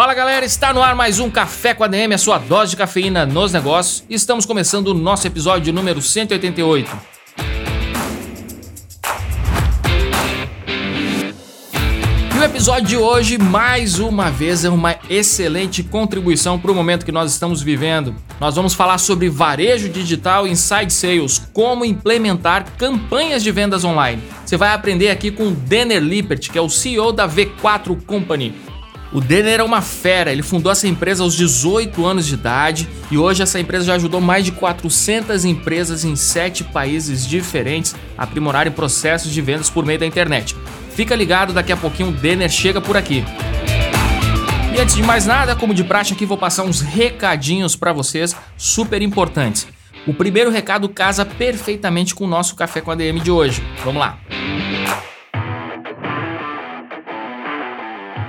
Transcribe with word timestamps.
Fala 0.00 0.14
galera, 0.14 0.46
está 0.46 0.72
no 0.72 0.82
ar 0.82 0.94
mais 0.94 1.18
um 1.18 1.28
Café 1.28 1.74
com 1.74 1.84
a 1.84 1.86
DM, 1.86 2.14
a 2.14 2.16
sua 2.16 2.38
dose 2.38 2.70
de 2.70 2.76
cafeína 2.78 3.26
nos 3.26 3.52
negócios. 3.52 4.02
Estamos 4.08 4.46
começando 4.46 4.88
o 4.88 4.94
nosso 4.94 5.26
episódio 5.26 5.74
número 5.74 6.00
188. 6.00 6.90
o 12.40 12.42
episódio 12.42 12.86
de 12.86 12.96
hoje, 12.96 13.36
mais 13.36 13.98
uma 13.98 14.30
vez, 14.30 14.64
é 14.64 14.70
uma 14.70 14.96
excelente 15.10 15.82
contribuição 15.82 16.58
para 16.58 16.72
o 16.72 16.74
momento 16.74 17.04
que 17.04 17.12
nós 17.12 17.30
estamos 17.30 17.60
vivendo. 17.60 18.14
Nós 18.40 18.56
vamos 18.56 18.72
falar 18.72 18.96
sobre 18.96 19.28
varejo 19.28 19.90
digital 19.90 20.46
inside 20.46 20.90
sales, 20.90 21.42
como 21.52 21.84
implementar 21.84 22.64
campanhas 22.78 23.42
de 23.42 23.52
vendas 23.52 23.84
online. 23.84 24.22
Você 24.42 24.56
vai 24.56 24.72
aprender 24.72 25.10
aqui 25.10 25.30
com 25.30 25.48
o 25.48 25.50
Denner 25.50 26.02
Lippert, 26.02 26.50
que 26.50 26.56
é 26.56 26.62
o 26.62 26.70
CEO 26.70 27.12
da 27.12 27.28
V4 27.28 28.02
Company. 28.06 28.54
O 29.12 29.20
Denner 29.20 29.58
é 29.58 29.62
uma 29.62 29.82
fera, 29.82 30.30
ele 30.30 30.42
fundou 30.42 30.70
essa 30.70 30.86
empresa 30.86 31.24
aos 31.24 31.34
18 31.34 32.06
anos 32.06 32.26
de 32.26 32.34
idade 32.34 32.88
e 33.10 33.18
hoje 33.18 33.42
essa 33.42 33.58
empresa 33.58 33.86
já 33.86 33.94
ajudou 33.96 34.20
mais 34.20 34.44
de 34.44 34.52
400 34.52 35.44
empresas 35.44 36.04
em 36.04 36.14
7 36.14 36.62
países 36.64 37.26
diferentes 37.26 37.96
a 38.16 38.22
aprimorarem 38.22 38.72
processos 38.72 39.32
de 39.32 39.42
vendas 39.42 39.68
por 39.68 39.84
meio 39.84 39.98
da 39.98 40.06
internet. 40.06 40.54
Fica 40.94 41.16
ligado, 41.16 41.52
daqui 41.52 41.72
a 41.72 41.76
pouquinho 41.76 42.10
o 42.10 42.12
Denner 42.12 42.48
chega 42.48 42.80
por 42.80 42.96
aqui. 42.96 43.24
E 44.72 44.80
antes 44.80 44.94
de 44.94 45.02
mais 45.02 45.26
nada, 45.26 45.56
como 45.56 45.74
de 45.74 45.82
praxe 45.82 46.12
aqui, 46.12 46.24
vou 46.24 46.38
passar 46.38 46.62
uns 46.62 46.80
recadinhos 46.80 47.74
para 47.74 47.92
vocês 47.92 48.36
super 48.56 49.02
importantes. 49.02 49.66
O 50.06 50.14
primeiro 50.14 50.50
recado 50.50 50.88
casa 50.88 51.24
perfeitamente 51.24 52.14
com 52.14 52.24
o 52.24 52.28
nosso 52.28 52.54
Café 52.54 52.80
com 52.80 52.92
a 52.92 52.94
DM 52.94 53.18
de 53.18 53.30
hoje. 53.30 53.60
Vamos 53.84 54.00
lá. 54.00 54.20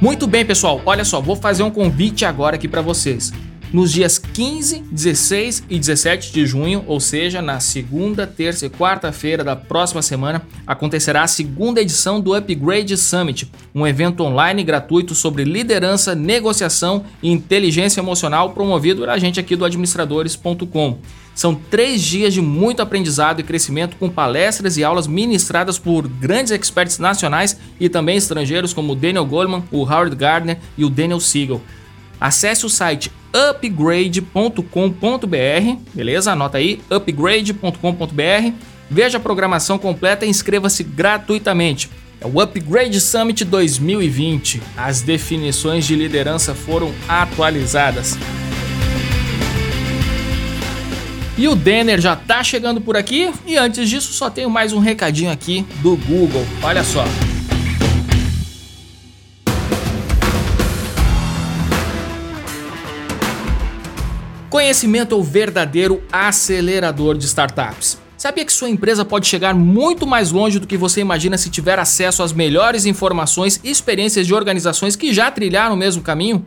Muito 0.00 0.26
bem, 0.26 0.46
pessoal. 0.46 0.80
Olha 0.86 1.04
só, 1.04 1.20
vou 1.20 1.36
fazer 1.36 1.62
um 1.62 1.70
convite 1.70 2.24
agora 2.24 2.56
aqui 2.56 2.66
para 2.66 2.80
vocês. 2.80 3.30
Nos 3.70 3.92
dias 3.92 4.18
15, 4.18 4.82
16 4.90 5.64
e 5.68 5.78
17 5.78 6.32
de 6.32 6.46
junho, 6.46 6.82
ou 6.86 6.98
seja, 6.98 7.42
na 7.42 7.60
segunda, 7.60 8.26
terça 8.26 8.64
e 8.64 8.70
quarta-feira 8.70 9.44
da 9.44 9.54
próxima 9.54 10.00
semana, 10.00 10.42
acontecerá 10.66 11.22
a 11.22 11.28
segunda 11.28 11.82
edição 11.82 12.18
do 12.18 12.34
Upgrade 12.34 12.96
Summit, 12.96 13.52
um 13.74 13.86
evento 13.86 14.24
online 14.24 14.64
gratuito 14.64 15.14
sobre 15.14 15.44
liderança, 15.44 16.14
negociação 16.14 17.04
e 17.22 17.30
inteligência 17.30 18.00
emocional 18.00 18.50
promovido 18.50 19.02
pela 19.02 19.18
gente 19.18 19.38
aqui 19.38 19.54
do 19.54 19.66
administradores.com. 19.66 20.98
São 21.40 21.54
três 21.54 22.02
dias 22.02 22.34
de 22.34 22.42
muito 22.42 22.82
aprendizado 22.82 23.40
e 23.40 23.42
crescimento 23.42 23.96
com 23.96 24.10
palestras 24.10 24.76
e 24.76 24.84
aulas 24.84 25.06
ministradas 25.06 25.78
por 25.78 26.06
grandes 26.06 26.52
experts 26.52 26.98
nacionais 26.98 27.58
e 27.80 27.88
também 27.88 28.18
estrangeiros 28.18 28.74
como 28.74 28.92
o 28.92 28.94
Daniel 28.94 29.24
Goleman, 29.24 29.64
o 29.70 29.78
Howard 29.78 30.14
Gardner 30.14 30.58
e 30.76 30.84
o 30.84 30.90
Daniel 30.90 31.18
Siegel. 31.18 31.62
Acesse 32.20 32.66
o 32.66 32.68
site 32.68 33.10
upgrade.com.br, 33.32 34.62
beleza? 35.94 36.32
Anota 36.32 36.58
aí, 36.58 36.82
upgrade.com.br. 36.90 38.52
Veja 38.90 39.16
a 39.16 39.20
programação 39.22 39.78
completa 39.78 40.26
e 40.26 40.28
inscreva-se 40.28 40.82
gratuitamente. 40.82 41.88
É 42.20 42.26
o 42.26 42.38
Upgrade 42.38 43.00
Summit 43.00 43.46
2020. 43.46 44.60
As 44.76 45.00
definições 45.00 45.86
de 45.86 45.96
liderança 45.96 46.54
foram 46.54 46.92
atualizadas. 47.08 48.18
E 51.40 51.48
o 51.48 51.56
Denner 51.56 51.98
já 51.98 52.14
tá 52.14 52.44
chegando 52.44 52.82
por 52.82 52.98
aqui. 52.98 53.32
E 53.46 53.56
antes 53.56 53.88
disso, 53.88 54.12
só 54.12 54.28
tenho 54.28 54.50
mais 54.50 54.74
um 54.74 54.78
recadinho 54.78 55.32
aqui 55.32 55.64
do 55.80 55.96
Google. 55.96 56.44
Olha 56.62 56.84
só. 56.84 57.02
Conhecimento 64.50 65.14
é 65.14 65.18
o 65.18 65.22
verdadeiro 65.22 66.02
acelerador 66.12 67.16
de 67.16 67.24
startups. 67.24 67.98
Sabia 68.18 68.44
que 68.44 68.52
sua 68.52 68.68
empresa 68.68 69.02
pode 69.02 69.26
chegar 69.26 69.54
muito 69.54 70.06
mais 70.06 70.30
longe 70.30 70.58
do 70.58 70.66
que 70.66 70.76
você 70.76 71.00
imagina 71.00 71.38
se 71.38 71.48
tiver 71.48 71.78
acesso 71.78 72.22
às 72.22 72.34
melhores 72.34 72.84
informações 72.84 73.58
e 73.64 73.70
experiências 73.70 74.26
de 74.26 74.34
organizações 74.34 74.94
que 74.94 75.10
já 75.10 75.30
trilharam 75.30 75.74
o 75.74 75.78
mesmo 75.78 76.02
caminho? 76.02 76.44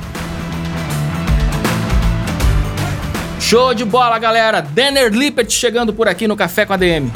Show 3.41 3.73
de 3.73 3.85
bola, 3.85 4.19
galera! 4.19 4.61
Denner 4.61 5.11
Lippert 5.11 5.51
chegando 5.51 5.95
por 5.95 6.07
aqui 6.07 6.29
no 6.29 6.37
Café 6.37 6.67
com 6.67 6.75
a 6.75 6.77
DM. 6.77 7.11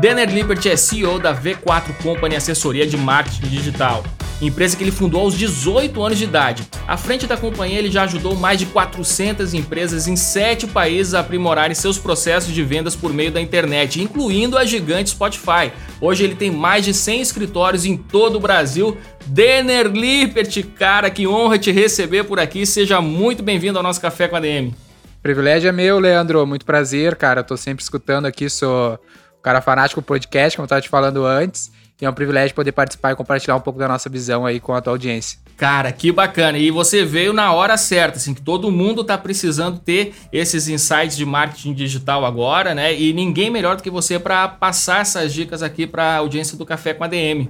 Denner 0.00 0.32
Liberty 0.32 0.68
é 0.68 0.76
CEO 0.76 1.18
da 1.18 1.34
V4 1.34 1.92
Company 2.00 2.36
Assessoria 2.36 2.86
de 2.86 2.96
Marketing 2.96 3.48
Digital, 3.48 4.04
empresa 4.40 4.76
que 4.76 4.84
ele 4.84 4.92
fundou 4.92 5.22
aos 5.22 5.34
18 5.36 6.00
anos 6.00 6.18
de 6.18 6.22
idade. 6.22 6.68
À 6.86 6.96
frente 6.96 7.26
da 7.26 7.36
companhia, 7.36 7.80
ele 7.80 7.90
já 7.90 8.04
ajudou 8.04 8.36
mais 8.36 8.60
de 8.60 8.66
400 8.66 9.54
empresas 9.54 10.06
em 10.06 10.14
7 10.14 10.68
países 10.68 11.14
a 11.14 11.20
aprimorarem 11.20 11.74
seus 11.74 11.98
processos 11.98 12.54
de 12.54 12.62
vendas 12.62 12.94
por 12.94 13.12
meio 13.12 13.32
da 13.32 13.40
internet, 13.40 14.00
incluindo 14.00 14.56
a 14.56 14.64
gigante 14.64 15.10
Spotify. 15.10 15.72
Hoje 16.00 16.22
ele 16.22 16.36
tem 16.36 16.52
mais 16.52 16.84
de 16.84 16.94
100 16.94 17.20
escritórios 17.20 17.84
em 17.84 17.96
todo 17.96 18.36
o 18.36 18.40
Brasil. 18.40 18.96
Denner 19.26 19.88
Lippert, 19.88 20.62
cara, 20.76 21.10
que 21.10 21.26
honra 21.26 21.58
te 21.58 21.72
receber 21.72 22.22
por 22.22 22.38
aqui. 22.38 22.64
Seja 22.64 23.00
muito 23.00 23.42
bem-vindo 23.42 23.78
ao 23.78 23.82
nosso 23.82 24.00
Café 24.00 24.28
com 24.28 24.36
a 24.36 24.40
DM. 24.40 24.72
Privilégio 25.20 25.68
é 25.68 25.72
meu, 25.72 25.98
Leandro. 25.98 26.46
Muito 26.46 26.64
prazer, 26.64 27.16
cara. 27.16 27.42
Tô 27.42 27.56
sempre 27.56 27.82
escutando 27.82 28.26
aqui, 28.26 28.48
sou 28.48 28.96
cara 29.42 29.60
fanático 29.60 30.02
podcast, 30.02 30.56
como 30.56 30.64
eu 30.64 30.66
estava 30.66 30.80
te 30.80 30.88
falando 30.88 31.24
antes. 31.24 31.70
E 32.00 32.04
é 32.04 32.10
um 32.10 32.12
privilégio 32.12 32.54
poder 32.54 32.70
participar 32.70 33.12
e 33.12 33.16
compartilhar 33.16 33.56
um 33.56 33.60
pouco 33.60 33.78
da 33.78 33.88
nossa 33.88 34.08
visão 34.08 34.46
aí 34.46 34.60
com 34.60 34.72
a 34.72 34.80
tua 34.80 34.92
audiência. 34.92 35.38
Cara, 35.56 35.90
que 35.90 36.12
bacana. 36.12 36.56
E 36.56 36.70
você 36.70 37.04
veio 37.04 37.32
na 37.32 37.52
hora 37.52 37.76
certa, 37.76 38.18
assim, 38.18 38.32
que 38.32 38.40
todo 38.40 38.70
mundo 38.70 39.00
está 39.00 39.18
precisando 39.18 39.80
ter 39.80 40.14
esses 40.32 40.68
insights 40.68 41.16
de 41.16 41.26
marketing 41.26 41.74
digital 41.74 42.24
agora, 42.24 42.72
né? 42.72 42.94
E 42.94 43.12
ninguém 43.12 43.50
melhor 43.50 43.74
do 43.74 43.82
que 43.82 43.90
você 43.90 44.20
para 44.20 44.46
passar 44.46 45.00
essas 45.00 45.34
dicas 45.34 45.60
aqui 45.60 45.88
para 45.88 46.04
a 46.04 46.16
audiência 46.18 46.56
do 46.56 46.64
Café 46.64 46.94
com 46.94 47.02
a 47.02 47.08
DM. 47.08 47.48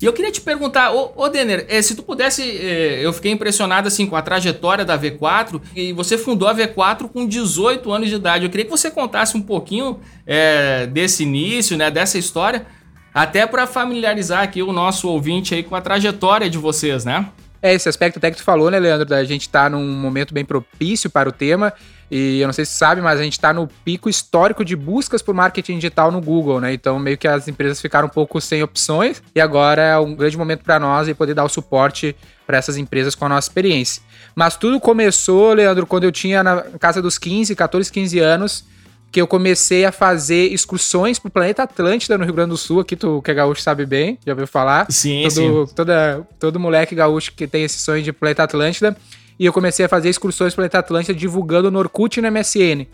E 0.00 0.06
eu 0.06 0.12
queria 0.14 0.32
te 0.32 0.40
perguntar, 0.40 0.92
ô, 0.92 1.12
ô 1.14 1.28
Denner, 1.28 1.66
é, 1.68 1.82
se 1.82 1.94
tu 1.94 2.02
pudesse, 2.02 2.42
é, 2.42 3.04
eu 3.04 3.12
fiquei 3.12 3.30
impressionado 3.30 3.86
assim 3.86 4.06
com 4.06 4.16
a 4.16 4.22
trajetória 4.22 4.82
da 4.82 4.98
V4 4.98 5.60
e 5.76 5.92
você 5.92 6.16
fundou 6.16 6.48
a 6.48 6.54
V4 6.54 7.08
com 7.08 7.26
18 7.26 7.92
anos 7.92 8.08
de 8.08 8.14
idade. 8.14 8.44
Eu 8.44 8.50
queria 8.50 8.64
que 8.64 8.70
você 8.70 8.90
contasse 8.90 9.36
um 9.36 9.42
pouquinho 9.42 10.00
é, 10.26 10.86
desse 10.86 11.24
início, 11.24 11.76
né, 11.76 11.90
dessa 11.90 12.16
história, 12.16 12.64
até 13.12 13.46
para 13.46 13.66
familiarizar 13.66 14.42
aqui 14.42 14.62
o 14.62 14.72
nosso 14.72 15.06
ouvinte 15.06 15.54
aí 15.54 15.62
com 15.62 15.76
a 15.76 15.82
trajetória 15.82 16.48
de 16.48 16.56
vocês, 16.56 17.04
né? 17.04 17.28
É, 17.62 17.74
esse 17.74 17.86
aspecto 17.86 18.16
até 18.16 18.30
que 18.30 18.38
tu 18.38 18.42
falou, 18.42 18.70
né, 18.70 18.78
Leandro, 18.78 19.04
da 19.04 19.22
gente 19.22 19.42
estar 19.42 19.64
tá 19.64 19.70
num 19.70 19.86
momento 19.86 20.32
bem 20.32 20.46
propício 20.46 21.10
para 21.10 21.28
o 21.28 21.32
tema. 21.32 21.74
E 22.10 22.40
eu 22.40 22.48
não 22.48 22.52
sei 22.52 22.64
se 22.64 22.72
sabe, 22.72 23.00
mas 23.00 23.20
a 23.20 23.22
gente 23.22 23.34
está 23.34 23.52
no 23.52 23.68
pico 23.84 24.08
histórico 24.08 24.64
de 24.64 24.74
buscas 24.74 25.22
por 25.22 25.34
marketing 25.34 25.76
digital 25.76 26.10
no 26.10 26.20
Google, 26.20 26.60
né? 26.60 26.72
Então 26.72 26.98
meio 26.98 27.16
que 27.16 27.28
as 27.28 27.46
empresas 27.46 27.80
ficaram 27.80 28.06
um 28.06 28.10
pouco 28.10 28.40
sem 28.40 28.62
opções 28.62 29.22
e 29.34 29.40
agora 29.40 29.82
é 29.82 29.98
um 29.98 30.14
grande 30.14 30.36
momento 30.36 30.64
para 30.64 30.80
nós 30.80 31.06
e 31.06 31.14
poder 31.14 31.34
dar 31.34 31.44
o 31.44 31.48
suporte 31.48 32.16
para 32.46 32.58
essas 32.58 32.76
empresas 32.76 33.14
com 33.14 33.26
a 33.26 33.28
nossa 33.28 33.48
experiência. 33.48 34.02
Mas 34.34 34.56
tudo 34.56 34.80
começou, 34.80 35.52
Leandro, 35.52 35.86
quando 35.86 36.04
eu 36.04 36.12
tinha 36.12 36.42
na 36.42 36.62
casa 36.80 37.00
dos 37.00 37.16
15, 37.16 37.54
14, 37.54 37.92
15 37.92 38.18
anos, 38.18 38.64
que 39.12 39.20
eu 39.20 39.26
comecei 39.26 39.84
a 39.84 39.92
fazer 39.92 40.52
excursões 40.52 41.18
pro 41.18 41.30
planeta 41.30 41.62
Atlântida 41.62 42.16
no 42.16 42.24
Rio 42.24 42.34
Grande 42.34 42.50
do 42.50 42.56
Sul, 42.56 42.80
aqui 42.80 42.94
tu 42.96 43.20
que 43.22 43.30
é 43.30 43.34
gaúcho 43.34 43.62
sabe 43.62 43.84
bem, 43.84 44.18
já 44.24 44.32
ouviu 44.32 44.46
falar? 44.46 44.86
Sim, 44.90 45.22
todo, 45.22 45.66
sim. 45.66 45.74
Toda, 45.74 46.26
todo 46.38 46.60
moleque 46.60 46.94
gaúcho 46.94 47.32
que 47.32 47.46
tem 47.46 47.64
esse 47.64 47.78
sonho 47.78 48.02
de 48.02 48.12
planeta 48.12 48.44
Atlântida 48.44 48.96
e 49.40 49.46
eu 49.46 49.54
comecei 49.54 49.86
a 49.86 49.88
fazer 49.88 50.10
excursões 50.10 50.54
Planeta 50.54 50.80
Atlântida 50.80 51.18
divulgando 51.18 51.70
no 51.70 51.78
Orkut 51.78 52.20
no 52.20 52.30
MSN. 52.30 52.86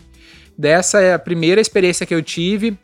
Dessa 0.57 1.01
é 1.01 1.13
a 1.13 1.19
primeira 1.19 1.59
experiência 1.59 2.05
que 2.05 2.15
eu 2.15 2.23
tive. 2.23 2.77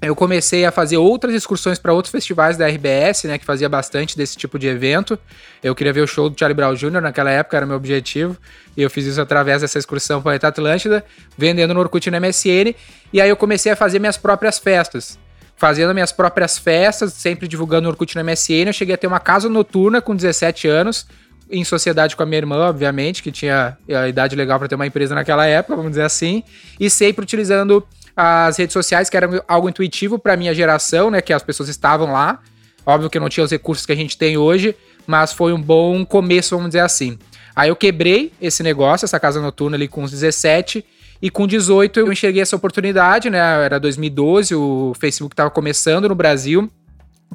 Eu 0.00 0.16
comecei 0.16 0.64
a 0.64 0.72
fazer 0.72 0.96
outras 0.96 1.34
excursões 1.34 1.78
para 1.78 1.92
outros 1.92 2.10
festivais 2.10 2.56
da 2.56 2.66
RBS, 2.66 3.24
né, 3.24 3.36
que 3.36 3.44
fazia 3.44 3.68
bastante 3.68 4.16
desse 4.16 4.34
tipo 4.34 4.58
de 4.58 4.66
evento. 4.66 5.18
Eu 5.62 5.74
queria 5.74 5.92
ver 5.92 6.00
o 6.00 6.06
show 6.06 6.30
do 6.30 6.36
Charlie 6.36 6.56
Brown 6.56 6.74
Jr. 6.74 7.02
naquela 7.02 7.30
época, 7.30 7.58
era 7.58 7.66
meu 7.66 7.76
objetivo. 7.76 8.34
E 8.74 8.82
eu 8.82 8.88
fiz 8.88 9.04
isso 9.04 9.20
através 9.20 9.60
dessa 9.60 9.78
excursão 9.78 10.22
Planeta 10.22 10.48
Atlântida, 10.48 11.04
vendendo 11.36 11.74
no 11.74 11.80
Orkut 11.80 12.08
e 12.08 12.10
no 12.10 12.18
MSN. 12.18 12.74
E 13.12 13.20
aí 13.20 13.28
eu 13.28 13.36
comecei 13.36 13.70
a 13.70 13.76
fazer 13.76 13.98
minhas 13.98 14.16
próprias 14.16 14.58
festas. 14.58 15.18
Fazendo 15.54 15.92
minhas 15.92 16.12
próprias 16.12 16.58
festas, 16.58 17.12
sempre 17.12 17.46
divulgando 17.46 17.82
no 17.82 17.90
Orkut 17.90 18.16
no 18.16 18.24
MSN. 18.24 18.68
Eu 18.68 18.72
cheguei 18.72 18.94
a 18.94 18.98
ter 18.98 19.06
uma 19.06 19.20
casa 19.20 19.50
noturna 19.50 20.00
com 20.00 20.16
17 20.16 20.66
anos, 20.66 21.06
em 21.52 21.64
sociedade 21.64 22.16
com 22.16 22.22
a 22.22 22.26
minha 22.26 22.38
irmã, 22.38 22.56
obviamente, 22.68 23.22
que 23.22 23.30
tinha 23.30 23.76
a 23.88 24.08
idade 24.08 24.34
legal 24.34 24.58
para 24.58 24.66
ter 24.66 24.74
uma 24.74 24.86
empresa 24.86 25.14
naquela 25.14 25.46
época, 25.46 25.76
vamos 25.76 25.92
dizer 25.92 26.02
assim, 26.02 26.42
e 26.80 26.88
sempre 26.88 27.22
utilizando 27.22 27.86
as 28.16 28.56
redes 28.56 28.72
sociais, 28.72 29.10
que 29.10 29.16
era 29.16 29.44
algo 29.46 29.68
intuitivo 29.68 30.18
para 30.18 30.36
minha 30.36 30.54
geração, 30.54 31.10
né, 31.10 31.20
que 31.20 31.32
as 31.32 31.42
pessoas 31.42 31.68
estavam 31.68 32.10
lá. 32.12 32.40
Óbvio 32.84 33.10
que 33.10 33.18
eu 33.18 33.20
não 33.20 33.28
tinha 33.28 33.44
os 33.44 33.50
recursos 33.50 33.84
que 33.84 33.92
a 33.92 33.96
gente 33.96 34.16
tem 34.16 34.36
hoje, 34.36 34.74
mas 35.06 35.32
foi 35.32 35.52
um 35.52 35.60
bom 35.60 36.04
começo, 36.04 36.56
vamos 36.56 36.70
dizer 36.70 36.80
assim. 36.80 37.18
Aí 37.54 37.68
eu 37.68 37.76
quebrei 37.76 38.32
esse 38.40 38.62
negócio, 38.62 39.04
essa 39.04 39.20
casa 39.20 39.40
noturna 39.40 39.76
ali 39.76 39.86
com 39.86 40.02
os 40.02 40.10
17, 40.10 40.84
e 41.20 41.30
com 41.30 41.46
18 41.46 42.00
eu 42.00 42.10
enxerguei 42.10 42.42
essa 42.42 42.56
oportunidade, 42.56 43.30
né? 43.30 43.38
Era 43.38 43.78
2012, 43.78 44.54
o 44.54 44.92
Facebook 44.98 45.34
estava 45.34 45.50
começando 45.50 46.08
no 46.08 46.14
Brasil, 46.14 46.68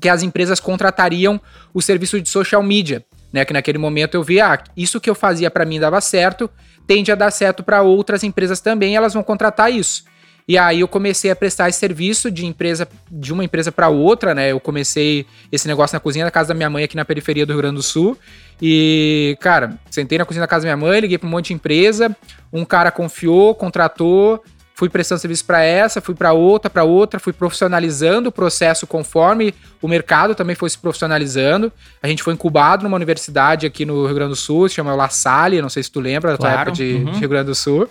que 0.01 0.09
as 0.09 0.24
empresas 0.24 0.59
contratariam 0.59 1.39
o 1.74 1.81
serviço 1.81 2.19
de 2.19 2.27
social 2.27 2.62
media 2.62 3.05
né? 3.31 3.46
Que 3.46 3.53
naquele 3.53 3.77
momento 3.77 4.15
eu 4.15 4.24
vi, 4.24 4.39
ah, 4.39 4.62
isso 4.75 5.00
que 5.00 5.10
eu 5.10 5.15
fazia 5.15 5.50
para 5.50 5.65
mim 5.65 5.79
dava 5.79 6.00
certo, 6.01 6.50
tende 6.86 7.12
a 7.12 7.15
dar 7.15 7.31
certo 7.31 7.63
para 7.63 7.81
outras 7.81 8.24
empresas 8.24 8.60
também, 8.60 8.96
elas 8.96 9.13
vão 9.13 9.24
contratar 9.24 9.72
isso. 9.72 10.03
E 10.48 10.57
aí 10.57 10.79
eu 10.79 10.88
comecei 10.88 11.29
a 11.29 11.36
prestar 11.36 11.67
esse 11.67 11.77
serviço 11.77 12.31
de 12.31 12.46
empresa 12.46 12.88
de 13.12 13.34
uma 13.34 13.43
empresa 13.43 13.69
para 13.69 13.89
outra, 13.89 14.34
né? 14.34 14.50
Eu 14.50 14.62
comecei 14.62 15.25
esse 15.51 15.67
negócio 15.67 15.93
na 15.93 16.00
cozinha 16.00 16.24
da 16.24 16.31
casa 16.31 16.50
da 16.50 16.53
minha 16.53 16.69
mãe 16.69 16.86
aqui 16.86 16.96
na 16.96 17.03
periferia 17.03 17.46
do 17.46 17.51
Rio 17.51 17.62
Grande 17.62 17.75
do 17.75 17.84
Sul. 17.84 18.17
E, 18.62 19.38
cara, 19.41 19.77
sentei 19.91 20.17
na 20.17 20.24
cozinha 20.24 20.41
da 20.41 20.48
casa 20.48 20.65
da 20.65 20.74
minha 20.74 20.88
mãe, 20.88 21.01
liguei 21.01 21.17
para 21.17 21.27
um 21.27 21.31
monte 21.31 21.48
de 21.48 21.53
empresa, 21.53 22.15
um 22.51 22.63
cara 22.63 22.91
confiou, 22.91 23.53
contratou, 23.55 24.41
fui 24.77 24.89
prestando 24.89 25.19
serviço 25.19 25.43
para 25.43 25.63
essa, 25.63 26.00
fui 26.00 26.13
para 26.13 26.34
outra, 26.34 26.69
para 26.69 26.84
outra, 26.84 27.19
fui 27.19 27.34
profissionalizando 27.34 28.29
o 28.29 28.31
processo 28.31 28.86
conforme 28.86 29.51
o 29.81 29.88
mercado 29.88 30.36
também 30.36 30.55
foi 30.55 30.69
se 30.69 30.77
profissionalizando. 30.77 31.74
A 32.00 32.07
gente 32.07 32.22
foi 32.22 32.36
incubado 32.36 32.84
numa 32.84 32.96
universidade 32.96 33.65
aqui 33.65 33.86
no 33.86 34.05
Rio 34.05 34.13
Grande 34.13 34.29
do 34.29 34.36
Sul, 34.36 34.69
se 34.69 34.75
chama 34.75 34.93
La 34.93 35.10
Salle, 35.10 35.63
não 35.63 35.69
sei 35.69 35.81
se 35.81 35.91
tu 35.91 36.00
lembra 36.00 36.34
da 36.34 36.38
tua 36.38 36.51
época 36.51 36.74
de, 36.74 36.93
uhum. 36.93 37.12
de 37.12 37.19
Rio 37.19 37.27
Grande 37.27 37.48
do 37.48 37.55
Sul. 37.55 37.89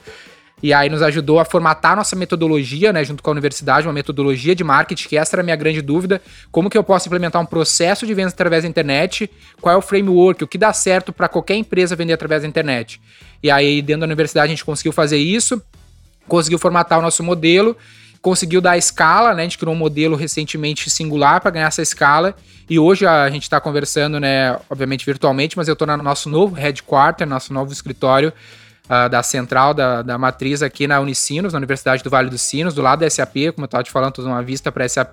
E 0.63 0.73
aí 0.73 0.89
nos 0.89 1.03
ajudou 1.03 1.41
a 1.41 1.45
formatar 1.45 1.95
a 1.95 1.97
nossa 1.97 2.15
metodologia, 2.15 2.93
né, 2.93 3.05
junto 3.05 3.21
com 3.21 3.31
a 3.31 3.33
universidade, 3.33 3.85
uma 3.85 3.93
metodologia 3.93 4.55
de 4.55 4.63
marketing, 4.63 5.09
que 5.09 5.17
essa 5.17 5.35
era 5.35 5.43
a 5.43 5.45
minha 5.45 5.57
grande 5.57 5.83
dúvida, 5.83 6.23
como 6.53 6.71
que 6.71 6.79
eu 6.79 6.85
posso 6.85 7.09
implementar 7.09 7.43
um 7.43 7.47
processo 7.47 8.07
de 8.07 8.15
vendas 8.15 8.33
através 8.33 8.63
da 8.63 8.69
internet, 8.69 9.29
qual 9.61 9.75
é 9.75 9.77
o 9.77 9.83
framework, 9.83 10.45
o 10.45 10.47
que 10.47 10.57
dá 10.57 10.73
certo 10.73 11.13
para 11.13 11.29
qualquer 11.29 11.57
empresa 11.57 11.97
vender 11.97 12.13
através 12.13 12.43
da 12.43 12.49
internet. 12.49 13.01
E 13.43 13.51
aí 13.51 13.83
dentro 13.83 14.03
da 14.03 14.07
universidade 14.07 14.47
a 14.47 14.51
gente 14.51 14.65
conseguiu 14.65 14.93
fazer 14.93 15.19
isso, 15.19 15.61
conseguiu 16.29 16.59
formatar 16.59 16.99
o 16.99 17.03
nosso 17.03 17.23
modelo, 17.23 17.77
conseguiu 18.21 18.61
dar 18.61 18.77
escala, 18.77 19.35
né? 19.35 19.43
A 19.43 19.45
gente 19.45 19.59
criou 19.59 19.75
um 19.75 19.79
modelo 19.79 20.17
recentemente 20.17 20.91
singular 20.91 21.41
para 21.41 21.51
ganhar 21.51 21.69
essa 21.69 21.83
escala. 21.83 22.35
E 22.69 22.79
hoje 22.79 23.07
a 23.07 23.31
gente 23.31 23.45
está 23.45 23.61
conversando, 23.61 24.19
né? 24.19 24.59
Obviamente 24.69 25.07
virtualmente, 25.07 25.57
mas 25.57 25.69
eu 25.69 25.75
estou 25.75 25.87
no 25.87 25.97
nosso 25.99 26.29
novo 26.29 26.55
headquarter, 26.55 27.27
nosso 27.27 27.53
novo 27.53 27.73
escritório 27.73 28.33
uh, 28.87 29.09
da 29.09 29.23
central 29.23 29.75
da, 29.75 30.03
da 30.03 30.19
matriz 30.19 30.63
aqui 30.63 30.87
na 30.87 31.01
Unicinos, 31.01 31.53
na 31.53 31.59
Universidade 31.59 32.03
do 32.03 32.11
Vale 32.11 32.31
dos 32.31 32.43
Sinos, 32.43 32.75
do 32.75 32.83
lado 32.83 33.01
da 33.01 33.11
SAP, 33.11 33.53
como 33.55 33.65
eu 33.65 33.67
estava 33.67 33.85
te 33.85 33.91
falando, 33.91 34.19
uma 34.19 34.43
vista 34.43 34.73
para 34.73 34.85
a 34.85 34.89
SAP, 34.89 35.13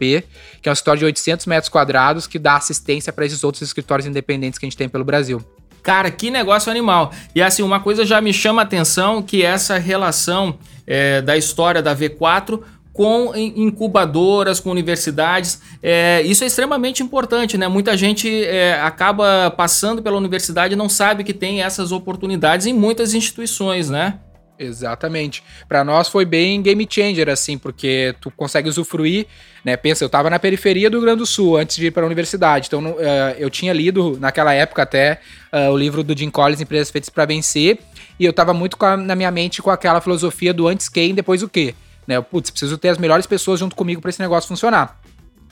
que 0.62 0.68
é 0.68 0.70
um 0.70 0.74
escritório 0.74 1.00
de 1.00 1.06
800 1.06 1.46
metros 1.46 1.70
quadrados 1.70 2.28
que 2.28 2.40
dá 2.40 2.56
assistência 2.56 3.12
para 3.12 3.26
esses 3.26 3.44
outros 3.44 3.62
escritórios 3.62 4.08
independentes 4.08 4.58
que 4.58 4.66
a 4.66 4.70
gente 4.70 4.78
tem 4.78 4.90
pelo 4.90 5.04
Brasil. 5.04 5.44
Cara, 5.84 6.10
que 6.10 6.32
negócio 6.32 6.72
animal. 6.72 7.12
E 7.36 7.42
assim, 7.42 7.62
uma 7.62 7.82
coisa 7.82 8.06
já 8.06 8.22
me 8.22 8.32
chama 8.34 8.62
a 8.62 8.64
atenção 8.64 9.22
que 9.22 9.44
essa 9.44 9.78
relação 9.78 10.58
é, 10.88 11.22
da 11.22 11.38
história 11.38 11.82
da 11.82 11.94
V4 11.94 12.62
com 12.94 13.36
incubadoras, 13.36 14.60
com 14.60 14.70
universidades. 14.70 15.60
É, 15.82 16.22
isso 16.22 16.44
é 16.44 16.48
extremamente 16.48 17.02
importante, 17.02 17.58
né? 17.58 17.68
Muita 17.68 17.98
gente 17.98 18.46
é, 18.46 18.80
acaba 18.82 19.50
passando 19.50 20.02
pela 20.02 20.16
universidade 20.16 20.74
e 20.74 20.78
não 20.78 20.88
sabe 20.88 21.24
que 21.24 21.34
tem 21.34 21.64
essas 21.64 21.92
oportunidades 21.92 22.68
em 22.68 22.74
muitas 22.74 23.16
instituições, 23.16 23.90
né? 23.90 24.20
Exatamente. 24.58 25.44
Para 25.68 25.84
nós 25.84 26.08
foi 26.08 26.26
bem 26.26 26.62
game 26.62 26.88
changer, 26.90 27.28
assim, 27.28 27.58
porque 27.58 28.16
tu 28.22 28.30
consegue 28.32 28.70
usufruir, 28.70 29.26
né? 29.66 29.76
Pensa, 29.76 30.04
eu 30.04 30.10
tava 30.10 30.30
na 30.30 30.38
periferia 30.38 30.90
do 30.90 30.98
Rio 30.98 31.06
Grande 31.06 31.20
do 31.20 31.26
Sul 31.26 31.58
antes 31.58 31.76
de 31.76 31.88
ir 31.88 31.92
para 31.92 32.04
a 32.04 32.06
universidade, 32.06 32.68
então 32.68 32.92
uh, 32.92 32.98
eu 33.38 33.50
tinha 33.50 33.74
lido 33.74 34.18
naquela 34.20 34.54
época 34.54 34.84
até 34.84 35.20
uh, 35.52 35.72
o 35.72 35.78
livro 35.78 36.04
do 36.04 36.16
Jim 36.18 36.30
Collins, 36.30 36.62
Empresas 36.62 36.92
Feitas 36.92 37.10
para 37.10 37.26
Vencer, 37.26 37.80
e 38.20 38.26
eu 38.26 38.32
tava 38.32 38.54
muito 38.54 38.78
a, 38.86 38.96
na 38.96 39.16
minha 39.16 39.32
mente 39.32 39.62
com 39.62 39.72
aquela 39.72 40.00
filosofia 40.00 40.54
do 40.54 40.68
antes 40.68 40.88
quem, 40.88 41.16
depois 41.16 41.42
o 41.42 41.50
quê. 41.50 41.74
Né? 42.06 42.22
Putz, 42.22 42.52
preciso 42.52 42.78
ter 42.78 42.90
as 42.90 42.98
melhores 42.98 43.26
pessoas 43.26 43.60
junto 43.60 43.76
comigo 43.76 44.02
para 44.02 44.10
esse 44.10 44.20
negócio 44.20 44.48
funcionar. 44.48 45.00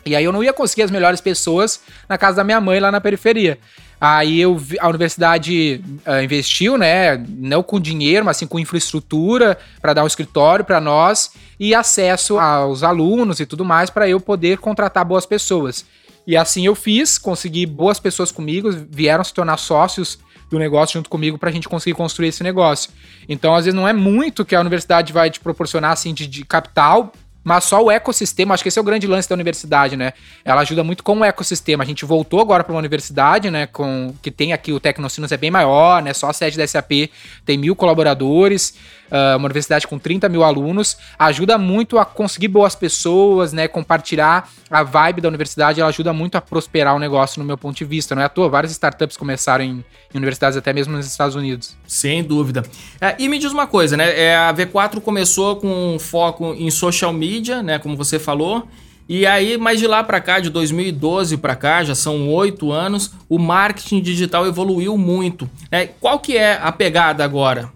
E 0.05 0.15
aí 0.15 0.24
eu 0.24 0.31
não 0.31 0.43
ia 0.43 0.53
conseguir 0.53 0.84
as 0.84 0.91
melhores 0.91 1.22
pessoas 1.22 1.81
na 2.08 2.17
casa 2.17 2.38
da 2.38 2.43
minha 2.43 2.60
mãe 2.60 2.79
lá 2.79 2.91
na 2.91 3.01
periferia. 3.01 3.58
Aí 4.00 4.41
eu, 4.41 4.60
a 4.79 4.89
universidade 4.89 5.79
uh, 6.08 6.24
investiu, 6.24 6.75
né, 6.75 7.24
não 7.29 7.62
com 7.62 7.79
dinheiro, 7.79 8.25
mas 8.25 8.38
sim 8.38 8.48
com 8.48 8.60
infraestrutura 8.60 9.60
para 9.79 9.93
dar 9.93 10.03
um 10.03 10.08
escritório 10.08 10.65
para 10.65 10.81
nós 10.81 11.34
e 11.60 11.75
acesso 11.75 12.39
aos 12.39 12.81
alunos 12.81 13.39
e 13.39 13.46
tudo 13.46 13.63
mais 13.63 13.91
para 13.91 14.10
eu 14.10 14.20
poder 14.20 14.58
contratar 14.58 15.05
boas 15.05 15.27
pessoas. 15.27 15.86
E 16.25 16.36
assim 16.36 16.65
eu 16.65 16.74
fiz, 16.74 17.20
consegui 17.20 17.67
boas 17.67 18.00
pessoas 18.00 18.31
comigo, 18.31 18.72
vieram 18.89 19.24
se 19.24 19.34
tornar 19.34 19.58
sócios 19.58 20.17
do 20.50 20.58
negócio 20.58 20.93
junto 21.00 21.10
comigo 21.10 21.38
para 21.38 21.50
a 21.50 21.53
gente 21.53 21.70
conseguir 21.70 21.96
construir 21.96 22.29
esse 22.29 22.43
negócio. 22.43 22.91
Então, 23.29 23.55
às 23.55 23.65
vezes, 23.65 23.79
não 23.79 23.88
é 23.88 23.93
muito 23.93 24.43
que 24.43 24.53
a 24.53 24.60
universidade 24.60 25.13
vai 25.13 25.29
te 25.29 25.39
proporcionar 25.39 25.91
assim 25.91 26.13
de, 26.13 26.27
de 26.27 26.43
capital 26.43 27.13
mas 27.44 27.64
só 27.64 27.84
o 27.84 27.90
ecossistema, 27.90 28.54
acho 28.54 28.64
que 28.64 28.70
esse 28.70 28.78
é 28.78 28.82
o 28.82 28.86
grande 28.86 29.08
lance 29.08 29.28
da 29.28 29.34
universidade, 29.34 29.98
né? 29.98 30.14
Ela 30.46 30.62
ajuda 30.62 30.84
muito 30.84 31.04
com 31.04 31.20
o 31.20 31.24
ecossistema. 31.26 31.84
A 31.84 31.88
gente 31.88 32.06
voltou 32.06 32.40
agora 32.40 32.64
para 32.64 32.74
uma 32.74 32.80
universidade, 32.80 33.50
né? 33.50 33.66
Com, 33.66 34.14
que 34.22 34.30
tem 34.30 34.54
aqui 34.54 34.72
o 34.72 34.80
Tecnocinos 34.80 35.32
é 35.32 35.38
bem 35.38 35.50
maior, 35.50 36.02
né? 36.04 36.14
Só 36.14 36.30
a 36.30 36.34
sede 36.34 36.58
da 36.58 36.68
SAP 36.68 37.10
tem 37.44 37.58
mil 37.58 37.76
colaboradores, 37.76 38.76
uh, 39.12 39.38
uma 39.38 39.46
universidade 39.46 39.86
com 39.86 40.00
30 40.00 40.27
mil 40.30 40.44
alunos. 40.44 40.98
Ajuda 41.20 41.58
muito 41.58 42.00
a 42.00 42.06
conseguir 42.06 42.48
boas 42.48 42.74
pessoas, 42.74 43.53
né? 43.53 43.68
Compartilhar 43.68 44.50
a 44.70 44.84
vibe 44.84 45.22
da 45.22 45.27
universidade, 45.27 45.82
ela 45.82 45.89
ajuda 45.89 46.13
muito 46.13 46.36
a 46.36 46.41
prosperar 46.41 46.96
o 46.96 47.00
negócio, 47.00 47.39
no 47.39 47.46
meu 47.46 47.58
ponto 47.58 47.77
de 47.77 47.86
vista. 47.86 48.15
Não 48.15 48.22
é 48.22 48.25
à 48.25 48.30
toa, 48.30 48.50
várias 48.50 48.72
startups 48.72 49.18
começaram 49.18 49.63
em, 49.63 49.84
em 50.13 50.18
universidades, 50.18 50.58
até 50.58 50.72
mesmo 50.72 50.96
nos 50.96 51.06
Estados 51.06 51.36
Unidos. 51.36 51.75
Sem 51.86 52.24
dúvida. 52.24 52.63
É, 53.00 53.15
e 53.20 53.27
me 53.27 53.38
diz 53.38 53.51
uma 53.51 53.68
coisa, 53.68 53.98
né? 53.98 54.18
É, 54.18 54.36
a 54.36 54.53
V4 54.53 55.01
começou 55.01 55.58
com 55.58 55.98
foco 56.00 56.53
em 56.53 56.72
social 56.72 57.12
media 57.12 57.51
né, 57.62 57.80
como 57.80 57.98
você 57.98 58.20
falou. 58.20 58.68
E 59.10 59.25
aí, 59.25 59.58
mais 59.58 59.80
de 59.80 59.88
lá 59.88 60.03
para 60.03 60.22
cá, 60.22 60.39
de 60.39 60.50
2012 60.50 61.36
para 61.38 61.56
cá, 61.56 61.84
já 61.84 61.94
são 61.94 62.30
oito 62.30 62.72
anos, 62.72 63.12
o 63.27 63.38
marketing 63.38 64.00
digital 64.00 64.48
evoluiu 64.48 64.98
muito. 64.98 65.50
É, 65.70 65.86
qual 65.86 66.20
que 66.20 66.38
é 66.38 66.58
a 66.62 66.72
pegada 66.72 67.24
agora? 67.24 67.70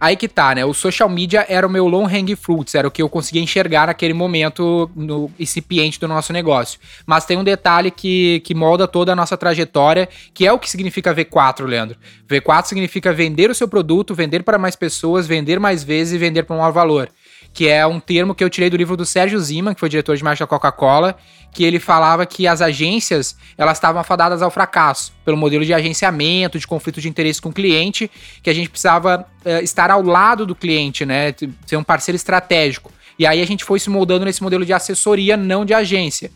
Aí 0.00 0.16
que 0.16 0.26
tá, 0.26 0.54
né? 0.54 0.64
O 0.64 0.72
social 0.72 1.10
media 1.10 1.44
era 1.46 1.66
o 1.66 1.70
meu 1.70 1.86
long 1.86 2.06
hang 2.06 2.34
fruits, 2.34 2.74
era 2.74 2.88
o 2.88 2.90
que 2.90 3.02
eu 3.02 3.08
conseguia 3.08 3.42
enxergar 3.42 3.88
naquele 3.88 4.14
momento 4.14 4.90
no 4.96 5.30
incipiente 5.38 6.00
do 6.00 6.08
nosso 6.08 6.32
negócio. 6.32 6.80
Mas 7.04 7.26
tem 7.26 7.36
um 7.36 7.44
detalhe 7.44 7.90
que, 7.90 8.40
que 8.40 8.54
molda 8.54 8.88
toda 8.88 9.12
a 9.12 9.16
nossa 9.16 9.36
trajetória, 9.36 10.08
que 10.32 10.46
é 10.46 10.52
o 10.52 10.58
que 10.58 10.70
significa 10.70 11.14
V4, 11.14 11.66
Leandro. 11.66 11.98
V4 12.26 12.64
significa 12.64 13.12
vender 13.12 13.50
o 13.50 13.54
seu 13.54 13.68
produto, 13.68 14.14
vender 14.14 14.42
para 14.42 14.56
mais 14.56 14.74
pessoas, 14.74 15.26
vender 15.26 15.60
mais 15.60 15.84
vezes 15.84 16.14
e 16.14 16.18
vender 16.18 16.44
para 16.44 16.56
um 16.56 16.60
maior 16.60 16.72
valor 16.72 17.10
que 17.52 17.68
é 17.68 17.86
um 17.86 17.98
termo 17.98 18.34
que 18.34 18.44
eu 18.44 18.50
tirei 18.50 18.70
do 18.70 18.76
livro 18.76 18.96
do 18.96 19.04
Sérgio 19.04 19.38
Zima, 19.40 19.74
que 19.74 19.80
foi 19.80 19.88
diretor 19.88 20.16
de 20.16 20.22
marketing 20.22 20.44
da 20.44 20.46
Coca-Cola, 20.46 21.16
que 21.52 21.64
ele 21.64 21.80
falava 21.80 22.24
que 22.24 22.46
as 22.46 22.62
agências 22.62 23.36
elas 23.58 23.76
estavam 23.76 24.00
afadadas 24.00 24.40
ao 24.40 24.50
fracasso 24.50 25.12
pelo 25.24 25.36
modelo 25.36 25.64
de 25.64 25.74
agenciamento, 25.74 26.58
de 26.58 26.66
conflito 26.66 27.00
de 27.00 27.08
interesse 27.08 27.42
com 27.42 27.48
o 27.48 27.52
cliente, 27.52 28.10
que 28.42 28.48
a 28.48 28.52
gente 28.52 28.70
precisava 28.70 29.26
uh, 29.44 29.62
estar 29.62 29.90
ao 29.90 30.02
lado 30.02 30.46
do 30.46 30.54
cliente, 30.54 31.04
né, 31.04 31.34
ser 31.66 31.76
um 31.76 31.82
parceiro 31.82 32.16
estratégico. 32.16 32.92
E 33.18 33.26
aí 33.26 33.42
a 33.42 33.46
gente 33.46 33.64
foi 33.64 33.80
se 33.80 33.90
moldando 33.90 34.24
nesse 34.24 34.42
modelo 34.42 34.64
de 34.64 34.72
assessoria, 34.72 35.36
não 35.36 35.64
de 35.64 35.74
agência. 35.74 36.30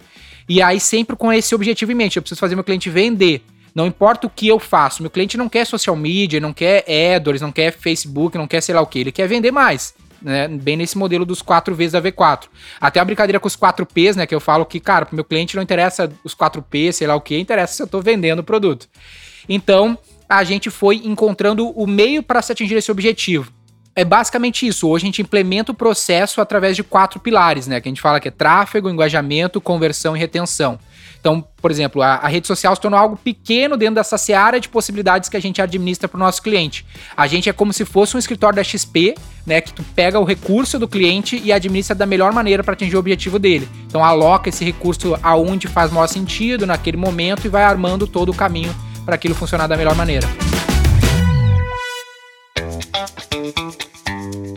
E 0.48 0.60
aí 0.60 0.80
sempre 0.80 1.16
com 1.16 1.32
esse 1.32 1.54
objetivo 1.54 1.92
em 1.92 1.94
mente, 1.94 2.16
eu 2.16 2.22
preciso 2.22 2.40
fazer 2.40 2.54
meu 2.56 2.64
cliente 2.64 2.90
vender. 2.90 3.42
Não 3.74 3.86
importa 3.86 4.26
o 4.26 4.30
que 4.30 4.46
eu 4.46 4.58
faço, 4.58 5.02
meu 5.02 5.10
cliente 5.10 5.36
não 5.36 5.48
quer 5.48 5.64
social 5.64 5.96
media, 5.96 6.38
não 6.38 6.52
quer 6.52 6.84
AdWords, 7.16 7.40
não 7.40 7.50
quer 7.50 7.72
Facebook, 7.72 8.36
não 8.36 8.46
quer 8.46 8.60
sei 8.60 8.74
lá 8.74 8.80
o 8.80 8.86
que, 8.86 8.98
ele 8.98 9.12
quer 9.12 9.26
vender 9.26 9.50
mais 9.50 9.94
né? 10.24 10.48
Bem 10.48 10.76
nesse 10.76 10.96
modelo 10.96 11.24
dos 11.24 11.42
4 11.42 11.74
Vs 11.74 11.92
da 11.92 12.02
V4. 12.02 12.44
Até 12.80 12.98
a 12.98 13.04
brincadeira 13.04 13.38
com 13.38 13.46
os 13.46 13.54
4 13.54 13.84
Ps, 13.84 14.16
né? 14.16 14.26
Que 14.26 14.34
eu 14.34 14.40
falo 14.40 14.64
que, 14.64 14.80
cara, 14.80 15.04
pro 15.04 15.14
meu 15.14 15.24
cliente 15.24 15.54
não 15.54 15.62
interessa 15.62 16.10
os 16.24 16.34
4 16.34 16.62
Ps, 16.62 16.96
sei 16.96 17.06
lá 17.06 17.14
o 17.14 17.20
que, 17.20 17.38
interessa 17.38 17.74
se 17.74 17.82
eu 17.82 17.86
tô 17.86 18.00
vendendo 18.00 18.40
o 18.40 18.44
produto. 18.44 18.88
Então, 19.48 19.98
a 20.28 20.42
gente 20.42 20.70
foi 20.70 21.02
encontrando 21.04 21.68
o 21.70 21.86
meio 21.86 22.22
para 22.22 22.40
se 22.40 22.50
atingir 22.50 22.74
esse 22.74 22.90
objetivo. 22.90 23.52
É 23.94 24.04
basicamente 24.04 24.66
isso. 24.66 24.88
Hoje 24.88 25.04
a 25.04 25.06
gente 25.06 25.22
implementa 25.22 25.70
o 25.70 25.74
processo 25.74 26.40
através 26.40 26.74
de 26.74 26.82
quatro 26.82 27.20
pilares, 27.20 27.66
né? 27.66 27.80
Que 27.80 27.88
a 27.88 27.90
gente 27.90 28.00
fala 28.00 28.18
que 28.18 28.26
é 28.26 28.30
tráfego, 28.30 28.90
engajamento, 28.90 29.60
conversão 29.60 30.16
e 30.16 30.18
retenção. 30.18 30.80
Então, 31.24 31.42
por 31.56 31.70
exemplo, 31.70 32.02
a, 32.02 32.16
a, 32.16 32.28
rede 32.28 32.46
social 32.46 32.76
se 32.76 32.82
tornou 32.82 33.00
algo 33.00 33.16
pequeno 33.16 33.78
dentro 33.78 33.94
dessa 33.94 34.18
seara 34.18 34.60
de 34.60 34.68
possibilidades 34.68 35.30
que 35.30 35.38
a 35.38 35.40
gente 35.40 35.62
administra 35.62 36.06
para 36.06 36.18
o 36.18 36.20
nosso 36.20 36.42
cliente. 36.42 36.84
A 37.16 37.26
gente 37.26 37.48
é 37.48 37.52
como 37.54 37.72
se 37.72 37.86
fosse 37.86 38.14
um 38.14 38.18
escritório 38.18 38.56
da 38.56 38.62
XP, 38.62 39.14
né? 39.46 39.62
Que 39.62 39.72
tu 39.72 39.82
pega 39.94 40.20
o 40.20 40.24
recurso 40.24 40.78
do 40.78 40.86
cliente 40.86 41.40
e 41.42 41.50
administra 41.50 41.94
da 41.94 42.04
melhor 42.04 42.30
maneira 42.34 42.62
para 42.62 42.74
atingir 42.74 42.96
o 42.96 42.98
objetivo 42.98 43.38
dele. 43.38 43.66
Então, 43.86 44.04
aloca 44.04 44.50
esse 44.50 44.66
recurso 44.66 45.18
aonde 45.22 45.66
faz 45.66 45.90
maior 45.90 46.08
sentido 46.08 46.66
naquele 46.66 46.98
momento 46.98 47.46
e 47.46 47.48
vai 47.48 47.64
armando 47.64 48.06
todo 48.06 48.28
o 48.28 48.34
caminho 48.34 48.76
para 49.06 49.14
aquilo 49.14 49.34
funcionar 49.34 49.66
da 49.66 49.78
melhor 49.78 49.94
maneira. 49.94 50.28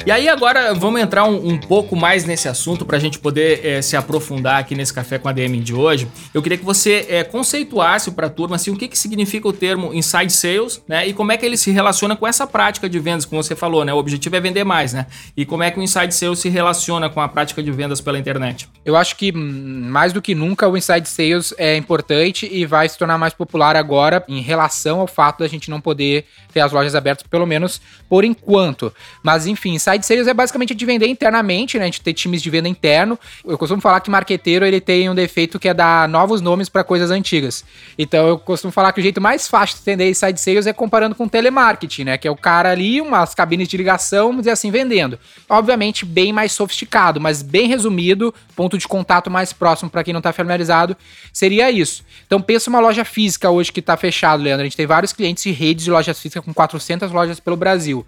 E 0.08 0.12
aí 0.12 0.30
agora 0.30 0.74
vamos 0.74 1.02
entrar 1.02 1.26
um, 1.26 1.50
um 1.50 1.58
pouco 1.58 1.94
mais 1.94 2.24
nesse 2.24 2.48
assunto 2.48 2.86
para 2.86 2.96
a 2.96 3.00
gente 3.00 3.20
poder 3.20 3.66
é, 3.66 3.82
se 3.82 3.98
aprofundar 3.98 4.58
aqui 4.58 4.74
nesse 4.74 4.94
café 4.94 5.20
com 5.20 5.28
a 5.28 5.34
DM 5.34 5.60
de 5.60 5.74
hoje. 5.74 6.08
Eu 6.34 6.42
queria 6.42 6.58
que 6.58 6.64
você 6.64 7.06
é, 7.10 7.26
conceituasse 7.26 8.12
para 8.12 8.28
a 8.28 8.30
turma 8.30 8.56
assim, 8.56 8.72
o 8.72 8.78
que, 8.78 8.88
que 8.88 8.98
significa 8.98 9.50
o 9.50 9.52
termo 9.52 9.94
inside 9.94 10.32
sales, 10.32 10.82
né? 10.88 11.06
E 11.06 11.12
como 11.12 11.34
é 11.34 11.36
que 11.36 11.46
ele 11.46 11.58
se 11.58 11.72
relaciona 11.72 12.16
com 12.16 12.26
essa 12.26 12.48
prática 12.48 12.88
de 12.88 12.98
vendas, 13.00 13.26
como 13.26 13.44
você 13.44 13.54
falou, 13.54 13.84
né? 13.84 13.94
O 13.94 13.98
objetivo 13.98 14.34
é 14.38 14.40
vender 14.40 14.64
mais, 14.64 14.94
né? 14.94 15.08
E 15.36 15.46
como 15.46 15.62
é 15.62 15.72
que 15.72 15.78
o 15.78 15.84
inside 15.84 16.16
sales 16.16 16.40
se 16.40 16.48
relaciona 16.48 17.10
com 17.10 17.20
a 17.20 17.28
prática 17.28 17.62
de 17.62 17.70
vendas 17.70 18.00
pela 18.00 18.18
internet? 18.18 18.70
Eu 18.86 18.96
acho 18.96 19.18
que 19.18 19.34
hum, 19.36 19.90
mais 19.90 20.14
do 20.14 20.22
que 20.22 20.34
nunca 20.34 20.70
o 20.70 20.78
inside 20.78 21.06
sales 21.10 21.54
é 21.58 21.76
importante 21.76 22.48
e 22.50 22.66
vai 22.66 22.88
se 22.88 22.98
tornar 22.98 23.18
mais 23.18 23.34
popular 23.34 23.76
agora 23.76 24.24
em 24.30 24.40
relação 24.40 25.02
ao 25.02 25.08
fato 25.08 25.40
da 25.40 25.50
gente 25.50 25.70
não 25.70 25.82
poder 25.82 26.24
ter 26.54 26.62
as 26.62 26.72
lojas 26.72 26.96
abertas, 26.96 27.28
pelo 27.28 27.46
menos 27.46 27.82
por 28.08 28.24
enquanto. 28.24 28.94
Mas 29.22 29.46
enfim, 29.46 29.74
inside 29.74 29.97
Inside 29.98 30.06
Sales 30.06 30.27
é 30.27 30.34
basicamente 30.34 30.75
de 30.75 30.86
vender 30.86 31.08
internamente, 31.08 31.77
né? 31.80 31.86
Gente 31.86 32.01
ter 32.01 32.13
times 32.13 32.42
de 32.42 32.50
venda 32.50 32.68
interno. 32.68 33.20
Eu 33.46 33.58
costumo 33.58 33.82
falar 33.82 34.00
que 34.00 34.10
marqueteiro 34.10 34.66
ele 34.66 34.80
tem 34.80 35.10
um 35.10 35.16
defeito 35.16 35.60
que 35.60 35.68
é 35.68 35.74
dar 35.74 36.08
novos 36.08 36.42
nomes 36.42 36.70
para 36.70 36.84
coisas 36.84 37.12
antigas. 37.12 37.63
Então 37.98 38.27
eu 38.27 38.38
costumo 38.38 38.72
falar 38.72 38.92
que 38.92 39.00
o 39.00 39.04
jeito 39.04 39.20
mais 39.20 39.48
fácil 39.48 39.75
de 39.77 39.82
entender 39.82 40.10
Inside 40.10 40.39
Sales 40.39 40.68
é 40.68 40.74
comparando 40.74 41.16
com 41.16 41.27
telemarketing, 41.27 42.04
né? 42.04 42.18
Que 42.18 42.27
é 42.27 42.32
o 42.32 42.36
cara 42.36 42.72
ali, 42.72 43.01
umas 43.01 43.34
cabines 43.34 43.68
de 43.68 43.77
ligação, 43.77 44.36
dizer 44.38 44.51
assim, 44.51 44.72
vendendo. 44.72 45.20
Obviamente 45.50 46.06
bem 46.06 46.32
mais 46.32 46.51
sofisticado, 46.51 47.20
mas 47.20 47.42
bem 47.42 47.68
resumido, 47.68 48.34
ponto 48.56 48.77
de 48.77 48.88
contato 48.88 49.30
mais 49.30 49.51
próximo 49.51 49.89
para 49.89 50.04
quem 50.04 50.13
não 50.13 50.22
tá 50.22 50.32
familiarizado, 50.32 50.96
seria 51.34 51.72
isso. 51.72 52.04
Então 52.25 52.42
pensa 52.42 52.70
uma 52.70 52.80
loja 52.80 53.04
física 53.04 53.50
hoje 53.50 53.72
que 53.72 53.82
tá 53.82 53.98
fechado, 53.98 54.44
Leandro. 54.44 54.62
A 54.62 54.66
gente 54.66 54.77
tem 54.77 54.86
vários 54.86 55.13
clientes 55.13 55.46
e 55.46 55.51
redes 55.51 55.86
de 55.86 55.92
lojas 55.92 56.20
físicas 56.20 56.44
com 56.44 56.54
400 56.54 57.12
lojas 57.12 57.39
pelo 57.39 57.56
Brasil. 57.56 58.06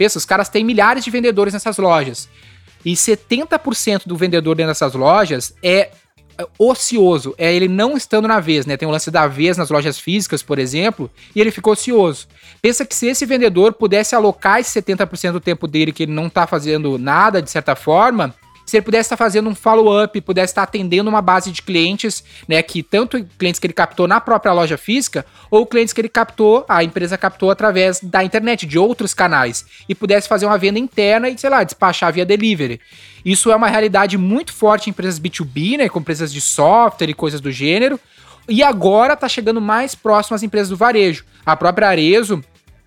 Pensa, 0.00 0.16
os 0.16 0.24
caras 0.24 0.48
têm 0.48 0.64
milhares 0.64 1.04
de 1.04 1.10
vendedores 1.10 1.52
nessas 1.52 1.76
lojas. 1.76 2.26
E 2.82 2.94
70% 2.94 4.06
do 4.06 4.16
vendedor 4.16 4.56
dentro 4.56 4.70
dessas 4.70 4.94
lojas 4.94 5.54
é, 5.62 5.90
é 6.38 6.46
ocioso, 6.58 7.34
é 7.36 7.54
ele 7.54 7.68
não 7.68 7.98
estando 7.98 8.26
na 8.26 8.40
vez, 8.40 8.64
né? 8.64 8.78
Tem 8.78 8.88
o 8.88 8.90
lance 8.90 9.10
da 9.10 9.26
vez 9.26 9.58
nas 9.58 9.68
lojas 9.68 9.98
físicas, 9.98 10.42
por 10.42 10.58
exemplo, 10.58 11.10
e 11.36 11.40
ele 11.42 11.50
ficou 11.50 11.74
ocioso. 11.74 12.28
Pensa 12.62 12.86
que 12.86 12.94
se 12.94 13.08
esse 13.08 13.26
vendedor 13.26 13.74
pudesse 13.74 14.14
alocar 14.14 14.58
esse 14.58 14.80
70% 14.80 15.32
do 15.32 15.40
tempo 15.40 15.68
dele 15.68 15.92
que 15.92 16.04
ele 16.04 16.12
não 16.12 16.28
está 16.28 16.46
fazendo 16.46 16.96
nada, 16.96 17.42
de 17.42 17.50
certa 17.50 17.76
forma, 17.76 18.34
se 18.70 18.76
ele 18.76 18.84
pudesse 18.84 19.06
estar 19.06 19.16
fazendo 19.16 19.50
um 19.50 19.54
follow-up, 19.54 20.20
pudesse 20.20 20.52
estar 20.52 20.62
atendendo 20.62 21.10
uma 21.10 21.20
base 21.20 21.50
de 21.50 21.60
clientes, 21.60 22.22
né, 22.46 22.62
que 22.62 22.84
tanto 22.84 23.26
clientes 23.36 23.58
que 23.58 23.66
ele 23.66 23.74
captou 23.74 24.06
na 24.06 24.20
própria 24.20 24.52
loja 24.52 24.78
física, 24.78 25.26
ou 25.50 25.66
clientes 25.66 25.92
que 25.92 26.00
ele 26.00 26.08
captou, 26.08 26.64
a 26.68 26.84
empresa 26.84 27.18
captou 27.18 27.50
através 27.50 27.98
da 28.00 28.22
internet, 28.22 28.66
de 28.66 28.78
outros 28.78 29.12
canais, 29.12 29.66
e 29.88 29.94
pudesse 29.94 30.28
fazer 30.28 30.46
uma 30.46 30.56
venda 30.56 30.78
interna 30.78 31.28
e, 31.28 31.36
sei 31.36 31.50
lá, 31.50 31.64
despachar 31.64 32.12
via 32.12 32.24
delivery. 32.24 32.80
Isso 33.24 33.50
é 33.50 33.56
uma 33.56 33.66
realidade 33.66 34.16
muito 34.16 34.52
forte 34.52 34.86
em 34.86 34.90
empresas 34.90 35.18
B2B, 35.18 35.76
né, 35.76 35.88
com 35.88 35.98
empresas 35.98 36.32
de 36.32 36.40
software 36.40 37.10
e 37.10 37.14
coisas 37.14 37.40
do 37.40 37.50
gênero, 37.50 37.98
e 38.48 38.62
agora 38.62 39.14
está 39.14 39.28
chegando 39.28 39.60
mais 39.60 39.96
próximo 39.96 40.36
às 40.36 40.44
empresas 40.44 40.68
do 40.68 40.76
varejo. 40.76 41.24
A 41.44 41.56
própria 41.56 41.88
Arezo 41.88 42.40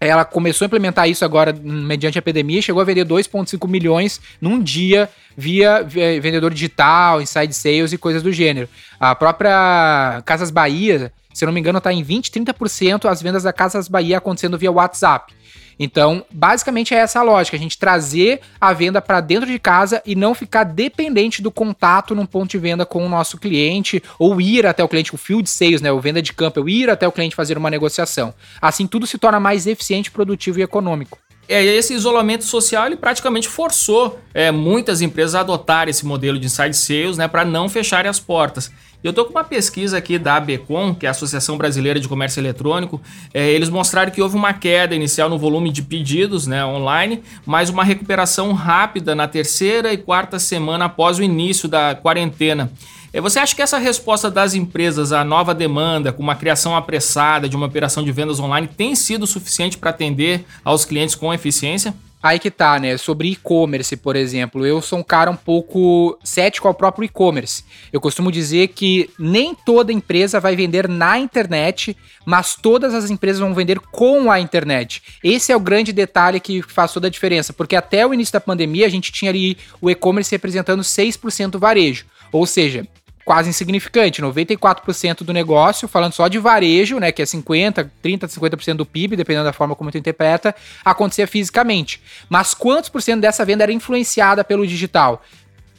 ela 0.08 0.26
começou 0.26 0.66
a 0.66 0.68
implementar 0.68 1.10
isso 1.10 1.24
agora 1.24 1.54
mediante 1.54 2.18
a 2.18 2.20
epidemia, 2.20 2.62
chegou 2.62 2.82
a 2.82 2.86
vender 2.86 3.06
2,5 3.06 3.68
milhões 3.70 4.20
num 4.42 4.62
dia 4.62 5.10
via 5.36 5.84
vendedor 5.84 6.54
digital, 6.54 7.22
inside 7.22 7.54
sales 7.54 7.94
e 7.94 7.98
coisas 7.98 8.22
do 8.22 8.32
gênero. 8.32 8.70
A 9.00 9.16
própria 9.16 10.22
Casas 10.26 10.52
Bahia, 10.52 11.12
se 11.34 11.46
não 11.46 11.54
me 11.54 11.60
engano, 11.60 11.78
está 11.78 11.92
em 11.92 12.04
20, 12.04 12.32
30% 12.32 13.10
as 13.10 13.22
vendas 13.22 13.44
da 13.44 13.54
Casas 13.54 13.88
Bahia 13.88 14.18
acontecendo 14.18 14.58
via 14.58 14.72
WhatsApp. 14.72 15.34
Então, 15.80 16.26
basicamente 16.32 16.94
é 16.94 16.98
essa 16.98 17.20
a 17.20 17.24
lógica, 17.24 17.58
a 17.58 17.60
gente 17.60 17.78
trazer 17.78 18.42
a 18.60 18.74
venda 18.74 19.02
para 19.02 19.22
dentro 19.22 19.48
de 19.48 19.60
casa 19.60 20.02
e 20.06 20.16
não 20.16 20.34
ficar 20.34 20.64
dependente 20.64 21.42
do 21.42 21.52
contato 21.52 22.16
num 22.16 22.26
ponto 22.26 22.52
de 22.52 22.58
venda 22.58 22.86
com 22.86 23.06
o 23.06 23.10
nosso 23.10 23.38
cliente 23.38 24.02
ou 24.18 24.40
ir 24.40 24.66
até 24.66 24.84
o 24.84 24.88
cliente, 24.88 25.14
o 25.14 25.18
field 25.18 25.50
sales, 25.50 25.82
né, 25.82 25.92
o 25.92 26.00
venda 26.00 26.22
de 26.22 26.34
campo, 26.34 26.60
eu 26.60 26.70
ir 26.70 26.90
até 26.90 27.08
o 27.08 27.12
cliente 27.12 27.36
fazer 27.36 27.58
uma 27.58 27.70
negociação. 27.70 28.34
Assim 28.62 28.88
tudo 28.88 29.08
se 29.08 29.18
torna 29.18 29.40
mais 29.40 29.68
eficiente, 29.68 30.12
produtivo 30.12 30.60
e 30.60 30.64
econômico. 30.64 31.18
É, 31.48 31.64
esse 31.64 31.94
isolamento 31.94 32.46
social 32.46 32.86
ele 32.86 32.96
praticamente 32.96 33.50
forçou 33.50 34.20
é, 34.34 34.50
muitas 34.50 35.02
empresas 35.02 35.36
a 35.36 35.42
adotar 35.42 35.90
esse 35.90 36.06
modelo 36.06 36.40
de 36.40 36.46
inside 36.46 36.76
sales 36.76 37.18
né, 37.18 37.28
para 37.28 37.44
não 37.44 37.68
fecharem 37.68 38.10
as 38.10 38.20
portas. 38.20 38.72
Eu 39.04 39.10
estou 39.10 39.26
com 39.26 39.32
uma 39.32 39.44
pesquisa 39.44 39.98
aqui 39.98 40.18
da 40.18 40.38
ABCOM, 40.38 40.96
que 40.96 41.06
é 41.06 41.10
a 41.10 41.12
Associação 41.12 41.58
Brasileira 41.58 42.00
de 42.00 42.08
Comércio 42.08 42.40
Eletrônico. 42.40 43.02
É, 43.34 43.52
eles 43.52 43.68
mostraram 43.68 44.10
que 44.10 44.22
houve 44.22 44.38
uma 44.38 44.54
queda 44.54 44.96
inicial 44.96 45.30
no 45.30 45.38
volume 45.38 45.74
de 45.74 45.82
pedidos 45.82 46.48
né, 46.48 46.64
online, 46.66 47.22
mas 47.46 47.70
uma 47.70 47.84
recuperação 47.84 48.54
rápida 48.54 49.14
na 49.14 49.28
terceira 49.28 49.92
e 49.92 49.98
quarta 49.98 50.40
semana 50.40 50.86
após 50.86 51.20
o 51.20 51.24
início 51.24 51.68
da 51.68 51.94
quarentena. 51.96 52.72
É, 53.12 53.20
você 53.20 53.40
acha 53.40 53.54
que 53.54 53.62
essa 53.62 53.78
resposta 53.78 54.32
das 54.32 54.54
empresas 54.54 55.12
à 55.12 55.22
nova 55.26 55.54
demanda, 55.54 56.14
com 56.14 56.24
uma 56.24 56.36
criação 56.36 56.74
apressada 56.74 57.50
de 57.50 57.58
uma 57.58 57.66
operação 57.66 58.06
de 58.06 58.12
vendas 58.14 58.40
online, 58.40 58.70
tem 58.70 58.96
sido 58.96 59.28
suficiente 59.28 59.78
para 59.78 59.90
atender 59.90 60.46
aos 60.64 60.86
clientes 60.86 61.14
com 61.14 61.34
eficiência? 61.34 61.94
Aí 62.24 62.40
que 62.40 62.50
tá, 62.50 62.80
né? 62.80 62.96
Sobre 62.96 63.30
e-commerce, 63.30 63.98
por 63.98 64.16
exemplo. 64.16 64.66
Eu 64.66 64.82
sou 64.82 65.00
um 65.00 65.04
cara 65.04 65.30
um 65.30 65.36
pouco 65.36 66.18
cético 66.24 66.70
ao 66.70 66.74
próprio 66.74 67.04
e-commerce. 67.04 67.66
Eu 67.92 68.00
costumo 68.00 68.32
dizer 68.32 68.70
que 68.70 69.10
nem 69.20 69.54
toda 69.54 69.92
empresa 69.92 70.40
vai 70.40 70.56
vender 70.56 70.88
na 70.88 71.20
internet, 71.20 71.98
mas 72.26 72.56
todas 72.56 72.94
as 72.94 73.12
empresas 73.12 73.42
vão 73.42 73.54
vender 73.54 73.78
com 73.78 74.32
a 74.32 74.40
internet. 74.40 75.04
Esse 75.22 75.52
é 75.52 75.56
o 75.56 75.60
grande 75.60 75.92
detalhe 75.92 76.40
que 76.40 76.62
faz 76.62 76.94
toda 76.94 77.08
a 77.08 77.12
diferença, 77.12 77.52
porque 77.52 77.76
até 77.76 78.08
o 78.08 78.14
início 78.14 78.32
da 78.32 78.40
pandemia 78.40 78.86
a 78.86 78.90
gente 78.90 79.12
tinha 79.12 79.30
ali 79.30 79.58
o 79.82 79.90
e-commerce 79.90 80.32
representando 80.32 80.82
6% 80.82 81.60
varejo. 81.60 82.06
Ou 82.32 82.46
seja, 82.46 82.88
quase 83.26 83.50
insignificante, 83.50 84.22
94% 84.22 85.24
do 85.24 85.34
negócio, 85.34 85.88
falando 85.88 86.14
só 86.14 86.28
de 86.28 86.40
varejo, 86.40 87.00
né, 87.00 87.12
que 87.12 87.22
é 87.22 87.26
50, 87.26 87.92
30, 88.02 88.28
50% 88.28 88.76
do 88.76 88.86
PIB, 88.86 89.16
dependendo 89.16 89.46
da 89.46 89.54
forma 89.54 89.76
como 89.76 89.92
tu 89.92 89.98
interpreta, 89.98 90.54
acontecia 90.84 91.28
fisicamente. 91.28 92.02
Mas 92.30 92.54
quantos 92.54 92.90
por 92.90 93.02
cento 93.02 93.22
dessa 93.22 93.46
venda 93.46 93.64
era 93.64 93.72
influenciada 93.72 94.44
pelo 94.44 94.68
digital? 94.68 95.24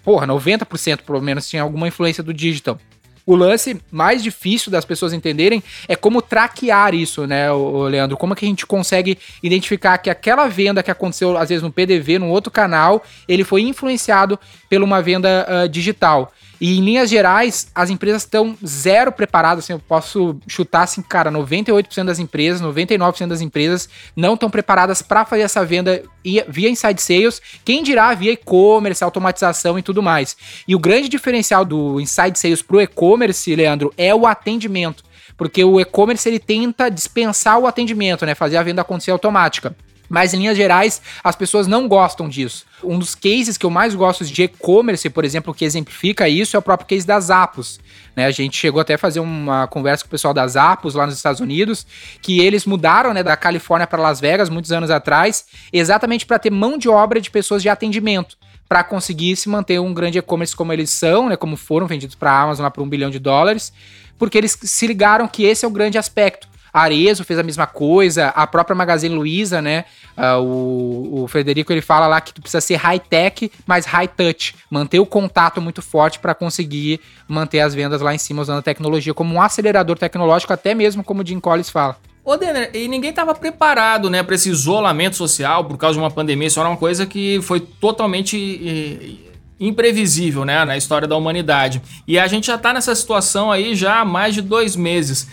Porra, 0.03 0.27
90% 0.27 1.01
pelo 1.03 1.21
menos 1.21 1.49
tinha 1.49 1.63
alguma 1.63 1.89
influência 1.89 2.23
do 2.23 2.33
digital. 2.33 2.79
O 3.27 3.35
lance 3.35 3.81
mais 3.91 4.23
difícil 4.23 4.71
das 4.71 4.85
pessoas 4.85 5.15
entenderem 5.15 5.63
é 5.89 5.97
como 5.97 6.21
traquear 6.21 6.95
isso, 6.95 7.27
né, 7.27 7.47
Leandro? 7.89 8.19
Como 8.19 8.35
é 8.35 8.37
que 8.37 8.45
a 8.45 8.49
gente 8.49 8.67
consegue 8.67 9.19
identificar 9.43 9.97
que 9.97 10.11
aquela 10.11 10.47
venda 10.47 10.83
que 10.83 10.91
aconteceu, 10.91 11.37
às 11.39 11.49
vezes, 11.49 11.63
no 11.63 11.73
PDV, 11.73 12.19
num 12.19 12.31
outro 12.31 12.51
canal, 12.53 13.03
ele 13.27 13.43
foi 13.43 13.63
influenciado 13.63 14.39
por 14.69 14.83
uma 14.83 15.01
venda 15.01 15.47
uh, 15.49 15.69
digital. 15.69 16.35
E 16.65 16.79
em 16.79 16.81
linhas 16.81 17.11
gerais, 17.11 17.71
as 17.75 17.91
empresas 17.91 18.23
estão 18.23 18.57
zero 18.65 19.13
preparadas. 19.13 19.65
Assim, 19.65 19.75
eu 19.75 19.79
posso 19.79 20.41
chutar 20.49 20.85
assim, 20.85 21.03
cara, 21.03 21.31
98% 21.31 22.07
das 22.07 22.19
empresas, 22.19 22.63
99% 22.63 23.27
das 23.27 23.43
empresas 23.43 23.87
não 24.17 24.33
estão 24.33 24.49
preparadas 24.49 25.03
para 25.03 25.27
fazer 25.27 25.43
essa 25.43 25.63
venda 25.63 26.03
via 26.49 26.71
inside 26.71 27.03
sales. 27.03 27.43
Quem 27.67 27.83
dirá 27.83 28.15
via 28.15 28.33
e-commerce, 28.33 29.05
automatização 29.05 29.79
e 29.79 29.83
tudo 29.83 30.03
mais. 30.03 30.39
E 30.67 30.75
o 30.75 30.79
grande 30.79 31.07
diferencial 31.07 31.67
do 31.67 32.01
inside 32.01 32.39
sales 32.39 32.63
para 32.63 32.79
o 32.79 32.81
e-commerce, 32.81 33.55
Leandro, 33.55 33.93
é 33.99 34.15
o 34.15 34.27
atendimento. 34.27 35.05
Porque 35.37 35.63
o 35.63 35.79
e-commerce 35.79 36.27
ele 36.27 36.39
tenta 36.39 36.89
dispensar 36.89 37.59
o 37.59 37.67
atendimento, 37.67 38.25
né? 38.25 38.35
Fazer 38.35 38.57
a 38.57 38.63
venda 38.63 38.81
acontecer 38.81 39.11
automática. 39.11 39.77
Mas 40.09 40.35
em 40.35 40.39
linhas 40.39 40.57
gerais, 40.57 41.01
as 41.23 41.35
pessoas 41.35 41.67
não 41.67 41.89
gostam 41.89 42.29
disso. 42.29 42.67
Um 42.83 42.99
dos 42.99 43.15
cases 43.15 43.57
que 43.57 43.65
eu 43.65 43.71
mais 43.71 43.95
gosto 43.95 44.25
de 44.25 44.43
e-commerce, 44.43 45.09
por 45.09 45.25
exemplo, 45.25 45.55
que 45.55 45.65
exemplifica 45.65 46.29
isso, 46.29 46.57
é 46.57 46.59
o 46.59 46.63
próprio 46.63 46.87
case 46.87 47.07
das 47.07 47.31
Apos. 47.31 47.81
Né, 48.15 48.27
a 48.27 48.31
gente 48.31 48.57
chegou 48.57 48.81
até 48.81 48.95
a 48.95 48.99
fazer 48.99 49.21
uma 49.21 49.67
conversa 49.67 50.05
com 50.05 50.09
o 50.09 50.11
pessoal 50.11 50.35
das 50.35 50.57
Apos 50.57 50.95
lá 50.95 51.07
nos 51.07 51.17
Estados 51.17 51.41
Unidos, 51.41 51.87
que 52.21 52.41
eles 52.41 52.67
mudaram 52.67 53.13
né, 53.15 53.23
da 53.23 53.37
Califórnia 53.37 53.87
para 53.87 54.03
Las 54.03 54.21
Vegas 54.21 54.49
muitos 54.49 54.71
anos 54.73 54.91
atrás, 54.91 55.47
exatamente 55.73 56.27
para 56.27 56.39
ter 56.39 56.51
mão 56.51 56.77
de 56.77 56.89
obra 56.89 57.21
de 57.21 57.31
pessoas 57.31 57.63
de 57.63 57.69
atendimento 57.69 58.37
para 58.69 58.83
conseguir 58.83 59.37
se 59.37 59.49
manter 59.49 59.79
um 59.79 59.93
grande 59.93 60.19
e-commerce 60.19 60.57
como 60.57 60.73
eles 60.73 60.91
são, 60.91 61.29
né, 61.29 61.37
como 61.37 61.57
foram 61.57 61.87
vendidos 61.87 62.17
para 62.17 62.31
a 62.31 62.43
Amazon 62.43 62.65
lá 62.65 62.71
por 62.71 62.83
um 62.83 62.89
bilhão 62.89 63.11
de 63.11 63.19
dólares, 63.19 63.73
porque 64.19 64.39
eles 64.39 64.57
se 64.63 64.87
ligaram 64.87 65.29
que 65.29 65.45
esse 65.45 65.65
é 65.65 65.69
o 65.69 65.71
grande 65.71 65.99
aspecto. 65.99 66.49
A 66.75 66.83
Arezo 66.83 67.23
fez 67.23 67.39
a 67.39 67.43
mesma 67.45 67.69
coisa, 67.69 68.31
a 68.31 68.49
própria 68.49 68.75
Magazine 68.75 69.15
Luiza, 69.15 69.63
né? 69.63 69.85
Uh, 70.19 70.43
o, 70.43 71.23
o 71.23 71.29
Frederico 71.29 71.73
ele 71.73 71.81
fala 71.81 72.09
lá 72.09 72.21
que 72.21 72.35
tu 72.35 72.41
precisa 72.41 72.61
ser 72.61 72.75
high-tech, 72.75 73.49
mas 73.65 73.87
high-touch. 73.87 74.57
Manter 74.69 74.99
o 74.99 75.07
contato 75.07 75.61
muito 75.61 75.81
forte 75.81 76.19
para 76.19 76.35
conseguir 76.35 77.01
manter 77.29 77.61
as 77.61 77.77
vendas 77.77 78.01
lá 78.01 78.13
em 78.13 78.19
cima 78.19 78.43
usando 78.43 78.59
a 78.59 78.63
tecnologia 78.63 79.15
como 79.15 79.33
um 79.33 79.41
acelerador 79.41 79.97
tecnológico, 79.97 80.53
até 80.53 80.75
mesmo 80.75 81.05
como 81.05 81.23
o 81.23 81.27
Jim 81.27 81.39
Collins 81.39 81.71
fala. 81.71 81.97
Ô, 82.25 82.37
Denner, 82.37 82.71
e 82.75 82.89
ninguém 82.89 83.11
estava 83.11 83.35
preparado, 83.37 84.11
né, 84.11 84.25
para 84.25 84.35
esse 84.35 84.49
isolamento 84.49 85.15
social 85.15 85.65
por 85.67 85.77
causa 85.77 85.95
de 85.97 86.03
uma 86.03 86.11
pandemia. 86.11 86.49
Isso 86.49 86.59
era 86.59 86.69
uma 86.69 86.77
coisa 86.77 87.07
que 87.07 87.39
foi 87.43 87.61
totalmente 87.61 89.21
imprevisível, 89.61 90.45
né, 90.45 90.65
na 90.65 90.77
história 90.77 91.07
da 91.07 91.17
humanidade. 91.17 91.81
E 92.09 92.19
a 92.19 92.27
gente 92.27 92.49
já 92.49 92.57
está 92.57 92.73
nessa 92.73 92.95
situação 92.97 93.53
aí 93.53 93.77
já 93.77 94.01
há 94.01 94.05
mais 94.05 94.35
de 94.35 94.43
dois 94.43 94.75
meses. 94.75 95.29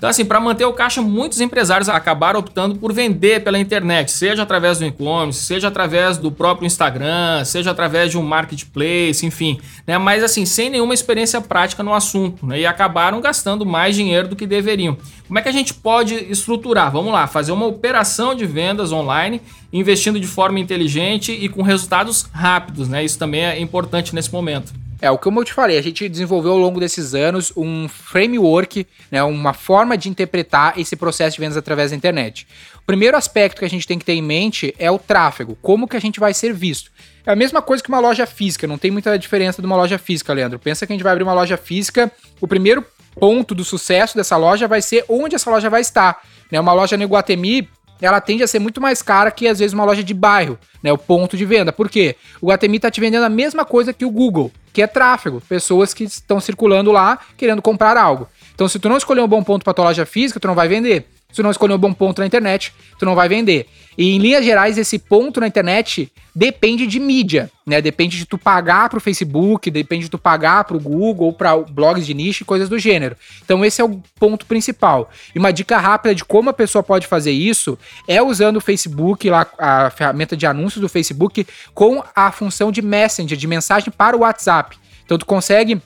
Então, 0.00 0.08
assim, 0.08 0.24
para 0.24 0.40
manter 0.40 0.64
o 0.64 0.72
caixa, 0.72 1.02
muitos 1.02 1.42
empresários 1.42 1.86
acabaram 1.86 2.40
optando 2.40 2.74
por 2.76 2.90
vender 2.90 3.44
pela 3.44 3.58
internet, 3.58 4.10
seja 4.10 4.42
através 4.42 4.78
do 4.78 4.86
e-commerce, 4.86 5.40
seja 5.40 5.68
através 5.68 6.16
do 6.16 6.32
próprio 6.32 6.64
Instagram, 6.64 7.44
seja 7.44 7.70
através 7.70 8.10
de 8.10 8.16
um 8.16 8.22
marketplace, 8.22 9.26
enfim, 9.26 9.60
né? 9.86 9.98
Mas 9.98 10.24
assim, 10.24 10.46
sem 10.46 10.70
nenhuma 10.70 10.94
experiência 10.94 11.38
prática 11.42 11.82
no 11.82 11.92
assunto, 11.92 12.46
né? 12.46 12.60
E 12.60 12.64
acabaram 12.64 13.20
gastando 13.20 13.66
mais 13.66 13.94
dinheiro 13.94 14.26
do 14.26 14.34
que 14.34 14.46
deveriam. 14.46 14.96
Como 15.26 15.38
é 15.38 15.42
que 15.42 15.50
a 15.50 15.52
gente 15.52 15.74
pode 15.74 16.14
estruturar? 16.14 16.90
Vamos 16.90 17.12
lá, 17.12 17.26
fazer 17.26 17.52
uma 17.52 17.66
operação 17.66 18.34
de 18.34 18.46
vendas 18.46 18.92
online, 18.92 19.42
investindo 19.70 20.18
de 20.18 20.26
forma 20.26 20.58
inteligente 20.58 21.30
e 21.30 21.46
com 21.46 21.60
resultados 21.60 22.26
rápidos, 22.32 22.88
né? 22.88 23.04
Isso 23.04 23.18
também 23.18 23.44
é 23.44 23.60
importante 23.60 24.14
nesse 24.14 24.32
momento. 24.32 24.72
É, 25.00 25.10
o 25.10 25.16
que 25.16 25.26
eu 25.26 25.44
te 25.44 25.52
falei, 25.52 25.78
a 25.78 25.82
gente 25.82 26.08
desenvolveu 26.08 26.52
ao 26.52 26.58
longo 26.58 26.78
desses 26.78 27.14
anos 27.14 27.52
um 27.56 27.88
framework, 27.88 28.86
né, 29.10 29.22
uma 29.22 29.54
forma 29.54 29.96
de 29.96 30.08
interpretar 30.08 30.78
esse 30.78 30.94
processo 30.94 31.36
de 31.36 31.40
vendas 31.40 31.56
através 31.56 31.90
da 31.90 31.96
internet. 31.96 32.46
O 32.76 32.82
primeiro 32.82 33.16
aspecto 33.16 33.60
que 33.60 33.64
a 33.64 33.70
gente 33.70 33.86
tem 33.86 33.98
que 33.98 34.04
ter 34.04 34.12
em 34.12 34.22
mente 34.22 34.74
é 34.78 34.90
o 34.90 34.98
tráfego, 34.98 35.56
como 35.62 35.88
que 35.88 35.96
a 35.96 36.00
gente 36.00 36.20
vai 36.20 36.34
ser 36.34 36.52
visto. 36.52 36.90
É 37.24 37.32
a 37.32 37.36
mesma 37.36 37.62
coisa 37.62 37.82
que 37.82 37.88
uma 37.88 38.00
loja 38.00 38.26
física, 38.26 38.66
não 38.66 38.76
tem 38.76 38.90
muita 38.90 39.18
diferença 39.18 39.62
de 39.62 39.66
uma 39.66 39.76
loja 39.76 39.98
física, 39.98 40.32
Leandro. 40.32 40.58
Pensa 40.58 40.86
que 40.86 40.92
a 40.92 40.94
gente 40.94 41.02
vai 41.02 41.12
abrir 41.12 41.24
uma 41.24 41.34
loja 41.34 41.56
física, 41.56 42.12
o 42.40 42.46
primeiro 42.46 42.84
ponto 43.18 43.54
do 43.54 43.64
sucesso 43.64 44.16
dessa 44.16 44.36
loja 44.36 44.68
vai 44.68 44.82
ser 44.82 45.04
onde 45.08 45.34
essa 45.34 45.50
loja 45.50 45.70
vai 45.70 45.80
estar. 45.80 46.22
Né? 46.50 46.60
Uma 46.60 46.72
loja 46.72 46.96
no 46.96 47.02
Iguatemi, 47.02 47.68
ela 48.00 48.20
tende 48.20 48.42
a 48.42 48.46
ser 48.46 48.58
muito 48.58 48.80
mais 48.80 49.02
cara 49.02 49.30
que 49.30 49.46
às 49.46 49.58
vezes 49.58 49.74
uma 49.74 49.84
loja 49.84 50.02
de 50.02 50.14
bairro, 50.14 50.58
né? 50.82 50.92
O 50.92 50.98
ponto 50.98 51.36
de 51.36 51.44
venda. 51.44 51.72
Por 51.72 51.88
quê? 51.88 52.16
O 52.40 52.48
Guatemi 52.48 52.78
tá 52.78 52.90
te 52.90 53.00
vendendo 53.00 53.24
a 53.24 53.28
mesma 53.28 53.64
coisa 53.64 53.92
que 53.92 54.04
o 54.04 54.10
Google, 54.10 54.50
que 54.72 54.82
é 54.82 54.86
tráfego, 54.86 55.42
pessoas 55.48 55.92
que 55.92 56.04
estão 56.04 56.40
circulando 56.40 56.90
lá 56.92 57.18
querendo 57.36 57.62
comprar 57.62 57.96
algo. 57.96 58.28
Então, 58.54 58.68
se 58.68 58.78
tu 58.78 58.88
não 58.88 58.96
escolher 58.96 59.20
um 59.20 59.28
bom 59.28 59.42
ponto 59.42 59.64
para 59.64 59.72
tua 59.72 59.86
loja 59.86 60.04
física, 60.04 60.38
tu 60.38 60.48
não 60.48 60.54
vai 60.54 60.68
vender. 60.68 61.06
Se 61.30 61.36
tu 61.36 61.42
não 61.42 61.50
escolher 61.50 61.74
um 61.74 61.78
bom 61.78 61.92
ponto 61.92 62.20
na 62.20 62.26
internet, 62.26 62.72
tu 62.98 63.04
não 63.04 63.14
vai 63.14 63.28
vender. 63.28 63.66
E 63.96 64.14
em 64.14 64.18
linhas 64.18 64.44
gerais, 64.44 64.78
esse 64.78 64.98
ponto 64.98 65.40
na 65.40 65.46
internet 65.46 66.10
depende 66.34 66.86
de 66.86 66.98
mídia, 67.00 67.50
né? 67.66 67.80
Depende 67.82 68.16
de 68.16 68.24
tu 68.24 68.38
pagar 68.38 68.88
pro 68.88 69.00
Facebook, 69.00 69.70
depende 69.70 70.04
de 70.04 70.10
tu 70.10 70.18
pagar 70.18 70.64
pro 70.64 70.78
Google 70.78 71.26
ou 71.26 71.32
para 71.32 71.56
blogs 71.56 72.06
de 72.06 72.14
nicho 72.14 72.42
e 72.42 72.46
coisas 72.46 72.68
do 72.68 72.78
gênero. 72.78 73.16
Então 73.44 73.64
esse 73.64 73.80
é 73.80 73.84
o 73.84 74.00
ponto 74.18 74.46
principal. 74.46 75.10
E 75.34 75.38
uma 75.38 75.52
dica 75.52 75.76
rápida 75.78 76.14
de 76.14 76.24
como 76.24 76.50
a 76.50 76.52
pessoa 76.52 76.82
pode 76.82 77.06
fazer 77.06 77.32
isso 77.32 77.78
é 78.06 78.22
usando 78.22 78.56
o 78.56 78.60
Facebook, 78.60 79.28
lá 79.28 79.46
a 79.58 79.90
ferramenta 79.90 80.36
de 80.36 80.46
anúncios 80.46 80.80
do 80.80 80.88
Facebook 80.88 81.46
com 81.74 82.02
a 82.14 82.30
função 82.32 82.72
de 82.72 82.80
Messenger, 82.80 83.36
de 83.36 83.46
mensagem 83.46 83.92
para 83.94 84.16
o 84.16 84.20
WhatsApp. 84.20 84.78
Então 85.04 85.18
tu 85.18 85.26
consegue 85.26 85.82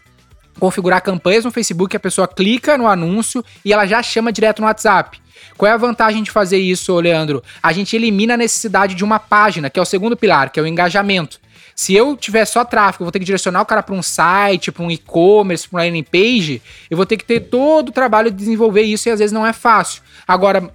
configurar 0.61 1.03
campanhas 1.03 1.45
no 1.45 1.51
Facebook, 1.51 1.97
a 1.97 2.01
pessoa 2.01 2.29
clica 2.29 2.79
no 2.79 2.87
anúncio 2.87 3.45
e 3.65 3.73
ela 3.73 3.87
já 3.87 4.03
chama 4.03 4.33
direto 4.33 4.61
no 4.61 4.67
WhatsApp. 4.67 5.24
Qual 5.57 5.71
é 5.71 5.75
a 5.75 5.79
vantagem 5.79 6.23
de 6.23 6.31
fazer 6.31 6.59
isso, 6.59 6.99
Leandro? 6.99 7.43
A 7.63 7.73
gente 7.73 7.95
elimina 7.95 8.35
a 8.35 8.37
necessidade 8.37 8.95
de 8.95 9.05
uma 9.05 9.19
página, 9.19 9.71
que 9.71 9.79
é 9.79 9.83
o 9.83 9.87
segundo 9.87 10.17
pilar, 10.17 10.51
que 10.51 10.59
é 10.59 10.63
o 10.63 10.67
engajamento. 10.67 11.39
Se 11.75 11.93
eu 11.95 12.17
tiver 12.17 12.45
só 12.45 12.65
tráfego, 12.65 13.03
eu 13.03 13.07
vou 13.07 13.13
ter 13.13 13.19
que 13.19 13.25
direcionar 13.25 13.61
o 13.61 13.67
cara 13.67 13.83
para 13.83 13.95
um 13.95 14.03
site, 14.03 14.71
para 14.71 14.85
um 14.85 14.91
e-commerce, 14.91 15.69
para 15.69 15.79
uma 15.79 15.85
landing 15.85 16.05
page, 16.05 16.63
eu 16.89 16.97
vou 16.97 17.05
ter 17.05 17.17
que 17.17 17.25
ter 17.25 17.41
todo 17.41 17.89
o 17.89 17.93
trabalho 17.93 18.31
de 18.31 18.37
desenvolver 18.37 18.83
isso 18.83 19.09
e 19.09 19.13
às 19.13 19.19
vezes 19.19 19.33
não 19.33 19.45
é 19.45 19.53
fácil. 19.53 20.01
Agora, 20.27 20.71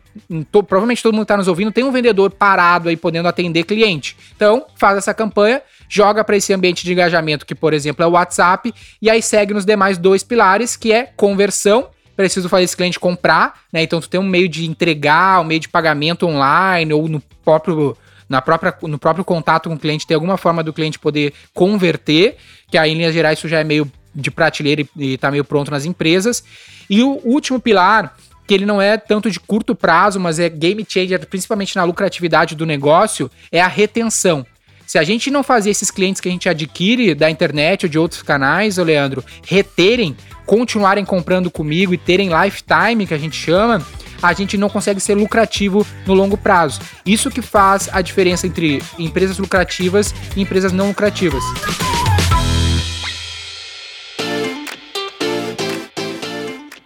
to, 0.51 0.61
provavelmente 0.61 1.01
todo 1.01 1.13
mundo 1.13 1.23
está 1.23 1.37
nos 1.37 1.47
ouvindo 1.47 1.71
tem 1.71 1.83
um 1.83 1.91
vendedor 1.91 2.29
parado 2.31 2.89
aí 2.89 2.97
podendo 2.97 3.29
atender 3.29 3.63
cliente. 3.63 4.17
Então, 4.35 4.65
faz 4.75 4.97
essa 4.97 5.13
campanha, 5.13 5.61
joga 5.87 6.23
para 6.23 6.35
esse 6.35 6.53
ambiente 6.53 6.83
de 6.83 6.91
engajamento 6.91 7.45
que, 7.45 7.55
por 7.55 7.73
exemplo, 7.73 8.03
é 8.03 8.07
o 8.07 8.11
WhatsApp, 8.11 8.73
e 9.01 9.09
aí 9.09 9.21
segue 9.21 9.53
nos 9.53 9.65
demais 9.65 9.97
dois 9.97 10.21
pilares, 10.21 10.75
que 10.75 10.91
é 10.91 11.05
conversão 11.15 11.87
preciso 12.19 12.49
fazer 12.49 12.65
esse 12.65 12.75
cliente 12.75 12.99
comprar, 12.99 13.61
né? 13.71 13.81
Então 13.81 14.01
tu 14.01 14.09
tem 14.09 14.19
um 14.19 14.27
meio 14.27 14.49
de 14.49 14.65
entregar, 14.65 15.39
um 15.39 15.45
meio 15.45 15.59
de 15.61 15.69
pagamento 15.69 16.27
online 16.27 16.93
ou 16.93 17.07
no 17.07 17.21
próprio 17.45 17.95
na 18.27 18.41
própria, 18.41 18.75
no 18.83 18.99
próprio 18.99 19.25
contato 19.25 19.69
com 19.69 19.75
o 19.75 19.79
cliente, 19.79 20.05
tem 20.05 20.13
alguma 20.13 20.37
forma 20.37 20.61
do 20.61 20.71
cliente 20.71 20.99
poder 20.99 21.33
converter, 21.51 22.35
que 22.69 22.77
aí 22.77 22.91
em 22.91 22.95
linhas 22.95 23.13
gerais 23.13 23.39
isso 23.39 23.47
já 23.47 23.59
é 23.59 23.63
meio 23.63 23.91
de 24.13 24.29
prateleira 24.29 24.85
e, 24.97 25.13
está 25.13 25.31
meio 25.31 25.43
pronto 25.43 25.71
nas 25.71 25.85
empresas. 25.85 26.43
E 26.87 27.01
o 27.01 27.19
último 27.23 27.59
pilar, 27.59 28.15
que 28.45 28.53
ele 28.53 28.67
não 28.67 28.79
é 28.79 28.97
tanto 28.97 29.31
de 29.31 29.39
curto 29.39 29.73
prazo, 29.73 30.19
mas 30.19 30.39
é 30.39 30.47
game 30.47 30.85
changer, 30.87 31.25
principalmente 31.25 31.75
na 31.75 31.83
lucratividade 31.85 32.53
do 32.53 32.65
negócio, 32.65 33.31
é 33.51 33.61
a 33.61 33.67
retenção. 33.67 34.45
Se 34.89 34.97
a 34.97 35.03
gente 35.03 35.29
não 35.29 35.43
fazer 35.43 35.69
esses 35.69 35.91
clientes 35.91 36.19
que 36.19 36.27
a 36.27 36.31
gente 36.31 36.49
adquire 36.49 37.13
da 37.13 37.29
internet 37.29 37.85
ou 37.85 37.89
de 37.91 37.99
outros 37.99 38.23
canais, 38.23 38.79
ô 38.79 38.83
Leandro, 38.83 39.23
reterem, 39.45 40.17
continuarem 40.47 41.05
comprando 41.05 41.51
comigo 41.51 41.93
e 41.93 41.97
terem 41.97 42.31
lifetime, 42.31 43.05
que 43.05 43.13
a 43.13 43.17
gente 43.19 43.35
chama, 43.35 43.85
a 44.19 44.33
gente 44.33 44.57
não 44.57 44.67
consegue 44.67 44.99
ser 44.99 45.13
lucrativo 45.13 45.85
no 46.07 46.15
longo 46.15 46.35
prazo. 46.35 46.81
Isso 47.05 47.29
que 47.29 47.39
faz 47.39 47.87
a 47.91 48.01
diferença 48.01 48.47
entre 48.47 48.81
empresas 48.97 49.37
lucrativas 49.37 50.11
e 50.35 50.41
empresas 50.41 50.71
não 50.71 50.87
lucrativas. 50.87 51.43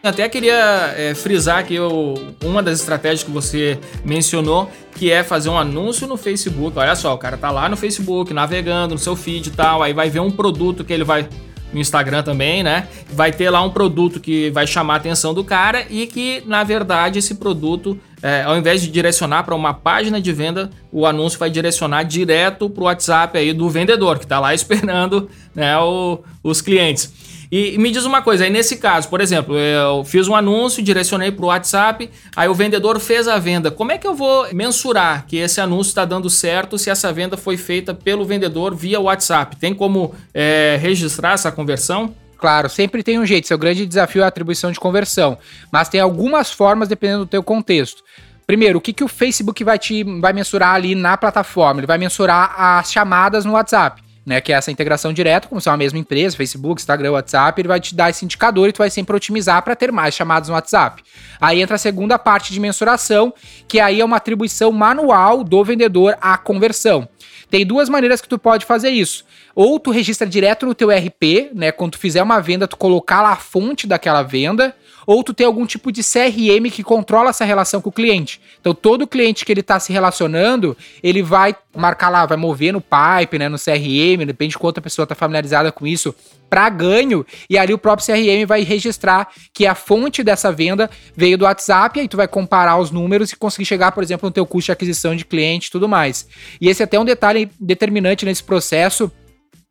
Até 0.03 0.27
queria 0.27 0.93
é, 0.97 1.15
frisar 1.15 1.65
o, 1.79 2.15
uma 2.43 2.61
das 2.61 2.81
estratégias 2.81 3.23
que 3.23 3.31
você 3.31 3.79
mencionou, 4.03 4.69
que 4.95 5.11
é 5.11 5.23
fazer 5.23 5.49
um 5.49 5.57
anúncio 5.57 6.07
no 6.07 6.17
Facebook. 6.17 6.77
Olha 6.77 6.95
só, 6.95 7.13
o 7.13 7.17
cara 7.17 7.37
tá 7.37 7.51
lá 7.51 7.67
no 7.67 7.75
Facebook, 7.75 8.33
navegando 8.33 8.95
no 8.95 8.99
seu 8.99 9.15
feed 9.15 9.47
e 9.47 9.51
tal, 9.51 9.81
aí 9.81 9.93
vai 9.93 10.09
ver 10.09 10.19
um 10.19 10.31
produto 10.31 10.83
que 10.83 10.93
ele 10.93 11.03
vai 11.03 11.27
no 11.73 11.79
Instagram 11.79 12.21
também, 12.23 12.63
né? 12.63 12.87
Vai 13.11 13.31
ter 13.31 13.49
lá 13.49 13.61
um 13.61 13.69
produto 13.69 14.19
que 14.19 14.51
vai 14.51 14.67
chamar 14.67 14.93
a 14.93 14.97
atenção 14.97 15.33
do 15.33 15.43
cara 15.43 15.85
e 15.89 16.05
que, 16.05 16.43
na 16.45 16.63
verdade, 16.63 17.19
esse 17.19 17.35
produto, 17.35 17.99
é, 18.21 18.43
ao 18.43 18.55
invés 18.55 18.81
de 18.81 18.89
direcionar 18.89 19.43
para 19.43 19.55
uma 19.55 19.73
página 19.73 20.21
de 20.21 20.31
venda, 20.31 20.69
o 20.91 21.05
anúncio 21.05 21.39
vai 21.39 21.49
direcionar 21.49 22.03
direto 22.03 22.69
para 22.69 22.81
o 22.81 22.85
WhatsApp 22.85 23.37
aí 23.37 23.51
do 23.51 23.67
vendedor, 23.69 24.19
que 24.19 24.25
está 24.25 24.39
lá 24.39 24.53
esperando 24.53 25.29
né, 25.55 25.77
o, 25.79 26.19
os 26.43 26.61
clientes. 26.61 27.11
E, 27.55 27.77
me 27.77 27.91
diz 27.91 28.03
uma 28.03 28.19
coisa, 28.19 28.45
aí 28.45 28.49
nesse 28.49 28.77
caso, 28.77 29.07
por 29.07 29.21
exemplo, 29.21 29.55
eu 29.55 30.03
fiz 30.03 30.27
um 30.27 30.35
anúncio, 30.35 30.81
direcionei 30.81 31.31
para 31.31 31.45
o 31.45 31.49
WhatsApp, 31.49 32.09
aí 32.35 32.49
o 32.49 32.55
vendedor 32.55 32.99
fez 32.99 33.27
a 33.27 33.37
venda. 33.37 33.69
Como 33.69 33.91
é 33.91 33.97
que 33.99 34.07
eu 34.07 34.15
vou 34.15 34.51
mensurar 34.51 35.27
que 35.27 35.37
esse 35.37 35.61
anúncio 35.61 35.91
está 35.91 36.03
dando 36.03 36.31
certo 36.31 36.79
se 36.79 36.89
essa 36.89 37.13
venda 37.13 37.37
foi 37.37 37.55
feita 37.55 37.93
pelo 37.93 38.25
vendedor 38.25 38.73
via 38.73 38.99
WhatsApp? 38.99 39.55
Tem 39.57 39.71
como 39.71 40.15
é, 40.33 40.79
registrar 40.81 41.33
essa 41.33 41.51
conversão? 41.51 42.15
Claro, 42.39 42.67
sempre 42.69 43.03
tem 43.03 43.19
um 43.19 43.25
jeito. 43.25 43.47
Seu 43.47 43.57
grande 43.59 43.85
desafio 43.85 44.23
é 44.23 44.25
a 44.25 44.29
atribuição 44.29 44.71
de 44.71 44.79
conversão. 44.79 45.37
Mas 45.71 45.87
tem 45.87 46.01
algumas 46.01 46.51
formas 46.51 46.89
dependendo 46.89 47.19
do 47.19 47.27
teu 47.27 47.43
contexto. 47.43 48.01
Primeiro, 48.47 48.79
o 48.79 48.81
que, 48.81 48.91
que 48.91 49.03
o 49.03 49.07
Facebook 49.07 49.63
vai 49.63 49.77
te 49.77 50.03
vai 50.19 50.33
mensurar 50.33 50.73
ali 50.73 50.95
na 50.95 51.15
plataforma? 51.17 51.81
Ele 51.81 51.87
vai 51.87 51.99
mensurar 51.99 52.55
as 52.59 52.91
chamadas 52.91 53.45
no 53.45 53.51
WhatsApp 53.51 54.02
né? 54.25 54.39
Que 54.41 54.53
é 54.53 54.55
essa 54.55 54.71
integração 54.71 55.11
direta, 55.11 55.47
como 55.47 55.59
se 55.59 55.67
é 55.67 55.71
uma 55.71 55.77
mesma 55.77 55.99
empresa, 55.99 56.37
Facebook, 56.37 56.81
Instagram, 56.81 57.11
WhatsApp, 57.11 57.59
ele 57.59 57.67
vai 57.67 57.79
te 57.79 57.93
dar 57.93 58.09
esse 58.09 58.23
indicador 58.23 58.69
e 58.69 58.71
tu 58.71 58.77
vai 58.77 58.89
sempre 58.89 59.15
otimizar 59.15 59.61
para 59.63 59.75
ter 59.75 59.91
mais 59.91 60.15
chamadas 60.15 60.49
no 60.49 60.55
WhatsApp. 60.55 61.03
Aí 61.39 61.61
entra 61.61 61.75
a 61.75 61.79
segunda 61.79 62.17
parte 62.17 62.53
de 62.53 62.59
mensuração, 62.59 63.33
que 63.67 63.79
aí 63.79 64.01
é 64.01 64.05
uma 64.05 64.17
atribuição 64.17 64.71
manual 64.71 65.43
do 65.43 65.63
vendedor 65.63 66.17
à 66.21 66.37
conversão. 66.37 67.07
Tem 67.49 67.65
duas 67.65 67.87
maneiras 67.87 68.19
que 68.19 68.27
tu 68.27 68.39
pode 68.39 68.65
fazer 68.65 68.89
isso. 68.89 69.23
Ou 69.53 69.79
tu 69.79 69.91
registra 69.91 70.27
direto 70.27 70.65
no 70.65 70.73
teu 70.73 70.89
RP, 70.89 71.51
né? 71.53 71.71
Quando 71.71 71.91
tu 71.91 71.99
fizer 71.99 72.23
uma 72.23 72.39
venda, 72.39 72.67
tu 72.67 72.75
colocar 72.75 73.21
lá 73.21 73.33
a 73.33 73.35
fonte 73.35 73.85
daquela 73.85 74.23
venda 74.23 74.75
ou 75.05 75.23
tu 75.23 75.33
tem 75.33 75.45
algum 75.45 75.65
tipo 75.65 75.91
de 75.91 76.01
CRM 76.01 76.69
que 76.71 76.83
controla 76.83 77.29
essa 77.29 77.45
relação 77.45 77.81
com 77.81 77.89
o 77.89 77.93
cliente. 77.93 78.39
Então, 78.59 78.73
todo 78.73 79.07
cliente 79.07 79.45
que 79.45 79.51
ele 79.51 79.61
está 79.61 79.79
se 79.79 79.91
relacionando, 79.91 80.75
ele 81.01 81.21
vai 81.21 81.55
marcar 81.75 82.09
lá, 82.09 82.25
vai 82.25 82.37
mover 82.37 82.73
no 82.73 82.81
pipe, 82.81 83.39
né, 83.39 83.49
no 83.49 83.57
CRM, 83.57 84.25
depende 84.25 84.51
de 84.51 84.59
quanto 84.59 84.77
a 84.77 84.81
pessoa 84.81 85.03
está 85.03 85.15
familiarizada 85.15 85.71
com 85.71 85.87
isso, 85.87 86.13
para 86.49 86.69
ganho, 86.69 87.25
e 87.49 87.57
ali 87.57 87.73
o 87.73 87.79
próprio 87.79 88.05
CRM 88.05 88.45
vai 88.45 88.61
registrar 88.61 89.27
que 89.51 89.65
a 89.65 89.73
fonte 89.73 90.23
dessa 90.23 90.51
venda 90.51 90.87
veio 91.15 91.35
do 91.35 91.45
WhatsApp, 91.45 91.99
aí 91.99 92.07
tu 92.07 92.15
vai 92.15 92.27
comparar 92.27 92.77
os 92.77 92.91
números 92.91 93.31
e 93.31 93.35
conseguir 93.35 93.65
chegar, 93.65 93.91
por 93.91 94.03
exemplo, 94.03 94.29
no 94.29 94.31
teu 94.31 94.45
custo 94.45 94.67
de 94.67 94.71
aquisição 94.71 95.15
de 95.15 95.25
cliente 95.25 95.67
e 95.67 95.71
tudo 95.71 95.89
mais. 95.89 96.27
E 96.61 96.69
esse 96.69 96.83
é 96.83 96.85
até 96.85 96.99
um 96.99 97.05
detalhe 97.05 97.49
determinante 97.59 98.23
nesse 98.23 98.43
processo, 98.43 99.11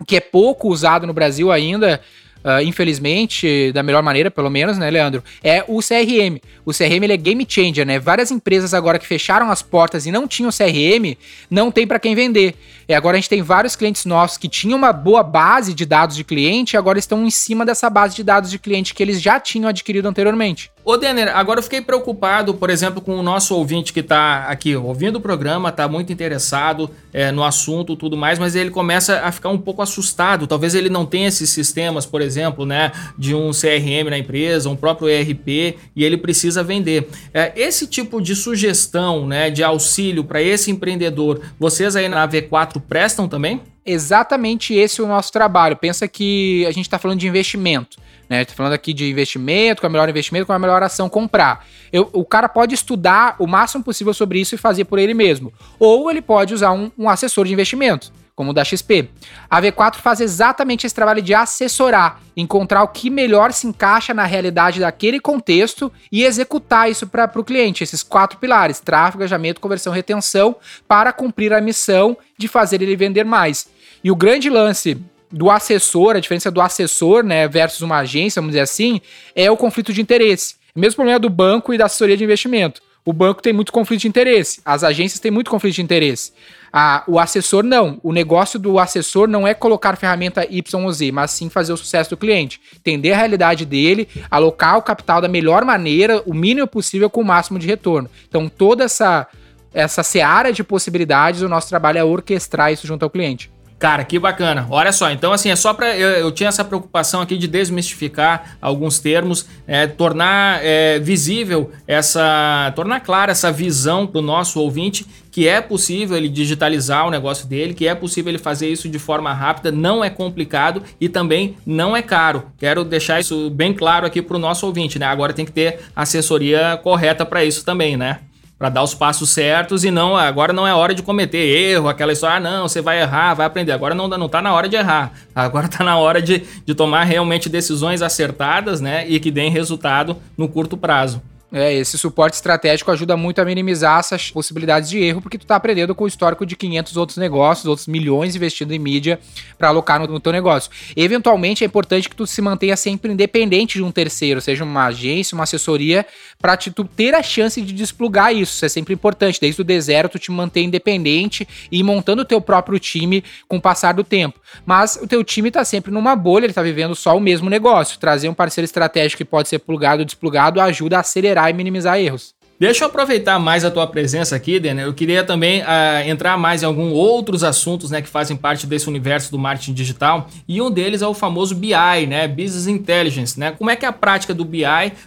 que 0.04 0.16
é 0.16 0.20
pouco 0.20 0.68
usado 0.68 1.06
no 1.06 1.12
Brasil 1.12 1.52
ainda, 1.52 2.00
Uh, 2.44 2.62
infelizmente, 2.62 3.70
da 3.72 3.82
melhor 3.82 4.02
maneira, 4.02 4.30
pelo 4.30 4.50
menos, 4.50 4.76
né, 4.76 4.90
Leandro? 4.90 5.22
É 5.42 5.64
o 5.68 5.78
CRM. 5.78 6.40
O 6.64 6.72
CRM 6.72 7.04
ele 7.04 7.12
é 7.12 7.16
game 7.16 7.46
changer, 7.48 7.86
né? 7.86 7.98
Várias 7.98 8.30
empresas 8.30 8.74
agora 8.74 8.98
que 8.98 9.06
fecharam 9.06 9.50
as 9.50 9.62
portas 9.62 10.06
e 10.06 10.12
não 10.12 10.26
tinham 10.26 10.50
CRM, 10.50 11.16
não 11.50 11.70
tem 11.70 11.86
para 11.86 11.98
quem 11.98 12.14
vender. 12.14 12.54
E 12.88 12.94
agora 12.94 13.16
a 13.16 13.20
gente 13.20 13.28
tem 13.28 13.42
vários 13.42 13.76
clientes 13.76 14.04
nossos 14.04 14.36
que 14.36 14.48
tinham 14.48 14.78
uma 14.78 14.92
boa 14.92 15.22
base 15.22 15.74
de 15.74 15.84
dados 15.84 16.16
de 16.16 16.24
cliente 16.24 16.74
e 16.74 16.76
agora 16.76 16.98
estão 16.98 17.24
em 17.24 17.30
cima 17.30 17.64
dessa 17.64 17.88
base 17.88 18.14
de 18.14 18.22
dados 18.22 18.50
de 18.50 18.58
cliente 18.58 18.94
que 18.94 19.02
eles 19.02 19.20
já 19.20 19.38
tinham 19.38 19.68
adquirido 19.68 20.06
anteriormente. 20.06 20.70
Ô 20.84 20.96
Denner, 20.96 21.30
agora 21.36 21.60
eu 21.60 21.62
fiquei 21.62 21.80
preocupado, 21.80 22.54
por 22.54 22.68
exemplo, 22.68 23.00
com 23.00 23.14
o 23.16 23.22
nosso 23.22 23.54
ouvinte 23.54 23.92
que 23.92 24.00
está 24.00 24.46
aqui 24.48 24.74
ouvindo 24.74 25.16
o 25.16 25.20
programa, 25.20 25.68
está 25.68 25.86
muito 25.86 26.12
interessado 26.12 26.90
é, 27.12 27.30
no 27.30 27.44
assunto 27.44 27.94
tudo 27.94 28.16
mais, 28.16 28.36
mas 28.36 28.56
ele 28.56 28.68
começa 28.68 29.20
a 29.20 29.30
ficar 29.30 29.50
um 29.50 29.58
pouco 29.58 29.80
assustado. 29.80 30.44
Talvez 30.44 30.74
ele 30.74 30.88
não 30.88 31.06
tenha 31.06 31.28
esses 31.28 31.50
sistemas, 31.50 32.04
por 32.04 32.20
exemplo, 32.20 32.66
né, 32.66 32.90
de 33.16 33.32
um 33.32 33.52
CRM 33.52 34.10
na 34.10 34.18
empresa, 34.18 34.68
um 34.68 34.74
próprio 34.74 35.08
ERP, 35.08 35.76
e 35.94 36.04
ele 36.04 36.16
precisa 36.16 36.64
vender. 36.64 37.08
É, 37.32 37.52
esse 37.54 37.86
tipo 37.86 38.20
de 38.20 38.34
sugestão, 38.34 39.24
né, 39.24 39.50
de 39.50 39.62
auxílio 39.62 40.24
para 40.24 40.42
esse 40.42 40.68
empreendedor, 40.72 41.42
vocês 41.60 41.94
aí 41.94 42.08
na 42.08 42.26
V4 42.26 42.81
prestam 42.82 43.28
também? 43.28 43.60
Exatamente 43.84 44.74
esse 44.74 45.00
é 45.00 45.04
o 45.04 45.08
nosso 45.08 45.32
trabalho. 45.32 45.76
Pensa 45.76 46.06
que 46.06 46.64
a 46.66 46.70
gente 46.70 46.86
está 46.86 46.98
falando 46.98 47.18
de 47.18 47.26
investimento. 47.26 47.98
Né? 48.28 48.44
Tô 48.44 48.54
falando 48.54 48.72
aqui 48.72 48.92
de 48.92 49.10
investimento, 49.10 49.80
com 49.80 49.86
a 49.86 49.90
melhor 49.90 50.08
investimento, 50.08 50.46
com 50.46 50.52
a 50.52 50.58
melhor 50.58 50.82
ação 50.82 51.08
comprar. 51.08 51.66
Eu, 51.92 52.08
o 52.12 52.24
cara 52.24 52.48
pode 52.48 52.74
estudar 52.74 53.36
o 53.38 53.46
máximo 53.46 53.84
possível 53.84 54.14
sobre 54.14 54.40
isso 54.40 54.54
e 54.54 54.58
fazer 54.58 54.84
por 54.84 54.98
ele 54.98 55.14
mesmo. 55.14 55.52
Ou 55.78 56.10
ele 56.10 56.22
pode 56.22 56.54
usar 56.54 56.72
um, 56.72 56.90
um 56.96 57.08
assessor 57.08 57.44
de 57.46 57.52
investimento, 57.52 58.12
como 58.42 58.50
o 58.50 58.54
da 58.54 58.64
XP. 58.64 59.08
A 59.48 59.62
V4 59.62 59.96
faz 59.96 60.20
exatamente 60.20 60.84
esse 60.84 60.94
trabalho 60.94 61.22
de 61.22 61.32
assessorar, 61.32 62.20
encontrar 62.36 62.82
o 62.82 62.88
que 62.88 63.08
melhor 63.08 63.52
se 63.52 63.68
encaixa 63.68 64.12
na 64.12 64.24
realidade 64.24 64.80
daquele 64.80 65.20
contexto 65.20 65.92
e 66.10 66.24
executar 66.24 66.90
isso 66.90 67.06
para 67.06 67.30
o 67.36 67.44
cliente. 67.44 67.84
Esses 67.84 68.02
quatro 68.02 68.38
pilares: 68.38 68.80
tráfego, 68.80 69.22
engajamento, 69.22 69.60
conversão, 69.60 69.92
retenção, 69.92 70.56
para 70.88 71.12
cumprir 71.12 71.52
a 71.52 71.60
missão 71.60 72.16
de 72.36 72.48
fazer 72.48 72.82
ele 72.82 72.96
vender 72.96 73.24
mais. 73.24 73.68
E 74.02 74.10
o 74.10 74.16
grande 74.16 74.50
lance 74.50 75.00
do 75.30 75.48
assessor, 75.48 76.16
a 76.16 76.20
diferença 76.20 76.50
do 76.50 76.60
assessor, 76.60 77.22
né, 77.22 77.46
versus 77.46 77.80
uma 77.80 77.98
agência, 77.98 78.42
vamos 78.42 78.52
dizer 78.52 78.62
assim, 78.62 79.00
é 79.36 79.50
o 79.50 79.56
conflito 79.56 79.92
de 79.92 80.02
interesse. 80.02 80.56
Mesmo 80.74 80.96
problema 80.96 81.20
do 81.20 81.30
banco 81.30 81.72
e 81.72 81.78
da 81.78 81.86
assessoria 81.86 82.16
de 82.16 82.24
investimento. 82.24 82.82
O 83.04 83.12
banco 83.12 83.42
tem 83.42 83.52
muito 83.52 83.72
conflito 83.72 84.02
de 84.02 84.08
interesse, 84.08 84.60
as 84.64 84.84
agências 84.84 85.18
têm 85.18 85.30
muito 85.30 85.50
conflito 85.50 85.74
de 85.74 85.82
interesse. 85.82 86.32
Ah, 86.72 87.02
o 87.06 87.18
assessor 87.18 87.62
não. 87.62 87.98
O 88.02 88.12
negócio 88.12 88.58
do 88.58 88.78
assessor 88.78 89.28
não 89.28 89.46
é 89.46 89.52
colocar 89.52 89.96
ferramenta 89.96 90.46
Y 90.48 90.82
ou 90.82 90.92
Z, 90.92 91.12
mas 91.12 91.32
sim 91.32 91.50
fazer 91.50 91.72
o 91.72 91.76
sucesso 91.76 92.10
do 92.10 92.16
cliente. 92.16 92.60
Entender 92.74 93.12
a 93.12 93.16
realidade 93.16 93.66
dele, 93.66 94.08
alocar 94.30 94.78
o 94.78 94.82
capital 94.82 95.20
da 95.20 95.28
melhor 95.28 95.64
maneira, 95.64 96.22
o 96.24 96.32
mínimo 96.32 96.66
possível 96.66 97.10
com 97.10 97.20
o 97.20 97.24
máximo 97.24 97.58
de 97.58 97.66
retorno. 97.66 98.08
Então, 98.26 98.48
toda 98.48 98.84
essa, 98.84 99.26
essa 99.74 100.02
seara 100.02 100.50
de 100.50 100.64
possibilidades, 100.64 101.42
o 101.42 101.48
nosso 101.48 101.68
trabalho 101.68 101.98
é 101.98 102.04
orquestrar 102.04 102.72
isso 102.72 102.86
junto 102.86 103.02
ao 103.02 103.10
cliente. 103.10 103.50
Cara, 103.82 104.04
que 104.04 104.16
bacana. 104.16 104.64
Olha 104.70 104.92
só, 104.92 105.10
então 105.10 105.32
assim, 105.32 105.50
é 105.50 105.56
só 105.56 105.74
para 105.74 105.96
eu, 105.96 106.10
eu, 106.10 106.30
tinha 106.30 106.48
essa 106.48 106.64
preocupação 106.64 107.20
aqui 107.20 107.36
de 107.36 107.48
desmistificar 107.48 108.56
alguns 108.62 109.00
termos, 109.00 109.44
é, 109.66 109.88
tornar 109.88 110.60
é, 110.62 111.00
visível 111.00 111.72
essa, 111.84 112.72
tornar 112.76 113.00
clara 113.00 113.32
essa 113.32 113.50
visão 113.50 114.06
para 114.06 114.20
o 114.20 114.22
nosso 114.22 114.60
ouvinte 114.60 115.04
que 115.32 115.48
é 115.48 115.60
possível 115.60 116.16
ele 116.16 116.28
digitalizar 116.28 117.08
o 117.08 117.10
negócio 117.10 117.48
dele, 117.48 117.74
que 117.74 117.88
é 117.88 117.94
possível 117.94 118.30
ele 118.30 118.38
fazer 118.38 118.68
isso 118.68 118.88
de 118.88 119.00
forma 119.00 119.32
rápida, 119.32 119.72
não 119.72 120.04
é 120.04 120.08
complicado 120.08 120.84
e 121.00 121.08
também 121.08 121.56
não 121.66 121.96
é 121.96 122.02
caro. 122.02 122.44
Quero 122.58 122.84
deixar 122.84 123.18
isso 123.18 123.50
bem 123.50 123.74
claro 123.74 124.06
aqui 124.06 124.22
para 124.22 124.36
o 124.36 124.38
nosso 124.38 124.64
ouvinte, 124.64 124.96
né? 124.96 125.06
Agora 125.06 125.32
tem 125.32 125.44
que 125.44 125.50
ter 125.50 125.80
assessoria 125.96 126.78
correta 126.84 127.26
para 127.26 127.44
isso 127.44 127.64
também, 127.64 127.96
né? 127.96 128.20
Para 128.62 128.68
dar 128.68 128.84
os 128.84 128.94
passos 128.94 129.30
certos 129.30 129.82
e 129.82 129.90
não 129.90 130.16
agora 130.16 130.52
não 130.52 130.64
é 130.64 130.72
hora 130.72 130.94
de 130.94 131.02
cometer 131.02 131.36
erro, 131.38 131.88
aquela 131.88 132.12
história, 132.12 132.36
ah, 132.36 132.38
não, 132.38 132.68
você 132.68 132.80
vai 132.80 133.00
errar, 133.00 133.34
vai 133.34 133.44
aprender. 133.44 133.72
Agora 133.72 133.92
não, 133.92 134.06
não 134.06 134.28
tá 134.28 134.40
na 134.40 134.54
hora 134.54 134.68
de 134.68 134.76
errar. 134.76 135.10
Agora 135.34 135.66
tá 135.66 135.82
na 135.82 135.98
hora 135.98 136.22
de, 136.22 136.44
de 136.64 136.72
tomar 136.72 137.02
realmente 137.02 137.48
decisões 137.48 138.02
acertadas, 138.02 138.80
né, 138.80 139.04
e 139.08 139.18
que 139.18 139.32
deem 139.32 139.50
resultado 139.50 140.16
no 140.38 140.46
curto 140.46 140.76
prazo. 140.76 141.20
É, 141.52 141.74
esse 141.74 141.98
suporte 141.98 142.34
estratégico 142.34 142.90
ajuda 142.90 143.14
muito 143.14 143.38
a 143.40 143.44
minimizar 143.44 143.98
essas 143.98 144.30
possibilidades 144.30 144.88
de 144.88 144.98
erro, 144.98 145.20
porque 145.20 145.36
tu 145.36 145.44
tá 145.44 145.56
aprendendo 145.56 145.94
com 145.94 146.04
o 146.04 146.08
histórico 146.08 146.46
de 146.46 146.56
500 146.56 146.96
outros 146.96 147.18
negócios, 147.18 147.66
outros 147.66 147.86
milhões 147.86 148.34
investindo 148.34 148.72
em 148.72 148.78
mídia 148.78 149.20
para 149.58 149.68
alocar 149.68 150.00
no, 150.00 150.06
no 150.06 150.18
teu 150.18 150.32
negócio. 150.32 150.70
Eventualmente 150.96 151.62
é 151.62 151.66
importante 151.66 152.08
que 152.08 152.16
tu 152.16 152.26
se 152.26 152.40
mantenha 152.40 152.74
sempre 152.74 153.12
independente 153.12 153.74
de 153.74 153.82
um 153.82 153.90
terceiro, 153.90 154.40
seja 154.40 154.64
uma 154.64 154.86
agência, 154.86 155.34
uma 155.34 155.44
assessoria, 155.44 156.06
para 156.40 156.56
tu 156.56 156.84
ter 156.84 157.14
a 157.14 157.22
chance 157.22 157.60
de 157.60 157.72
desplugar 157.72 158.32
isso. 158.32 158.54
Isso 158.54 158.64
é 158.64 158.68
sempre 158.68 158.94
importante. 158.94 159.38
Desde 159.38 159.60
o 159.60 159.64
deserto, 159.64 160.12
tu 160.12 160.18
te 160.18 160.30
manter 160.30 160.62
independente 160.62 161.46
e 161.70 161.80
ir 161.80 161.82
montando 161.82 162.22
o 162.22 162.24
teu 162.24 162.40
próprio 162.40 162.78
time 162.78 163.22
com 163.46 163.58
o 163.58 163.60
passar 163.60 163.92
do 163.92 164.02
tempo. 164.02 164.40
Mas 164.64 164.96
o 164.96 165.06
teu 165.06 165.22
time 165.22 165.50
tá 165.50 165.64
sempre 165.64 165.90
numa 165.90 166.16
bolha, 166.16 166.46
ele 166.46 166.52
tá 166.52 166.62
vivendo 166.62 166.94
só 166.94 167.16
o 167.16 167.20
mesmo 167.20 167.50
negócio. 167.50 167.98
Trazer 167.98 168.28
um 168.28 168.34
parceiro 168.34 168.64
estratégico 168.64 169.18
que 169.18 169.24
pode 169.24 169.48
ser 169.48 169.58
plugado 169.58 170.00
ou 170.00 170.06
desplugado 170.06 170.60
ajuda 170.60 170.96
a 170.96 171.00
acelerar 171.00 171.41
e 171.50 171.52
minimizar 171.52 171.98
erros. 171.98 172.34
Deixa 172.62 172.84
eu 172.84 172.88
aproveitar 172.88 173.40
mais 173.40 173.64
a 173.64 173.72
tua 173.72 173.88
presença 173.88 174.36
aqui, 174.36 174.60
Denner. 174.60 174.86
Eu 174.86 174.94
queria 174.94 175.24
também 175.24 175.62
uh, 175.62 176.08
entrar 176.08 176.38
mais 176.38 176.62
em 176.62 176.66
alguns 176.66 176.92
outros 176.92 177.42
assuntos 177.42 177.90
né, 177.90 178.00
que 178.00 178.08
fazem 178.08 178.36
parte 178.36 178.68
desse 178.68 178.88
universo 178.88 179.32
do 179.32 179.38
marketing 179.38 179.72
digital. 179.72 180.28
E 180.46 180.62
um 180.62 180.70
deles 180.70 181.02
é 181.02 181.06
o 181.08 181.12
famoso 181.12 181.56
BI, 181.56 182.06
né? 182.08 182.28
Business 182.28 182.68
Intelligence. 182.68 183.36
Né? 183.36 183.50
Como 183.50 183.68
é 183.68 183.74
que 183.74 183.84
a 183.84 183.90
prática 183.90 184.32
do 184.32 184.44
BI 184.44 184.62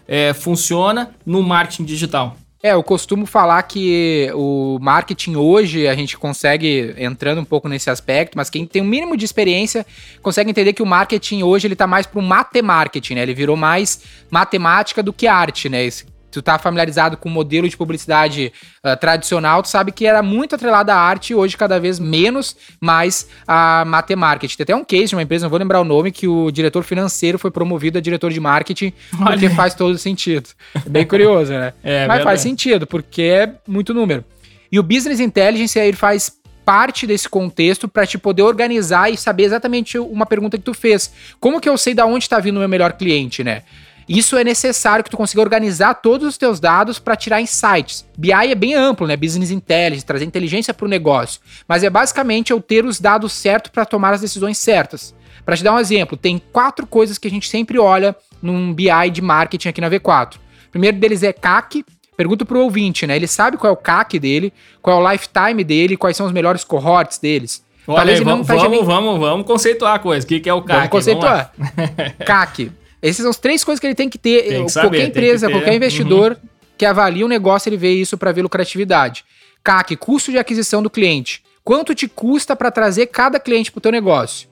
é, 0.05 0.33
funciona 0.33 1.11
no 1.25 1.41
marketing 1.41 1.85
digital? 1.85 2.35
É, 2.61 2.73
eu 2.73 2.83
costumo 2.83 3.25
falar 3.25 3.63
que 3.63 4.29
o 4.33 4.77
marketing 4.81 5.35
hoje 5.35 5.87
a 5.87 5.95
gente 5.95 6.17
consegue 6.17 6.93
entrando 6.97 7.39
um 7.39 7.45
pouco 7.45 7.69
nesse 7.69 7.89
aspecto, 7.89 8.35
mas 8.35 8.49
quem 8.49 8.65
tem 8.65 8.81
um 8.81 8.85
mínimo 8.85 9.15
de 9.15 9.23
experiência 9.23 9.85
consegue 10.21 10.49
entender 10.49 10.73
que 10.73 10.83
o 10.83 10.85
marketing 10.85 11.43
hoje 11.43 11.67
ele 11.67 11.75
tá 11.75 11.87
mais 11.87 12.05
para 12.05 12.19
o 12.19 12.23
matemarketing, 12.23 13.13
né? 13.13 13.21
Ele 13.21 13.33
virou 13.33 13.55
mais 13.55 14.01
matemática 14.29 15.01
do 15.01 15.13
que 15.13 15.25
arte, 15.25 15.69
né? 15.69 15.85
Esse 15.85 16.05
tu 16.35 16.41
tá 16.41 16.59
familiarizado 16.59 17.15
com 17.15 17.29
o 17.29 17.31
modelo 17.31 17.67
de 17.67 17.77
publicidade 17.77 18.51
uh, 18.83 18.97
tradicional, 18.99 19.63
tu 19.63 19.69
sabe 19.69 19.91
que 19.93 20.05
era 20.05 20.21
muito 20.21 20.53
atrelada 20.53 20.93
à 20.93 20.97
arte 20.97 21.31
e 21.31 21.35
hoje 21.35 21.55
cada 21.55 21.79
vez 21.79 21.97
menos, 21.97 22.57
mais 22.81 23.27
a 23.47 23.85
matemática. 23.85 24.45
Tem 24.57 24.63
até 24.63 24.75
um 24.75 24.83
case 24.83 25.07
de 25.07 25.15
uma 25.15 25.23
empresa, 25.23 25.45
não 25.45 25.49
vou 25.49 25.59
lembrar 25.59 25.79
o 25.79 25.85
nome, 25.85 26.11
que 26.11 26.27
o 26.27 26.51
diretor 26.51 26.83
financeiro 26.83 27.39
foi 27.39 27.51
promovido 27.51 27.97
a 27.97 28.01
diretor 28.01 28.31
de 28.31 28.39
marketing, 28.39 28.91
Olha. 29.17 29.31
porque 29.31 29.49
faz 29.49 29.73
todo 29.73 29.97
sentido. 29.97 30.49
É 30.75 30.89
bem 30.89 31.05
curioso, 31.05 31.53
né? 31.53 31.73
É, 31.83 32.07
Mas 32.07 32.23
faz 32.23 32.41
sentido, 32.41 32.87
porque 32.87 33.21
é 33.21 33.53
muito 33.67 33.93
número. 33.93 34.25
E 34.71 34.79
o 34.79 34.83
Business 34.83 35.19
Intelligence, 35.19 35.77
ele 35.77 35.95
faz 35.95 36.31
parte 36.65 37.05
desse 37.05 37.29
contexto 37.29 37.87
para 37.87 38.07
te 38.07 38.17
poder 38.17 38.41
organizar 38.41 39.09
e 39.09 39.15
saber 39.15 39.43
exatamente 39.43 39.99
uma 39.99 40.25
pergunta 40.25 40.57
que 40.57 40.63
tu 40.63 40.73
fez. 40.73 41.13
Como 41.39 41.61
que 41.61 41.69
eu 41.69 41.77
sei 41.77 41.93
da 41.93 42.05
onde 42.05 42.25
está 42.25 42.39
vindo 42.39 42.55
o 42.55 42.59
meu 42.59 42.67
melhor 42.67 42.93
cliente, 42.93 43.43
né? 43.43 43.61
Isso 44.07 44.37
é 44.37 44.43
necessário 44.43 45.03
que 45.03 45.09
tu 45.09 45.17
consiga 45.17 45.41
organizar 45.41 45.95
todos 45.95 46.27
os 46.27 46.37
teus 46.37 46.59
dados 46.59 46.99
para 46.99 47.15
tirar 47.15 47.41
insights. 47.41 48.05
BI 48.15 48.31
é 48.31 48.53
bem 48.53 48.75
amplo, 48.75 49.07
né? 49.07 49.17
Business 49.17 49.49
Intelligence, 49.49 50.05
trazer 50.05 50.25
inteligência 50.25 50.73
para 50.73 50.85
o 50.85 50.89
negócio. 50.89 51.41
Mas 51.67 51.83
é 51.83 51.89
basicamente 51.89 52.51
eu 52.51 52.61
ter 52.61 52.85
os 52.85 52.99
dados 52.99 53.33
certos 53.33 53.71
para 53.71 53.83
tomar 53.83 54.13
as 54.13 54.21
decisões 54.21 54.59
certas. 54.59 55.15
Para 55.43 55.57
te 55.57 55.63
dar 55.63 55.73
um 55.73 55.79
exemplo, 55.79 56.15
tem 56.15 56.41
quatro 56.51 56.85
coisas 56.85 57.17
que 57.17 57.27
a 57.27 57.31
gente 57.31 57.49
sempre 57.49 57.79
olha 57.79 58.15
num 58.41 58.73
BI 58.73 59.09
de 59.11 59.21
marketing 59.21 59.69
aqui 59.69 59.81
na 59.81 59.89
V4. 59.89 60.35
O 60.35 60.71
primeiro 60.71 60.97
deles 60.97 61.23
é 61.23 61.33
CAC. 61.33 61.83
Pergunto 62.15 62.45
pro 62.45 62.61
ouvinte, 62.61 63.05
né? 63.05 63.15
Ele 63.15 63.27
sabe 63.27 63.57
qual 63.57 63.71
é 63.71 63.73
o 63.73 63.77
CAC 63.77 64.19
dele, 64.19 64.53
qual 64.81 64.99
é 64.99 65.03
o 65.03 65.11
lifetime 65.11 65.63
dele, 65.63 65.97
quais 65.97 66.15
são 66.15 66.25
os 66.25 66.31
melhores 66.31 66.63
cohorts 66.63 67.17
deles. 67.17 67.65
Olha, 67.87 67.97
Talvez 67.97 68.19
aí, 68.19 68.25
vamos, 68.25 68.47
tá 68.47 68.55
vamos, 68.55 68.85
vamos, 68.85 69.19
vamos 69.19 69.45
conceituar 69.45 69.95
a 69.95 69.99
coisa. 69.99 70.25
O 70.25 70.29
que, 70.29 70.39
que 70.39 70.49
é 70.49 70.53
o 70.53 70.61
CAC? 70.61 70.75
Vamos 70.77 70.89
conceituar. 70.89 71.51
Vamos 71.57 72.13
CAC. 72.25 72.71
Essas 73.05 73.21
são 73.21 73.29
as 73.29 73.37
três 73.37 73.63
coisas 73.63 73.79
que 73.79 73.85
ele 73.85 73.95
tem 73.95 74.09
que 74.09 74.17
ter. 74.17 74.47
Tem 74.47 74.65
que 74.65 74.71
saber, 74.71 74.87
qualquer 74.87 75.07
empresa, 75.07 75.49
qualquer 75.49 75.73
investidor 75.75 76.31
uhum. 76.31 76.49
que 76.77 76.85
avalia 76.85 77.25
um 77.25 77.29
negócio, 77.29 77.69
ele 77.69 77.77
vê 77.77 77.93
isso 77.93 78.17
para 78.17 78.31
ver 78.31 78.41
lucratividade. 78.41 79.23
CAC, 79.63 79.95
custo 79.95 80.31
de 80.31 80.39
aquisição 80.39 80.81
do 80.81 80.89
cliente. 80.89 81.43
Quanto 81.63 81.93
te 81.93 82.07
custa 82.07 82.55
para 82.55 82.71
trazer 82.71 83.07
cada 83.07 83.39
cliente 83.39 83.71
para 83.71 83.79
o 83.79 83.81
teu 83.81 83.91
negócio? 83.91 84.47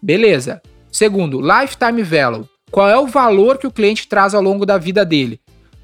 Beleza. 0.00 0.62
Segundo, 0.90 1.40
lifetime 1.40 2.02
value. 2.02 2.48
Qual 2.70 2.88
é 2.88 2.98
o 2.98 3.06
valor 3.06 3.58
que 3.58 3.66
o 3.66 3.70
cliente 3.70 4.08
traz 4.08 4.34
ao 4.34 4.42
longo 4.42 4.64
da 4.64 4.78
vida 4.78 5.04
dele? 5.04 5.38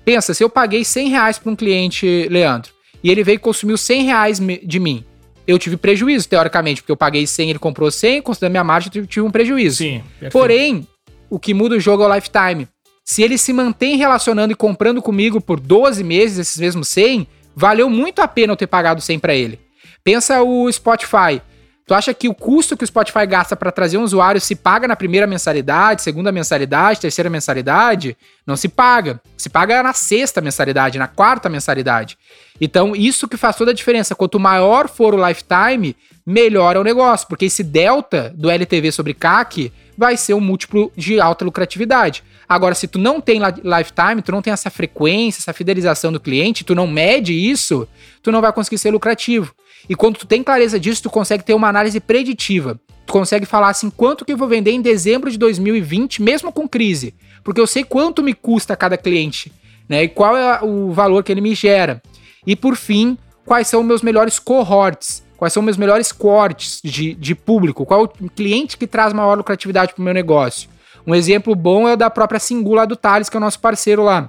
Pensa, 0.04 0.32
se 0.32 0.42
eu 0.42 0.48
paguei 0.48 0.84
100 0.84 1.08
reais 1.08 1.38
para 1.38 1.52
um 1.52 1.56
cliente, 1.56 2.26
Leandro, 2.30 2.72
e 3.04 3.10
ele 3.10 3.22
veio 3.22 3.36
e 3.36 3.38
consumiu 3.38 3.76
100 3.76 4.04
reais 4.04 4.40
de 4.62 4.80
mim, 4.80 5.04
eu 5.46 5.58
tive 5.58 5.76
prejuízo, 5.76 6.28
teoricamente, 6.28 6.82
porque 6.82 6.92
eu 6.92 6.96
paguei 6.96 7.26
100, 7.26 7.50
ele 7.50 7.58
comprou 7.58 7.90
100, 7.90 8.22
considerando 8.22 8.52
minha 8.52 8.64
margem, 8.64 8.90
eu 8.94 9.06
tive 9.06 9.26
um 9.26 9.30
prejuízo. 9.30 9.78
Sim. 9.78 10.02
Perfeito. 10.18 10.32
Porém, 10.32 10.86
o 11.30 11.38
que 11.38 11.54
muda 11.54 11.76
o 11.76 11.80
jogo 11.80 12.02
é 12.02 12.06
o 12.06 12.14
lifetime. 12.14 12.68
Se 13.04 13.22
ele 13.22 13.38
se 13.38 13.52
mantém 13.52 13.96
relacionando 13.96 14.52
e 14.52 14.56
comprando 14.56 15.00
comigo 15.00 15.40
por 15.40 15.58
12 15.58 16.04
meses, 16.04 16.38
esses 16.38 16.58
mesmos 16.58 16.88
100, 16.88 17.26
valeu 17.56 17.88
muito 17.88 18.20
a 18.20 18.28
pena 18.28 18.52
eu 18.52 18.56
ter 18.56 18.66
pagado 18.66 19.00
100 19.00 19.18
para 19.18 19.34
ele. 19.34 19.58
Pensa 20.04 20.42
o 20.42 20.70
Spotify. 20.70 21.40
Tu 21.86 21.94
acha 21.94 22.12
que 22.12 22.28
o 22.28 22.34
custo 22.34 22.76
que 22.76 22.84
o 22.84 22.86
Spotify 22.86 23.24
gasta 23.26 23.56
para 23.56 23.72
trazer 23.72 23.96
um 23.96 24.02
usuário 24.02 24.38
se 24.42 24.54
paga 24.54 24.86
na 24.86 24.94
primeira 24.94 25.26
mensalidade, 25.26 26.02
segunda 26.02 26.30
mensalidade, 26.30 27.00
terceira 27.00 27.30
mensalidade? 27.30 28.14
Não 28.46 28.56
se 28.56 28.68
paga. 28.68 29.18
Se 29.38 29.48
paga 29.48 29.82
na 29.82 29.94
sexta 29.94 30.42
mensalidade, 30.42 30.98
na 30.98 31.08
quarta 31.08 31.48
mensalidade. 31.48 32.18
Então, 32.60 32.94
isso 32.94 33.26
que 33.26 33.38
faz 33.38 33.56
toda 33.56 33.70
a 33.70 33.74
diferença. 33.74 34.14
Quanto 34.14 34.38
maior 34.38 34.86
for 34.86 35.14
o 35.14 35.26
lifetime, 35.26 35.96
melhor 36.26 36.76
é 36.76 36.78
o 36.78 36.84
negócio, 36.84 37.26
porque 37.26 37.46
esse 37.46 37.64
delta 37.64 38.34
do 38.36 38.50
LTV 38.50 38.92
sobre 38.92 39.14
CAC 39.14 39.72
vai 39.98 40.16
ser 40.16 40.32
um 40.32 40.40
múltiplo 40.40 40.92
de 40.96 41.20
alta 41.20 41.44
lucratividade. 41.44 42.22
Agora, 42.48 42.72
se 42.72 42.86
tu 42.86 43.00
não 43.00 43.20
tem 43.20 43.40
lifetime, 43.40 44.22
tu 44.22 44.30
não 44.30 44.40
tem 44.40 44.52
essa 44.52 44.70
frequência, 44.70 45.40
essa 45.40 45.52
fidelização 45.52 46.12
do 46.12 46.20
cliente, 46.20 46.64
tu 46.64 46.72
não 46.72 46.86
mede 46.86 47.34
isso, 47.34 47.86
tu 48.22 48.30
não 48.30 48.40
vai 48.40 48.52
conseguir 48.52 48.78
ser 48.78 48.92
lucrativo. 48.92 49.52
E 49.88 49.96
quando 49.96 50.16
tu 50.16 50.26
tem 50.26 50.44
clareza 50.44 50.78
disso, 50.78 51.02
tu 51.02 51.10
consegue 51.10 51.42
ter 51.42 51.52
uma 51.52 51.68
análise 51.68 51.98
preditiva. 51.98 52.80
Tu 53.04 53.12
consegue 53.12 53.44
falar 53.44 53.70
assim, 53.70 53.90
quanto 53.90 54.24
que 54.24 54.32
eu 54.32 54.36
vou 54.36 54.46
vender 54.46 54.70
em 54.70 54.80
dezembro 54.80 55.30
de 55.32 55.36
2020, 55.36 56.22
mesmo 56.22 56.52
com 56.52 56.68
crise. 56.68 57.12
Porque 57.42 57.60
eu 57.60 57.66
sei 57.66 57.82
quanto 57.82 58.22
me 58.22 58.34
custa 58.34 58.76
cada 58.76 58.96
cliente, 58.96 59.50
né? 59.88 60.04
E 60.04 60.08
qual 60.08 60.36
é 60.36 60.62
o 60.62 60.92
valor 60.92 61.24
que 61.24 61.32
ele 61.32 61.40
me 61.40 61.56
gera. 61.56 62.00
E 62.46 62.54
por 62.54 62.76
fim, 62.76 63.18
quais 63.44 63.66
são 63.66 63.82
meus 63.82 64.00
melhores 64.00 64.38
cohorts 64.38 65.24
quais 65.38 65.52
são 65.52 65.62
meus 65.62 65.76
melhores 65.76 66.12
cortes 66.12 66.80
de, 66.82 67.14
de 67.14 67.34
público, 67.34 67.86
qual 67.86 68.00
é 68.00 68.04
o 68.04 68.28
cliente 68.28 68.76
que 68.76 68.86
traz 68.86 69.12
maior 69.12 69.38
lucratividade 69.38 69.94
para 69.94 70.02
o 70.02 70.04
meu 70.04 70.12
negócio. 70.12 70.68
Um 71.06 71.14
exemplo 71.14 71.54
bom 71.54 71.88
é 71.88 71.94
o 71.94 71.96
da 71.96 72.10
própria 72.10 72.40
Singu 72.40 72.74
lá 72.74 72.84
do 72.84 72.96
Thales, 72.96 73.30
que 73.30 73.36
é 73.36 73.38
o 73.38 73.40
nosso 73.40 73.60
parceiro 73.60 74.02
lá, 74.02 74.28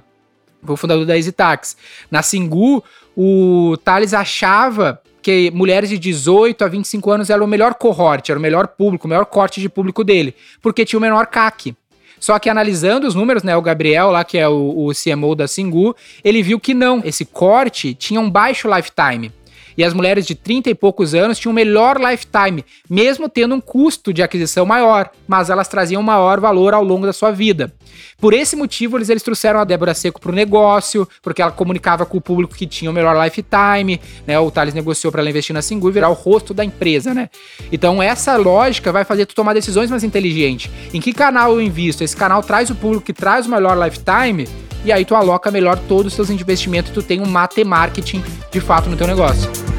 o 0.66 0.76
fundador 0.76 1.04
da 1.04 1.16
EasyTax. 1.16 1.76
Na 2.10 2.22
Singu, 2.22 2.82
o 3.16 3.76
Thales 3.84 4.14
achava 4.14 5.02
que 5.20 5.50
mulheres 5.50 5.90
de 5.90 5.98
18 5.98 6.64
a 6.64 6.68
25 6.68 7.10
anos 7.10 7.28
eram 7.28 7.44
o 7.44 7.48
melhor 7.48 7.74
cohort, 7.74 8.30
era 8.30 8.38
o 8.38 8.42
melhor 8.42 8.68
público, 8.68 9.06
o 9.06 9.10
melhor 9.10 9.26
corte 9.26 9.60
de 9.60 9.68
público 9.68 10.04
dele, 10.04 10.34
porque 10.62 10.84
tinha 10.84 10.98
o 10.98 11.02
menor 11.02 11.26
CAC. 11.26 11.74
Só 12.20 12.38
que 12.38 12.48
analisando 12.48 13.06
os 13.06 13.14
números, 13.14 13.42
né, 13.42 13.56
o 13.56 13.62
Gabriel 13.62 14.10
lá, 14.10 14.22
que 14.24 14.38
é 14.38 14.46
o, 14.46 14.86
o 14.86 14.92
CMO 14.94 15.34
da 15.34 15.48
Singu, 15.48 15.96
ele 16.22 16.42
viu 16.42 16.60
que 16.60 16.72
não, 16.72 17.00
esse 17.04 17.24
corte 17.24 17.94
tinha 17.94 18.20
um 18.20 18.30
baixo 18.30 18.68
lifetime. 18.72 19.32
E 19.80 19.84
as 19.84 19.94
mulheres 19.94 20.26
de 20.26 20.34
30 20.34 20.68
e 20.68 20.74
poucos 20.74 21.14
anos 21.14 21.38
tinham 21.38 21.54
melhor 21.54 21.98
lifetime, 21.98 22.62
mesmo 22.86 23.30
tendo 23.30 23.54
um 23.54 23.60
custo 23.62 24.12
de 24.12 24.22
aquisição 24.22 24.66
maior, 24.66 25.08
mas 25.26 25.48
elas 25.48 25.68
traziam 25.68 26.02
maior 26.02 26.38
valor 26.38 26.74
ao 26.74 26.84
longo 26.84 27.06
da 27.06 27.14
sua 27.14 27.30
vida. 27.30 27.72
Por 28.20 28.34
esse 28.34 28.54
motivo, 28.56 28.98
eles, 28.98 29.08
eles 29.08 29.22
trouxeram 29.22 29.58
a 29.58 29.64
Débora 29.64 29.94
Seco 29.94 30.20
para 30.20 30.32
o 30.32 30.34
negócio, 30.34 31.08
porque 31.22 31.40
ela 31.40 31.50
comunicava 31.50 32.04
com 32.04 32.18
o 32.18 32.20
público 32.20 32.54
que 32.54 32.66
tinha 32.66 32.90
o 32.90 32.94
melhor 32.94 33.16
lifetime, 33.24 33.98
né? 34.26 34.38
O 34.38 34.50
Thales 34.50 34.74
negociou 34.74 35.10
para 35.10 35.22
ela 35.22 35.30
investir 35.30 35.54
na 35.54 35.62
Singu 35.62 35.88
e 35.88 35.92
virar 35.92 36.10
o 36.10 36.12
rosto 36.12 36.52
da 36.52 36.62
empresa, 36.62 37.14
né? 37.14 37.30
Então, 37.72 38.02
essa 38.02 38.36
lógica 38.36 38.92
vai 38.92 39.06
fazer 39.06 39.24
tu 39.24 39.34
tomar 39.34 39.54
decisões 39.54 39.90
mais 39.90 40.04
inteligentes. 40.04 40.70
Em 40.92 41.00
que 41.00 41.14
canal 41.14 41.52
eu 41.52 41.62
invisto? 41.62 42.04
Esse 42.04 42.14
canal 42.14 42.42
traz 42.42 42.68
o 42.68 42.74
público 42.74 43.06
que 43.06 43.14
traz 43.14 43.46
o 43.46 43.50
melhor 43.50 43.78
lifetime, 43.82 44.46
e 44.84 44.92
aí 44.92 45.06
tu 45.06 45.14
aloca 45.14 45.50
melhor 45.50 45.78
todos 45.88 46.08
os 46.08 46.14
seus 46.14 46.28
investimentos 46.28 46.90
e 46.90 46.94
tu 46.94 47.02
tem 47.02 47.18
um 47.18 47.26
mate 47.26 47.64
marketing 47.64 48.22
de 48.52 48.60
fato 48.60 48.90
no 48.90 48.96
teu 48.98 49.06
negócio. 49.06 49.69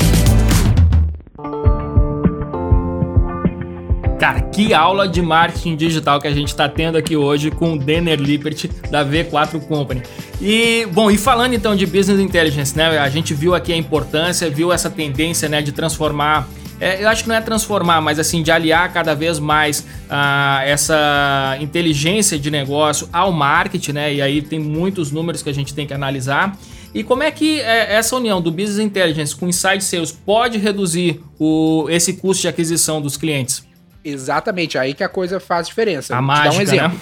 Cara, 4.22 4.40
que 4.40 4.72
aula 4.72 5.08
de 5.08 5.20
marketing 5.20 5.76
digital 5.76 6.22
que 6.22 6.28
a 6.28 6.32
gente 6.32 6.50
está 6.50 6.70
tendo 6.70 6.96
aqui 6.96 7.18
hoje 7.18 7.50
com 7.50 7.74
o 7.74 7.80
Denner 7.80 8.22
Lippert 8.22 8.70
da 8.92 9.04
V4 9.04 9.60
Company. 9.62 10.04
E, 10.40 10.86
bom, 10.94 11.10
e 11.10 11.18
falando 11.18 11.56
então 11.56 11.76
de 11.76 11.88
Business 11.88 12.20
Intelligence, 12.20 12.78
né? 12.78 13.00
A 13.00 13.10
gente 13.10 13.34
viu 13.34 13.56
aqui 13.56 13.74
a 13.74 13.76
importância, 13.76 14.48
viu 14.48 14.72
essa 14.72 14.92
tendência, 14.92 15.50
né, 15.50 15.60
de 15.64 15.72
transformar 15.72 16.48
é, 16.80 17.04
eu 17.04 17.10
acho 17.10 17.24
que 17.24 17.30
não 17.30 17.36
é 17.36 17.42
transformar, 17.42 18.00
mas 18.02 18.20
assim, 18.20 18.44
de 18.44 18.52
aliar 18.52 18.92
cada 18.94 19.16
vez 19.16 19.38
mais 19.40 19.82
uh, 19.82 20.62
essa 20.66 21.58
inteligência 21.60 22.40
de 22.40 22.50
negócio 22.50 23.08
ao 23.14 23.32
marketing, 23.32 23.92
né? 23.92 24.14
E 24.16 24.22
aí 24.22 24.42
tem 24.42 24.60
muitos 24.60 25.12
números 25.12 25.44
que 25.44 25.50
a 25.50 25.54
gente 25.54 25.76
tem 25.76 25.86
que 25.86 25.94
analisar. 25.94 26.58
E 26.94 27.04
como 27.04 27.22
é 27.22 27.30
que 27.30 27.60
é, 27.60 27.96
essa 27.96 28.16
união 28.16 28.42
do 28.42 28.52
Business 28.52 28.80
Intelligence 28.80 29.36
com 29.36 29.48
Inside 29.48 29.84
Sales 29.84 30.12
pode 30.12 30.58
reduzir 30.58 31.22
o, 31.40 31.88
esse 31.90 32.14
custo 32.14 32.42
de 32.42 32.48
aquisição 32.48 33.00
dos 33.00 33.16
clientes? 33.16 33.71
Exatamente, 34.04 34.78
aí 34.78 34.94
que 34.94 35.04
a 35.04 35.10
coisa 35.10 35.40
faz 35.40 35.68
diferença. 35.68 36.16
A 36.16 36.18
Vou 36.18 36.28
mágica, 36.28 36.50
te 36.50 36.54
dar 36.54 36.58
um 36.58 36.62
exemplo. 36.62 37.02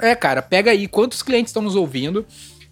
né? 0.00 0.10
É, 0.10 0.14
cara, 0.14 0.42
pega 0.42 0.70
aí 0.70 0.86
quantos 0.86 1.22
clientes 1.22 1.50
estão 1.50 1.62
nos 1.62 1.74
ouvindo, 1.74 2.26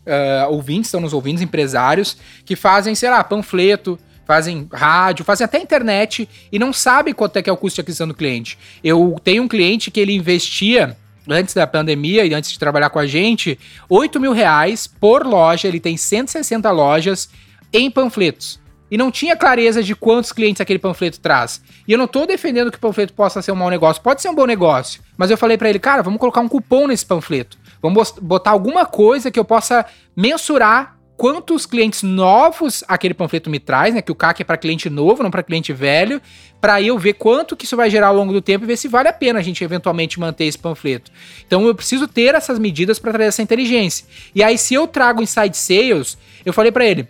uh, 0.07 0.51
ouvintes 0.51 0.89
estão 0.89 1.01
nos 1.01 1.13
ouvindo, 1.13 1.43
empresários, 1.43 2.17
que 2.45 2.55
fazem, 2.55 2.95
sei 2.95 3.11
lá, 3.11 3.25
panfleto, 3.25 3.99
fazem 4.27 4.69
rádio, 4.73 5.25
fazem 5.25 5.45
até 5.45 5.59
internet 5.59 6.29
e 6.51 6.59
não 6.59 6.73
sabem 6.73 7.15
quanto 7.15 7.39
é 7.39 7.43
que 7.43 7.51
é 7.51 7.53
o 7.53 7.57
custo 7.57 7.77
de 7.77 7.81
aquisição 7.83 8.09
do 8.09 8.15
cliente. 8.15 8.59
Eu 8.83 9.17
tenho 9.23 9.43
um 9.43 9.49
cliente 9.49 9.91
que 9.91 10.01
ele 10.01 10.15
investia 10.15 10.97
antes 11.29 11.55
da 11.55 11.67
pandemia 11.67 12.25
e 12.25 12.35
antes 12.35 12.51
de 12.51 12.59
trabalhar 12.59 12.91
com 12.91 12.99
a 12.99 13.07
gente, 13.07 13.59
8 13.89 14.21
mil 14.21 14.33
reais 14.33 14.87
por 14.87 15.27
loja, 15.27 15.69
ele 15.69 15.81
tem 15.81 15.97
160 15.97 16.71
lojas 16.71 17.29
em 17.73 17.91
panfletos. 17.91 18.61
E 18.91 18.99
não 18.99 19.11
tinha 19.11 19.37
clareza 19.37 19.83
de 19.83 19.95
quantos 19.95 20.31
clientes 20.31 20.61
aquele 20.61 20.79
panfleto 20.79 21.19
traz. 21.21 21.63
E 21.89 21.93
eu 21.93 21.99
não 21.99 22.07
tô 22.07 22.27
defendendo 22.27 22.71
que 22.71 22.77
o 22.77 22.81
panfleto 22.81 23.13
possa 23.13 23.43
ser 23.43 23.53
um 23.53 23.57
mau 23.57 23.71
negócio, 23.71 24.03
pode 24.03 24.23
ser 24.23 24.29
um 24.29 24.35
bom 24.35 24.47
negócio. 24.47 25.03
Mas 25.17 25.31
eu 25.31 25.39
falei 25.39 25.57
para 25.57 25.69
ele, 25.69 25.79
cara, 25.79 26.03
vamos 26.03 26.21
colocar 26.21 26.41
um 26.41 26.49
cupom 26.49 26.87
nesse 26.87 27.05
panfleto. 27.07 27.59
Vamos 27.83 28.13
botar 28.21 28.51
alguma 28.51 28.87
coisa 28.87 29.31
que 29.31 29.39
eu 29.39 29.45
possa 29.45 29.85
mensurar 30.17 30.97
quantos 31.17 31.65
clientes 31.65 32.03
novos 32.03 32.83
aquele 32.89 33.15
panfleto 33.15 33.49
me 33.49 33.61
traz, 33.61 33.95
né? 33.95 34.03
Que 34.03 34.13
o 34.13 34.15
CAC 34.15 34.43
é 34.43 34.45
para 34.45 34.57
cliente 34.57 34.91
novo, 34.91 35.23
não 35.23 35.31
para 35.31 35.43
cliente 35.43 35.73
velho, 35.73 36.21
para 36.61 36.81
eu 36.83 36.99
ver 36.99 37.15
quanto 37.15 37.57
que 37.57 37.65
isso 37.65 37.77
vai 37.77 37.91
gerar 37.91 38.09
ao 38.09 38.17
longo 38.17 38.33
do 38.33 38.41
tempo 38.41 38.65
e 38.65 38.67
ver 38.67 38.77
se 38.77 38.89
vale 38.89 39.09
a 39.09 39.13
pena 39.13 39.39
a 39.39 39.43
gente 39.43 39.63
eventualmente 39.63 40.19
manter 40.19 40.45
esse 40.45 40.59
panfleto. 40.59 41.11
Então 41.47 41.67
eu 41.67 41.75
preciso 41.75 42.09
ter 42.09 42.35
essas 42.35 42.59
medidas 42.59 42.99
para 42.99 43.13
trazer 43.13 43.29
essa 43.29 43.43
inteligência. 43.43 44.07
E 44.35 44.43
aí 44.43 44.59
se 44.59 44.75
eu 44.75 44.87
trago 44.87 45.23
inside 45.23 45.57
sales, 45.57 46.19
eu 46.45 46.53
falei 46.53 46.73
para 46.73 46.85
ele, 46.85 47.07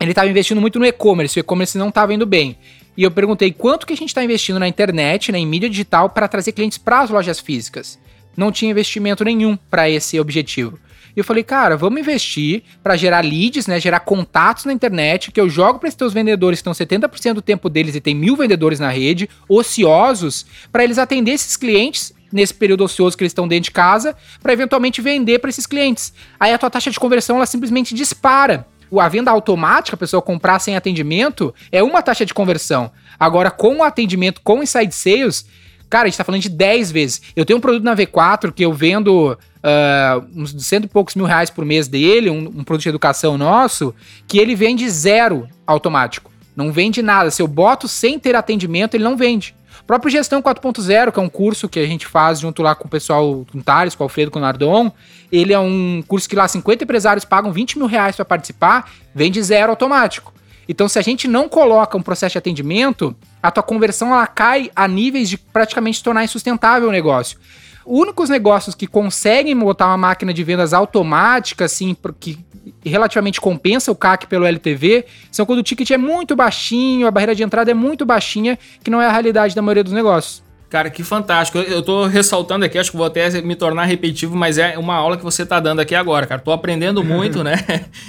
ele 0.00 0.12
estava 0.12 0.28
investindo 0.28 0.60
muito 0.60 0.78
no 0.78 0.84
e-commerce, 0.84 1.38
o 1.38 1.40
e-commerce 1.40 1.78
não 1.78 1.88
estava 1.88 2.12
indo 2.12 2.26
bem. 2.26 2.56
E 2.96 3.02
eu 3.02 3.10
perguntei 3.10 3.52
quanto 3.52 3.86
que 3.86 3.92
a 3.92 3.96
gente 3.96 4.08
está 4.08 4.24
investindo 4.24 4.58
na 4.58 4.68
internet, 4.68 5.30
né, 5.30 5.38
em 5.38 5.46
mídia 5.46 5.68
digital, 5.68 6.10
para 6.10 6.28
trazer 6.28 6.52
clientes 6.52 6.78
para 6.78 7.00
as 7.00 7.10
lojas 7.10 7.40
físicas. 7.40 7.98
Não 8.36 8.52
tinha 8.52 8.70
investimento 8.70 9.24
nenhum 9.24 9.56
para 9.56 9.88
esse 9.88 10.18
objetivo. 10.18 10.78
E 11.16 11.18
eu 11.18 11.24
falei, 11.24 11.42
cara, 11.42 11.78
vamos 11.78 11.98
investir 11.98 12.62
para 12.82 12.94
gerar 12.94 13.24
leads, 13.24 13.66
né? 13.66 13.80
Gerar 13.80 14.00
contatos 14.00 14.66
na 14.66 14.72
internet, 14.72 15.32
que 15.32 15.40
eu 15.40 15.48
jogo 15.48 15.78
para 15.78 15.88
esses 15.88 15.96
teus 15.96 16.12
vendedores 16.12 16.60
que 16.60 16.68
estão 16.68 16.86
70% 16.86 17.32
do 17.32 17.42
tempo 17.42 17.70
deles 17.70 17.94
e 17.94 18.02
tem 18.02 18.14
mil 18.14 18.36
vendedores 18.36 18.78
na 18.78 18.90
rede, 18.90 19.28
ociosos, 19.48 20.44
para 20.70 20.84
eles 20.84 20.98
atender 20.98 21.30
esses 21.32 21.56
clientes 21.56 22.12
nesse 22.30 22.52
período 22.52 22.84
ocioso 22.84 23.16
que 23.16 23.22
eles 23.22 23.30
estão 23.30 23.48
dentro 23.48 23.64
de 23.64 23.70
casa, 23.70 24.14
para 24.42 24.52
eventualmente 24.52 25.00
vender 25.00 25.38
para 25.38 25.48
esses 25.48 25.66
clientes. 25.66 26.12
Aí 26.38 26.52
a 26.52 26.58
tua 26.58 26.68
taxa 26.68 26.90
de 26.90 27.00
conversão 27.00 27.36
ela 27.36 27.46
simplesmente 27.46 27.94
dispara. 27.94 28.66
A 28.98 29.08
venda 29.08 29.30
automática, 29.30 29.94
a 29.94 29.98
pessoa 29.98 30.22
comprar 30.22 30.58
sem 30.58 30.76
atendimento, 30.76 31.54
é 31.70 31.82
uma 31.82 32.02
taxa 32.02 32.24
de 32.24 32.34
conversão. 32.34 32.90
Agora, 33.18 33.50
com 33.50 33.78
o 33.78 33.82
atendimento, 33.82 34.40
com 34.42 34.62
inside 34.62 34.94
sales, 34.94 35.46
cara, 35.88 36.04
a 36.04 36.08
gente 36.08 36.18
tá 36.18 36.24
falando 36.24 36.42
de 36.42 36.48
10 36.48 36.90
vezes. 36.92 37.22
Eu 37.34 37.44
tenho 37.44 37.58
um 37.58 37.60
produto 37.60 37.84
na 37.84 37.96
V4 37.96 38.52
que 38.52 38.64
eu 38.64 38.72
vendo 38.72 39.32
uh, 39.32 40.26
uns 40.34 40.54
cento 40.64 40.84
e 40.84 40.88
poucos 40.88 41.14
mil 41.14 41.26
reais 41.26 41.50
por 41.50 41.64
mês 41.64 41.88
dele, 41.88 42.30
um, 42.30 42.38
um 42.38 42.64
produto 42.64 42.84
de 42.84 42.88
educação 42.88 43.36
nosso, 43.36 43.94
que 44.26 44.38
ele 44.38 44.54
vende 44.54 44.88
zero 44.88 45.48
automático. 45.66 46.30
Não 46.54 46.72
vende 46.72 47.02
nada. 47.02 47.30
Se 47.30 47.42
eu 47.42 47.48
boto 47.48 47.86
sem 47.86 48.18
ter 48.18 48.34
atendimento, 48.34 48.94
ele 48.94 49.04
não 49.04 49.16
vende. 49.16 49.54
O 49.80 49.84
próprio 49.84 50.10
Gestão 50.10 50.42
4.0, 50.42 51.12
que 51.12 51.18
é 51.18 51.22
um 51.22 51.28
curso 51.28 51.68
que 51.68 51.78
a 51.78 51.86
gente 51.86 52.06
faz 52.06 52.40
junto 52.40 52.62
lá 52.62 52.74
com 52.74 52.86
o 52.86 52.90
pessoal, 52.90 53.46
com 53.50 53.58
o 53.58 53.62
Thales, 53.62 53.94
com 53.94 54.02
o 54.02 54.06
Alfredo, 54.06 54.30
com 54.30 54.38
o 54.38 54.42
Nardon, 54.42 54.92
ele 55.30 55.52
é 55.52 55.58
um 55.58 56.02
curso 56.06 56.28
que 56.28 56.36
lá 56.36 56.46
50 56.46 56.84
empresários 56.84 57.24
pagam 57.24 57.52
20 57.52 57.78
mil 57.78 57.86
reais 57.86 58.16
para 58.16 58.24
participar, 58.24 58.90
vende 59.14 59.42
zero 59.42 59.70
automático. 59.70 60.32
Então, 60.68 60.88
se 60.88 60.98
a 60.98 61.02
gente 61.02 61.28
não 61.28 61.48
coloca 61.48 61.96
um 61.96 62.02
processo 62.02 62.32
de 62.32 62.38
atendimento, 62.38 63.14
a 63.42 63.50
tua 63.50 63.62
conversão 63.62 64.12
ela 64.12 64.26
cai 64.26 64.70
a 64.74 64.88
níveis 64.88 65.28
de 65.28 65.38
praticamente 65.38 66.02
tornar 66.02 66.24
insustentável 66.24 66.88
o 66.88 66.92
negócio 66.92 67.38
únicos 67.86 68.28
negócios 68.28 68.74
que 68.74 68.86
conseguem 68.86 69.56
botar 69.56 69.86
uma 69.86 69.96
máquina 69.96 70.34
de 70.34 70.42
vendas 70.42 70.72
automática, 70.72 71.64
assim, 71.64 71.96
que 72.18 72.44
relativamente 72.84 73.40
compensa 73.40 73.90
o 73.92 73.96
CAC 73.96 74.26
pelo 74.26 74.44
LTV, 74.44 75.04
são 75.30 75.46
quando 75.46 75.60
o 75.60 75.62
ticket 75.62 75.90
é 75.90 75.98
muito 75.98 76.34
baixinho, 76.34 77.06
a 77.06 77.10
barreira 77.10 77.34
de 77.34 77.42
entrada 77.42 77.70
é 77.70 77.74
muito 77.74 78.04
baixinha, 78.04 78.58
que 78.82 78.90
não 78.90 79.00
é 79.00 79.06
a 79.06 79.12
realidade 79.12 79.54
da 79.54 79.62
maioria 79.62 79.84
dos 79.84 79.92
negócios. 79.92 80.44
Cara, 80.68 80.90
que 80.90 81.04
fantástico. 81.04 81.58
Eu 81.58 81.80
tô 81.80 82.06
ressaltando 82.06 82.64
aqui, 82.64 82.76
acho 82.76 82.90
que 82.90 82.96
vou 82.96 83.06
até 83.06 83.40
me 83.40 83.54
tornar 83.54 83.84
repetitivo, 83.84 84.34
mas 84.34 84.58
é 84.58 84.76
uma 84.76 84.94
aula 84.94 85.16
que 85.16 85.22
você 85.22 85.46
tá 85.46 85.60
dando 85.60 85.80
aqui 85.80 85.94
agora, 85.94 86.26
cara. 86.26 86.40
Tô 86.40 86.50
aprendendo 86.50 87.02
muito, 87.04 87.44
né? 87.44 87.54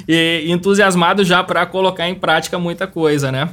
E 0.07 0.45
entusiasmado 0.47 1.23
já 1.23 1.43
para 1.43 1.65
colocar 1.67 2.09
em 2.09 2.15
prática 2.15 2.57
muita 2.57 2.87
coisa, 2.87 3.31
né? 3.31 3.49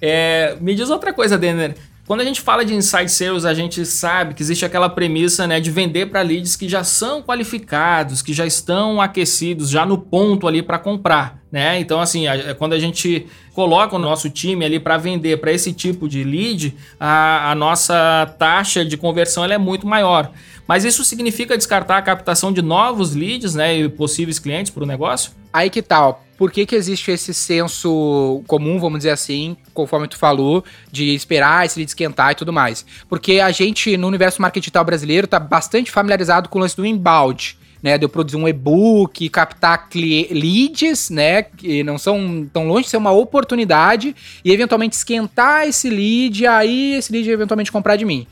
É, 0.00 0.56
me 0.60 0.74
diz 0.74 0.88
outra 0.90 1.12
coisa, 1.12 1.36
Denner. 1.36 1.74
Quando 2.10 2.22
a 2.22 2.24
gente 2.24 2.40
fala 2.40 2.64
de 2.64 2.74
inside 2.74 3.08
sales, 3.08 3.44
a 3.44 3.54
gente 3.54 3.86
sabe 3.86 4.34
que 4.34 4.42
existe 4.42 4.64
aquela 4.64 4.88
premissa 4.88 5.46
né, 5.46 5.60
de 5.60 5.70
vender 5.70 6.06
para 6.06 6.20
leads 6.22 6.56
que 6.56 6.68
já 6.68 6.82
são 6.82 7.22
qualificados, 7.22 8.20
que 8.20 8.32
já 8.32 8.44
estão 8.44 9.00
aquecidos, 9.00 9.70
já 9.70 9.86
no 9.86 9.96
ponto 9.96 10.48
ali 10.48 10.60
para 10.60 10.76
comprar. 10.76 11.38
Né? 11.52 11.78
Então, 11.78 12.00
assim, 12.00 12.26
a, 12.26 12.52
quando 12.56 12.72
a 12.72 12.80
gente 12.80 13.28
coloca 13.54 13.94
o 13.94 13.98
nosso 13.98 14.28
time 14.28 14.64
ali 14.64 14.80
para 14.80 14.96
vender 14.96 15.36
para 15.36 15.52
esse 15.52 15.72
tipo 15.72 16.08
de 16.08 16.24
lead, 16.24 16.74
a, 16.98 17.52
a 17.52 17.54
nossa 17.54 18.34
taxa 18.36 18.84
de 18.84 18.96
conversão 18.96 19.44
é 19.44 19.56
muito 19.56 19.86
maior. 19.86 20.32
Mas 20.70 20.84
isso 20.84 21.02
significa 21.02 21.56
descartar 21.56 21.98
a 21.98 22.02
captação 22.02 22.52
de 22.52 22.62
novos 22.62 23.12
leads 23.12 23.56
né, 23.56 23.76
e 23.76 23.88
possíveis 23.88 24.38
clientes 24.38 24.70
para 24.70 24.84
o 24.84 24.86
negócio? 24.86 25.32
Aí 25.52 25.68
que 25.68 25.82
tal? 25.82 26.24
por 26.38 26.50
que, 26.50 26.64
que 26.64 26.76
existe 26.76 27.10
esse 27.10 27.34
senso 27.34 28.42
comum, 28.46 28.78
vamos 28.78 29.00
dizer 29.00 29.10
assim, 29.10 29.54
conforme 29.74 30.08
tu 30.08 30.16
falou, 30.16 30.64
de 30.90 31.12
esperar 31.14 31.66
esse 31.66 31.78
lead 31.78 31.90
esquentar 31.90 32.30
e 32.30 32.34
tudo 32.34 32.50
mais? 32.50 32.86
Porque 33.10 33.40
a 33.40 33.50
gente, 33.50 33.94
no 33.98 34.06
universo 34.06 34.40
marketing 34.40 34.62
digital 34.62 34.84
brasileiro, 34.84 35.26
tá 35.26 35.40
bastante 35.40 35.90
familiarizado 35.90 36.48
com 36.48 36.58
o 36.58 36.62
lance 36.62 36.76
do 36.76 36.86
inbound. 36.86 37.58
Né, 37.82 37.96
de 37.96 38.04
eu 38.04 38.10
produzir 38.10 38.36
um 38.36 38.46
e-book, 38.46 39.26
captar 39.30 39.88
leads, 39.94 41.08
né, 41.08 41.42
que 41.42 41.82
não 41.82 41.96
são 41.96 42.46
tão 42.52 42.68
longe 42.68 42.84
de 42.84 42.90
ser 42.90 42.98
uma 42.98 43.10
oportunidade, 43.10 44.14
e 44.44 44.52
eventualmente 44.52 44.96
esquentar 44.96 45.66
esse 45.66 45.88
lead, 45.88 46.46
aí 46.46 46.94
esse 46.96 47.10
lead 47.10 47.30
eventualmente 47.30 47.72
comprar 47.72 47.96
de 47.96 48.04
mim. 48.04 48.26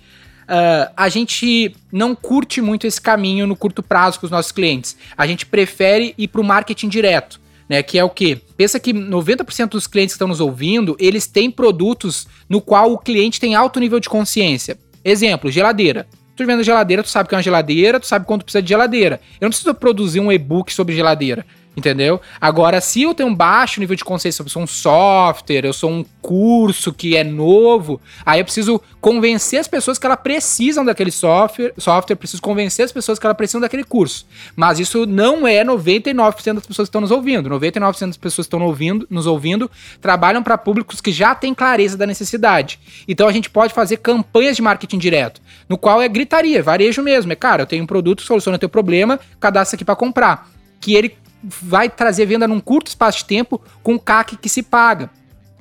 Uh, 0.48 0.90
a 0.96 1.08
gente 1.10 1.76
não 1.92 2.14
curte 2.14 2.60
muito 2.62 2.86
esse 2.86 3.00
caminho 3.00 3.46
no 3.46 3.54
curto 3.54 3.82
prazo 3.82 4.18
com 4.18 4.26
os 4.26 4.32
nossos 4.32 4.50
clientes. 4.50 4.96
A 5.16 5.26
gente 5.26 5.44
prefere 5.44 6.14
ir 6.16 6.28
para 6.28 6.40
o 6.40 6.44
marketing 6.44 6.88
direto 6.88 7.38
né? 7.68 7.82
Que 7.82 7.98
é 7.98 8.04
o 8.04 8.10
quê? 8.10 8.40
Pensa 8.56 8.80
que 8.80 8.92
90% 8.92 9.70
dos 9.70 9.86
clientes 9.86 10.14
que 10.14 10.16
estão 10.16 10.28
nos 10.28 10.40
ouvindo, 10.40 10.96
eles 10.98 11.26
têm 11.26 11.50
produtos 11.50 12.26
no 12.48 12.60
qual 12.60 12.92
o 12.92 12.98
cliente 12.98 13.38
tem 13.38 13.54
alto 13.54 13.78
nível 13.78 14.00
de 14.00 14.08
consciência. 14.08 14.78
Exemplo, 15.04 15.50
geladeira. 15.50 16.06
Tu 16.34 16.46
vendo 16.46 16.62
geladeira, 16.62 17.02
tu 17.02 17.08
sabe 17.08 17.28
que 17.28 17.34
é 17.34 17.36
uma 17.36 17.42
geladeira, 17.42 17.98
tu 17.98 18.06
sabe 18.06 18.24
quanto 18.24 18.44
precisa 18.44 18.62
de 18.62 18.68
geladeira. 18.68 19.20
Eu 19.40 19.46
não 19.46 19.50
preciso 19.50 19.74
produzir 19.74 20.20
um 20.20 20.30
e-book 20.30 20.72
sobre 20.72 20.94
geladeira. 20.94 21.44
Entendeu? 21.78 22.20
Agora, 22.40 22.80
se 22.80 23.02
eu 23.02 23.14
tenho 23.14 23.28
um 23.28 23.34
baixo 23.34 23.78
nível 23.78 23.94
de 23.94 24.04
consciência, 24.04 24.42
eu 24.42 24.48
sou 24.48 24.62
um 24.62 24.66
software, 24.66 25.64
eu 25.64 25.72
sou 25.72 25.88
um 25.88 26.04
curso 26.20 26.92
que 26.92 27.16
é 27.16 27.22
novo, 27.22 28.00
aí 28.26 28.40
eu 28.40 28.44
preciso 28.44 28.82
convencer 29.00 29.60
as 29.60 29.68
pessoas 29.68 29.96
que 29.96 30.04
elas 30.04 30.18
precisam 30.20 30.84
daquele 30.84 31.12
software, 31.12 31.72
software, 31.78 32.16
preciso 32.16 32.42
convencer 32.42 32.84
as 32.84 32.90
pessoas 32.90 33.16
que 33.16 33.24
elas 33.24 33.36
precisam 33.36 33.60
daquele 33.60 33.84
curso. 33.84 34.26
Mas 34.56 34.80
isso 34.80 35.06
não 35.06 35.46
é 35.46 35.64
99% 35.64 36.54
das 36.54 36.66
pessoas 36.66 36.88
que 36.88 36.90
estão 36.90 37.00
nos 37.00 37.12
ouvindo. 37.12 37.48
99% 37.48 38.06
das 38.08 38.16
pessoas 38.16 38.48
que 38.48 38.56
estão 38.56 38.60
ouvindo, 38.66 39.06
nos 39.08 39.28
ouvindo 39.28 39.70
trabalham 40.00 40.42
para 40.42 40.58
públicos 40.58 41.00
que 41.00 41.12
já 41.12 41.32
têm 41.32 41.54
clareza 41.54 41.96
da 41.96 42.08
necessidade. 42.08 42.80
Então 43.06 43.28
a 43.28 43.32
gente 43.32 43.48
pode 43.48 43.72
fazer 43.72 43.98
campanhas 43.98 44.56
de 44.56 44.62
marketing 44.62 44.98
direto, 44.98 45.40
no 45.68 45.78
qual 45.78 46.02
é 46.02 46.08
gritaria, 46.08 46.60
varejo 46.60 47.04
mesmo. 47.04 47.32
É, 47.32 47.36
cara, 47.36 47.62
eu 47.62 47.66
tenho 47.66 47.84
um 47.84 47.86
produto, 47.86 48.22
soluciona 48.22 48.58
teu 48.58 48.68
problema, 48.68 49.20
cadastra 49.38 49.76
aqui 49.76 49.84
para 49.84 49.94
comprar. 49.94 50.50
Que 50.80 50.96
ele 50.96 51.16
vai 51.42 51.88
trazer 51.88 52.26
venda 52.26 52.48
num 52.48 52.60
curto 52.60 52.88
espaço 52.88 53.18
de 53.18 53.24
tempo 53.24 53.60
com 53.82 53.98
CAC 53.98 54.36
que 54.36 54.48
se 54.48 54.62
paga. 54.62 55.10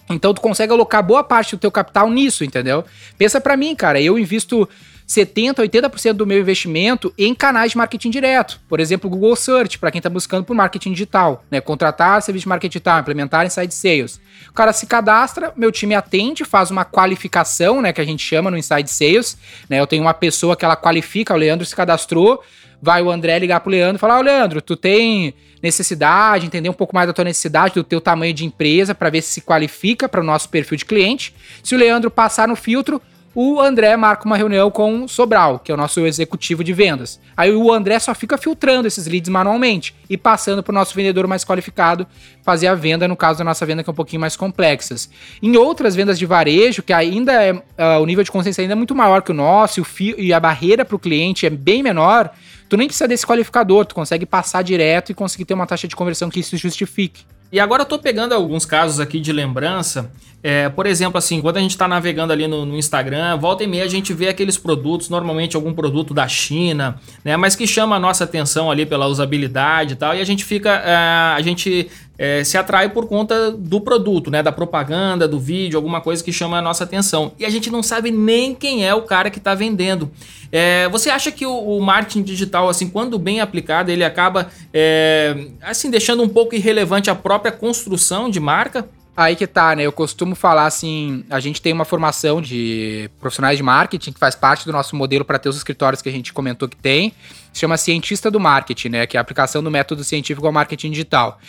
Então 0.10 0.34
tu 0.34 0.42
consegue 0.42 0.72
alocar 0.72 1.04
boa 1.04 1.24
parte 1.24 1.56
do 1.56 1.60
teu 1.60 1.72
capital 1.72 2.10
nisso, 2.10 2.44
entendeu? 2.44 2.86
Pensa 3.18 3.42
para 3.42 3.58
mim, 3.58 3.76
cara, 3.76 4.00
eu 4.02 4.18
invisto 4.18 4.68
70, 5.08 5.64
80% 5.64 6.14
do 6.14 6.28
meu 6.28 6.38
investimento 6.38 7.14
em 7.18 7.34
canais 7.34 7.72
de 7.72 7.78
marketing 7.78 8.10
direto. 8.10 8.60
Por 8.68 8.82
exemplo, 8.82 9.10
Google 9.10 9.36
Search, 9.38 9.80
para 9.80 9.90
quem 9.90 10.00
está 10.00 10.10
buscando 10.10 10.44
por 10.44 10.54
marketing 10.54 10.92
digital, 10.92 11.46
né? 11.50 11.62
Contratar 11.62 12.22
serviço 12.22 12.44
de 12.44 12.50
marketing 12.50 12.72
digital, 12.74 13.00
implementar 13.00 13.46
Inside 13.46 13.74
Sales. 13.74 14.20
O 14.50 14.54
cara 14.54 14.74
se 14.74 14.86
cadastra, 14.86 15.54
meu 15.56 15.72
time 15.72 15.96
atende, 15.96 16.44
faz 16.44 16.70
uma 16.72 16.84
qualificação, 16.84 17.82
né, 17.82 17.94
que 17.94 18.02
a 18.02 18.06
gente 18.06 18.22
chama 18.22 18.52
no 18.52 18.58
Inside 18.58 18.90
Sales, 18.90 19.38
né? 19.70 19.80
Eu 19.80 19.88
tenho 19.88 20.04
uma 20.04 20.14
pessoa 20.14 20.58
que 20.58 20.66
ela 20.66 20.76
qualifica, 20.76 21.34
o 21.34 21.38
Leandro 21.38 21.66
se 21.66 21.76
cadastrou, 21.76 22.44
vai 22.82 23.02
o 23.02 23.10
André 23.10 23.40
ligar 23.40 23.60
pro 23.60 23.72
Leandro 23.72 23.98
e 23.98 24.00
falar: 24.00 24.20
oh, 24.20 24.22
Leandro, 24.22 24.62
tu 24.62 24.76
tem 24.76 25.34
necessidade, 25.62 26.46
entender 26.46 26.70
um 26.70 26.74
pouco 26.74 26.96
mais 26.96 27.08
da 27.08 27.14
tua 27.14 27.26
necessidade, 27.26 27.74
do 27.74 27.84
teu 27.84 28.00
tamanho 28.00 28.34
de 28.34 28.46
empresa, 28.46 28.94
para 28.94 29.10
ver 29.10 29.22
se 29.22 29.34
se 29.34 29.42
qualifica 29.42 30.08
para 30.08 30.22
o 30.22 30.24
nosso 30.24 30.50
perfil 30.50 30.78
de 30.78 30.86
cliente. 30.86 31.34
Se 31.64 31.76
o 31.76 31.78
Leandro 31.78 32.12
passar 32.12 32.48
no 32.48 32.56
filtro, 32.56 33.02
o 33.40 33.62
André 33.62 33.96
marca 33.96 34.26
uma 34.26 34.36
reunião 34.36 34.72
com 34.72 35.04
o 35.04 35.08
Sobral, 35.08 35.60
que 35.60 35.72
é 35.72 35.76
o 35.76 35.78
nosso 35.78 36.04
executivo 36.08 36.64
de 36.64 36.74
vendas. 36.74 37.20
Aí 37.38 37.52
o 37.52 37.72
André 37.72 38.00
só 38.00 38.16
fica 38.16 38.36
filtrando 38.36 38.88
esses 38.88 39.06
leads 39.06 39.30
manualmente 39.30 39.94
e 40.10 40.18
passando 40.18 40.64
para 40.64 40.72
o 40.72 40.74
nosso 40.74 40.96
vendedor 40.96 41.28
mais 41.28 41.46
qualificado 41.46 42.08
fazer 42.42 42.66
a 42.66 42.74
venda, 42.74 43.08
no 43.08 43.16
caso 43.16 43.38
da 43.38 43.46
nossa 43.46 43.64
venda 43.64 43.84
que 43.84 43.90
é 43.92 43.94
um 43.94 43.96
pouquinho 43.96 44.22
mais 44.22 44.36
complexas. 44.36 45.08
Em 45.40 45.56
outras 45.56 45.96
vendas 45.96 46.18
de 46.18 46.26
varejo, 46.26 46.82
que 46.82 46.92
ainda 46.92 47.32
é 47.32 47.54
uh, 47.54 48.02
o 48.02 48.08
nível 48.08 48.24
de 48.24 48.32
consciência 48.32 48.64
ainda 48.64 48.74
é 48.74 48.76
muito 48.76 48.96
maior 48.96 49.22
que 49.22 49.30
o 49.30 49.36
nosso 49.36 49.80
e, 49.80 49.84
o 49.84 50.20
e 50.20 50.34
a 50.34 50.40
barreira 50.40 50.84
para 50.84 50.96
o 50.96 51.00
cliente 51.00 51.46
é 51.46 51.50
bem 51.52 51.84
menor, 51.84 52.32
tu 52.68 52.78
nem 52.78 52.88
precisa 52.88 53.08
desse 53.08 53.26
qualificador, 53.26 53.86
tu 53.86 53.96
consegue 53.96 54.26
passar 54.26 54.64
direto 54.64 55.12
e 55.12 55.16
conseguir 55.16 55.46
ter 55.46 55.54
uma 55.54 55.66
taxa 55.66 55.88
de 55.88 55.96
conversão 55.96 56.30
que 56.30 56.40
isso 56.40 56.58
justifique. 56.58 57.26
E 57.52 57.60
agora 57.60 57.84
eu 57.84 57.86
tô 57.86 57.98
pegando 57.98 58.34
alguns 58.34 58.66
casos 58.66 59.00
aqui 59.00 59.20
de 59.20 59.32
lembrança. 59.32 60.12
É, 60.44 60.70
por 60.70 60.86
exemplo, 60.86 61.18
assim, 61.18 61.42
quando 61.42 61.58
a 61.58 61.60
gente 61.60 61.72
está 61.72 61.88
navegando 61.88 62.32
ali 62.32 62.48
no, 62.48 62.66
no, 62.66 62.78
Instagram, 62.78 63.38
volta 63.38 63.64
e 63.64 63.68
meia 63.68 63.84
a 63.84 63.88
gente 63.88 64.14
vê 64.14 64.28
aqueles 64.28 64.58
produtos, 64.58 65.10
normalmente 65.10 65.56
algum 65.56 65.74
produto 65.74 66.14
da 66.14 66.28
China, 66.28 67.00
né? 67.24 67.36
Mas 67.38 67.56
que 67.56 67.66
chama 67.66 67.96
a 67.96 68.00
nossa 68.00 68.24
atenção 68.24 68.70
ali 68.70 68.86
pela 68.86 69.08
usabilidade 69.08 69.94
e 69.94 69.96
tal, 69.96 70.16
e 70.16 70.22
a 70.22 70.26
gente 70.26 70.46
fica. 70.46 70.70
É, 70.70 70.96
a 71.36 71.42
gente 71.42 71.90
é, 72.18 72.44
se 72.44 72.58
atrai 72.58 72.90
por 72.90 73.08
conta 73.08 73.52
do 73.52 73.80
produto, 73.80 74.32
né? 74.32 74.42
Da 74.42 74.52
propaganda, 74.52 75.28
do 75.28 75.40
vídeo, 75.40 75.78
alguma 75.78 76.02
coisa 76.02 76.24
que 76.24 76.34
chama 76.34 76.58
a 76.58 76.62
nossa 76.62 76.84
atenção. 76.84 77.32
E 77.38 77.46
a 77.46 77.50
gente 77.50 77.70
não 77.70 77.84
sabe 77.84 78.10
nem 78.12 78.56
quem 78.56 78.86
é 78.86 78.94
o 78.94 79.04
cara 79.04 79.30
que 79.30 79.38
está 79.38 79.54
vendendo. 79.54 80.12
É, 80.52 80.88
você 80.90 81.10
acha 81.10 81.32
que 81.32 81.46
o, 81.46 81.52
o, 81.52 81.82
marketing 81.82 82.24
digital, 82.24 82.70
assim, 82.70 82.90
quando 82.90 83.20
bem 83.20 83.42
aplicado, 83.42 83.92
ele 83.92 84.04
acaba 84.04 84.50
é, 84.74 85.48
assim 85.62 85.90
deixando 85.92 86.24
um 86.24 86.30
pouco 86.30 86.56
irrelevante 86.56 87.10
a 87.10 87.16
própria 87.16 87.52
construção 87.52 88.30
de 88.30 88.40
marca? 88.40 88.88
Aí 89.16 89.36
que 89.36 89.48
tá, 89.48 89.76
né? 89.76 89.82
Eu 89.82 89.92
costumo 89.92 90.36
falar 90.36 90.68
assim: 90.68 91.26
a 91.28 91.40
gente 91.40 91.60
tem 91.60 91.74
uma 91.74 91.86
formação 91.86 92.40
de 92.40 93.10
profissionais 93.20 93.58
de 93.58 93.64
marketing 93.64 94.12
que 94.12 94.20
faz 94.20 94.36
parte 94.36 94.64
do 94.64 94.72
nosso 94.72 94.96
modelo 94.96 95.26
para 95.26 95.40
ter 95.40 95.50
os 95.50 95.58
escritórios 95.58 96.04
que 96.04 96.10
a 96.10 96.12
gente 96.12 96.32
comentou 96.32 96.70
que 96.70 96.78
tem. 96.78 97.12
Se 97.52 97.62
chama 97.62 97.78
cientista 97.78 98.30
do 98.30 98.40
marketing, 98.40 98.90
né? 98.90 99.08
Que 99.08 99.18
é 99.18 99.20
a 99.20 99.22
aplicação 99.22 99.64
do 99.64 99.72
método 99.72 100.04
científico 100.04 100.46
ao 100.46 100.54
marketing 100.54 100.92
digital. 100.92 101.40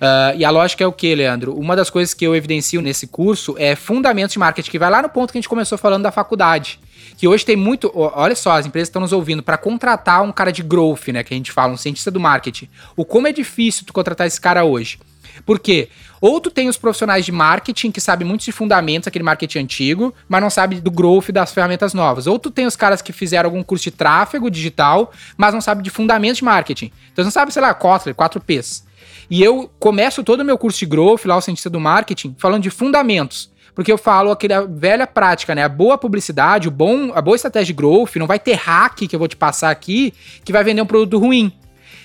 Uh, 0.00 0.34
e 0.34 0.44
a 0.46 0.50
lógica 0.50 0.82
é 0.82 0.86
o 0.86 0.92
que, 0.92 1.14
Leandro? 1.14 1.54
Uma 1.54 1.76
das 1.76 1.90
coisas 1.90 2.14
que 2.14 2.26
eu 2.26 2.34
evidencio 2.34 2.80
nesse 2.80 3.06
curso 3.06 3.54
é 3.58 3.76
fundamentos 3.76 4.32
de 4.32 4.38
marketing, 4.38 4.70
que 4.70 4.78
vai 4.78 4.88
lá 4.88 5.02
no 5.02 5.10
ponto 5.10 5.30
que 5.30 5.36
a 5.36 5.40
gente 5.40 5.48
começou 5.48 5.76
falando 5.76 6.04
da 6.04 6.10
faculdade. 6.10 6.80
Que 7.18 7.28
hoje 7.28 7.44
tem 7.44 7.54
muito. 7.54 7.90
Olha 7.94 8.34
só, 8.34 8.52
as 8.52 8.64
empresas 8.64 8.88
estão 8.88 9.02
nos 9.02 9.12
ouvindo 9.12 9.42
para 9.42 9.58
contratar 9.58 10.22
um 10.22 10.32
cara 10.32 10.50
de 10.50 10.62
growth, 10.62 11.08
né? 11.08 11.22
Que 11.22 11.34
a 11.34 11.36
gente 11.36 11.52
fala, 11.52 11.74
um 11.74 11.76
cientista 11.76 12.10
do 12.10 12.18
marketing. 12.18 12.66
O 12.96 13.04
como 13.04 13.28
é 13.28 13.32
difícil 13.32 13.84
tu 13.84 13.92
contratar 13.92 14.26
esse 14.26 14.40
cara 14.40 14.64
hoje. 14.64 14.98
Por 15.44 15.58
quê? 15.58 15.90
Ou 16.18 16.40
tu 16.40 16.50
tem 16.50 16.68
os 16.68 16.78
profissionais 16.78 17.24
de 17.24 17.32
marketing 17.32 17.90
que 17.90 18.00
sabem 18.00 18.26
muito 18.26 18.44
de 18.44 18.52
fundamentos, 18.52 19.06
aquele 19.06 19.24
marketing 19.24 19.58
antigo, 19.60 20.14
mas 20.28 20.40
não 20.40 20.50
sabe 20.50 20.80
do 20.80 20.90
growth 20.90 21.30
das 21.30 21.52
ferramentas 21.52 21.92
novas. 21.92 22.26
Ou 22.26 22.38
tu 22.38 22.50
tem 22.50 22.66
os 22.66 22.76
caras 22.76 23.02
que 23.02 23.12
fizeram 23.12 23.48
algum 23.48 23.62
curso 23.62 23.84
de 23.84 23.90
tráfego 23.90 24.50
digital, 24.50 25.12
mas 25.36 25.52
não 25.52 25.60
sabe 25.60 25.82
de 25.82 25.90
fundamentos 25.90 26.38
de 26.38 26.44
marketing. 26.44 26.90
Então 27.12 27.24
não 27.24 27.30
sabe, 27.30 27.52
sei 27.52 27.62
lá, 27.62 27.72
Kotler, 27.74 28.14
4Ps. 28.14 28.82
E 29.30 29.42
eu 29.42 29.70
começo 29.78 30.24
todo 30.24 30.40
o 30.40 30.44
meu 30.44 30.58
curso 30.58 30.80
de 30.80 30.86
growth, 30.86 31.24
lá 31.24 31.36
o 31.36 31.40
cientista 31.40 31.70
do 31.70 31.78
marketing, 31.78 32.34
falando 32.36 32.64
de 32.64 32.70
fundamentos. 32.70 33.48
Porque 33.74 33.92
eu 33.92 33.96
falo 33.96 34.32
aquela 34.32 34.66
velha 34.66 35.06
prática, 35.06 35.54
né? 35.54 35.62
A 35.62 35.68
boa 35.68 35.96
publicidade, 35.96 36.66
o 36.66 36.70
bom, 36.70 37.12
a 37.14 37.22
boa 37.22 37.36
estratégia 37.36 37.66
de 37.66 37.72
growth, 37.72 38.16
não 38.16 38.26
vai 38.26 38.40
ter 38.40 38.54
hack 38.54 39.06
que 39.06 39.14
eu 39.14 39.18
vou 39.18 39.28
te 39.28 39.36
passar 39.36 39.70
aqui 39.70 40.12
que 40.44 40.52
vai 40.52 40.64
vender 40.64 40.82
um 40.82 40.86
produto 40.86 41.16
ruim. 41.16 41.52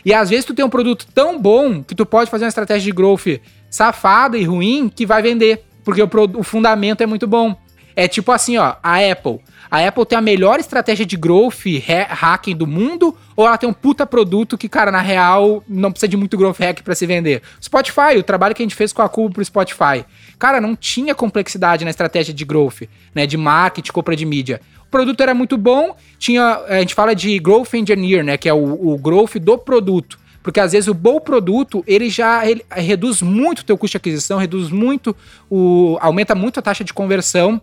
E 0.05 0.13
às 0.13 0.29
vezes 0.29 0.45
tu 0.45 0.53
tem 0.53 0.63
um 0.63 0.69
produto 0.69 1.07
tão 1.15 1.41
bom 1.41 1.83
que 1.83 1.95
tu 1.95 2.05
pode 2.05 2.29
fazer 2.29 2.45
uma 2.45 2.49
estratégia 2.49 2.83
de 2.83 2.91
growth 2.91 3.41
safada 3.71 4.37
e 4.37 4.43
ruim 4.43 4.87
que 4.87 5.03
vai 5.03 5.23
vender, 5.23 5.65
porque 5.83 6.03
o, 6.03 6.09
o 6.37 6.43
fundamento 6.43 7.01
é 7.01 7.07
muito 7.07 7.25
bom. 7.25 7.57
É 7.95 8.07
tipo 8.07 8.31
assim, 8.31 8.57
ó, 8.57 8.75
a 8.83 9.11
Apple. 9.11 9.39
A 9.71 9.87
Apple 9.87 10.05
tem 10.05 10.17
a 10.17 10.21
melhor 10.21 10.59
estratégia 10.59 11.05
de 11.05 11.17
growth 11.17 11.63
hacking 12.09 12.55
do 12.55 12.67
mundo 12.67 13.15
ou 13.35 13.47
ela 13.47 13.57
tem 13.57 13.67
um 13.67 13.73
puta 13.73 14.05
produto 14.05 14.57
que, 14.57 14.69
cara, 14.69 14.91
na 14.91 15.01
real, 15.01 15.63
não 15.67 15.91
precisa 15.91 16.07
de 16.07 16.17
muito 16.17 16.37
growth 16.37 16.59
hack 16.59 16.81
para 16.81 16.93
se 16.93 17.05
vender? 17.05 17.41
Spotify, 17.61 18.17
o 18.17 18.23
trabalho 18.23 18.53
que 18.53 18.61
a 18.61 18.65
gente 18.65 18.75
fez 18.75 18.93
com 18.93 19.01
a 19.01 19.09
Cubo 19.09 19.33
pro 19.33 19.45
Spotify. 19.45 20.05
Cara, 20.37 20.61
não 20.61 20.75
tinha 20.75 21.15
complexidade 21.15 21.83
na 21.83 21.89
estratégia 21.89 22.33
de 22.33 22.45
growth, 22.45 22.83
né, 23.13 23.25
de 23.25 23.37
marketing, 23.37 23.91
compra 23.91 24.15
de 24.15 24.25
mídia. 24.25 24.61
O 24.87 24.91
produto 24.91 25.21
era 25.21 25.33
muito 25.33 25.57
bom, 25.57 25.95
tinha, 26.19 26.61
a 26.67 26.79
gente 26.79 26.93
fala 26.93 27.15
de 27.15 27.37
growth 27.39 27.73
engineer, 27.73 28.23
né, 28.23 28.37
que 28.37 28.47
é 28.47 28.53
o, 28.53 28.93
o 28.93 28.97
growth 28.97 29.37
do 29.37 29.57
produto. 29.57 30.19
Porque 30.43 30.59
às 30.59 30.73
vezes 30.73 30.87
o 30.87 30.93
bom 30.93 31.19
produto, 31.19 31.83
ele 31.87 32.07
já 32.07 32.47
ele 32.47 32.63
reduz 32.69 33.19
muito 33.19 33.59
o 33.59 33.63
teu 33.63 33.75
custo 33.75 33.93
de 33.93 33.97
aquisição, 33.97 34.37
reduz 34.37 34.69
muito 34.69 35.15
o 35.49 35.97
aumenta 35.99 36.35
muito 36.35 36.59
a 36.59 36.61
taxa 36.61 36.83
de 36.83 36.93
conversão 36.93 37.59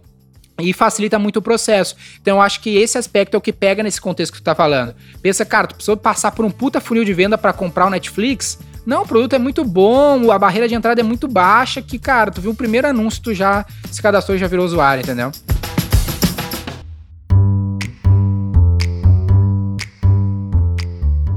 e 0.63 0.73
facilita 0.73 1.19
muito 1.19 1.37
o 1.37 1.43
processo. 1.43 1.97
Então 2.21 2.39
eu 2.39 2.41
acho 2.43 2.61
que 2.61 2.77
esse 2.77 2.97
aspecto 2.97 3.35
é 3.35 3.39
o 3.39 3.41
que 3.41 3.53
pega 3.53 3.83
nesse 3.83 4.01
contexto 4.01 4.33
que 4.33 4.41
tu 4.41 4.45
tá 4.45 4.55
falando. 4.55 4.95
Pensa, 5.21 5.45
cara, 5.45 5.67
tu 5.67 5.75
precisou 5.75 5.97
passar 5.97 6.33
por 6.33 6.45
um 6.45 6.51
puta 6.51 6.81
funil 6.81 7.05
de 7.05 7.13
venda 7.13 7.37
para 7.37 7.53
comprar 7.53 7.87
o 7.87 7.91
Netflix? 7.91 8.59
Não, 8.85 9.03
o 9.03 9.07
produto 9.07 9.35
é 9.35 9.39
muito 9.39 9.65
bom, 9.65 10.33
a 10.33 10.39
barreira 10.39 10.67
de 10.67 10.75
entrada 10.75 11.01
é 11.01 11.05
muito 11.05 11.29
baixa, 11.29 11.81
que, 11.81 11.99
cara, 11.99 12.33
tu 12.33 12.41
viu 12.41 12.51
o 12.51 12.55
primeiro 12.55 12.89
anúncio, 12.89 13.23
tu 13.23 13.33
já 13.33 13.65
se 13.91 14.03
cadastrou 14.03 14.37
e 14.37 14.41
já 14.41 14.49
virou 14.49 14.65
usuário, 14.65 15.03
entendeu? 15.03 15.31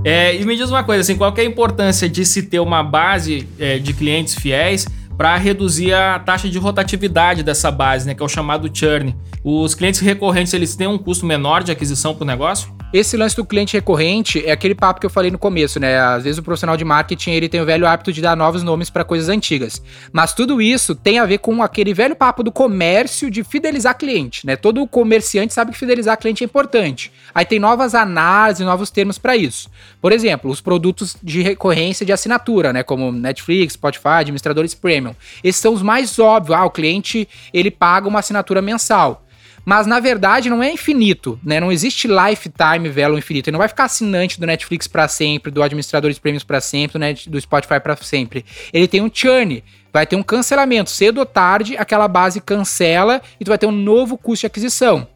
É, 0.04 0.36
e 0.36 0.46
me 0.46 0.56
diz 0.56 0.70
uma 0.70 0.84
coisa, 0.84 1.02
assim, 1.02 1.16
qual 1.16 1.34
é 1.36 1.42
a 1.42 1.46
importância 1.46 2.08
de 2.08 2.26
se 2.26 2.44
ter 2.44 2.60
uma 2.60 2.84
base 2.84 3.48
é, 3.60 3.80
de 3.80 3.92
clientes 3.92 4.36
fiéis 4.36 4.88
para 5.18 5.36
reduzir 5.38 5.94
a 5.94 6.20
taxa 6.20 6.50
de 6.50 6.58
rotatividade 6.58 7.44
dessa 7.44 7.72
base, 7.72 8.06
né, 8.06 8.14
que 8.14 8.22
é 8.22 8.26
o 8.26 8.30
chamado 8.30 8.70
churn. 8.74 9.16
Os 9.44 9.76
clientes 9.76 10.00
recorrentes 10.00 10.54
eles 10.54 10.76
têm 10.76 10.88
um 10.88 10.98
custo 10.98 11.26
menor 11.26 11.64
de 11.64 11.72
aquisição 11.72 12.14
para 12.14 12.24
o 12.24 12.28
negócio? 12.28 12.74
Esse 12.96 13.18
lance 13.18 13.36
do 13.36 13.44
cliente 13.44 13.74
recorrente 13.74 14.42
é 14.46 14.54
aquele 14.54 14.74
papo 14.74 15.02
que 15.02 15.06
eu 15.06 15.10
falei 15.10 15.30
no 15.30 15.38
começo, 15.38 15.82
né? 15.82 16.00
Às 16.00 16.24
vezes 16.24 16.40
o 16.40 16.42
profissional 16.42 16.78
de 16.78 16.86
marketing 16.86 17.32
ele 17.32 17.50
tem 17.50 17.60
o 17.60 17.66
velho 17.66 17.86
hábito 17.86 18.14
de 18.14 18.22
dar 18.22 18.38
novos 18.38 18.64
nomes 18.64 18.90
para 18.90 19.04
coisas 19.04 19.28
antigas. 19.28 19.82
Mas 20.14 20.34
tudo 20.34 20.62
isso 20.62 20.96
tem 20.96 21.20
a 21.20 21.26
ver 21.26 21.40
com 21.40 21.62
aquele 21.62 21.94
velho 21.94 22.16
papo 22.16 22.42
do 22.42 22.54
comércio 22.54 23.30
de 23.30 23.44
fidelizar 23.44 23.98
cliente, 23.98 24.48
né? 24.48 24.56
Todo 24.56 24.88
comerciante 24.88 25.54
sabe 25.54 25.74
que 25.74 25.78
fidelizar 25.78 26.18
cliente 26.18 26.42
é 26.42 26.46
importante. 26.46 27.12
Aí 27.34 27.44
tem 27.44 27.60
novas 27.60 27.94
análises, 27.94 28.66
novos 28.66 28.90
termos 28.90 29.18
para 29.18 29.36
isso. 29.36 29.70
Por 30.02 30.14
exemplo, 30.14 30.50
os 30.50 30.62
produtos 30.62 31.18
de 31.22 31.42
recorrência 31.42 32.06
de 32.06 32.14
assinatura, 32.14 32.72
né? 32.72 32.82
Como 32.82 33.12
Netflix, 33.12 33.74
Spotify, 33.74 34.20
administradores 34.20 34.74
premium. 34.74 35.14
Esses 35.44 35.60
são 35.60 35.74
os 35.74 35.82
mais 35.82 36.18
óbvios. 36.18 36.58
Ah, 36.58 36.64
o 36.64 36.72
cliente 36.72 37.28
ele 37.54 37.72
paga 37.72 38.08
uma 38.08 38.20
assinatura 38.20 38.62
mensal 38.62 39.25
mas 39.66 39.88
na 39.88 40.00
verdade 40.00 40.50
não 40.50 40.62
é 40.62 40.72
infinito, 40.72 41.40
né? 41.44 41.60
Não 41.60 41.72
existe 41.72 42.08
lifetime 42.08 42.88
value 42.88 43.18
infinito. 43.18 43.50
Ele 43.50 43.54
não 43.56 43.60
vai 43.60 43.68
ficar 43.68 43.86
assinante 43.86 44.40
do 44.40 44.46
Netflix 44.46 44.88
para 44.88 45.08
sempre, 45.08 45.52
do 45.52 45.64
administradores 45.64 46.20
prêmios 46.20 46.44
para 46.44 46.62
sempre, 46.62 47.00
né? 47.00 47.16
do 47.28 47.42
Spotify 47.42 47.80
para 47.80 47.96
sempre. 47.96 48.46
Ele 48.72 48.88
tem 48.88 49.02
um 49.02 49.10
churn, 49.12 49.64
vai 49.92 50.06
ter 50.06 50.16
um 50.16 50.24
cancelamento. 50.24 50.92
Cedo 50.92 51.18
ou 51.18 51.26
tarde, 51.26 51.76
aquela 51.76 52.08
base 52.08 52.40
cancela 52.40 53.22
e 53.40 53.44
tu 53.44 53.50
vai 53.50 53.58
ter 53.58 53.66
um 53.66 53.72
novo 53.72 54.18
custo 54.18 54.42
de 54.42 54.48
aquisição. 54.48 55.08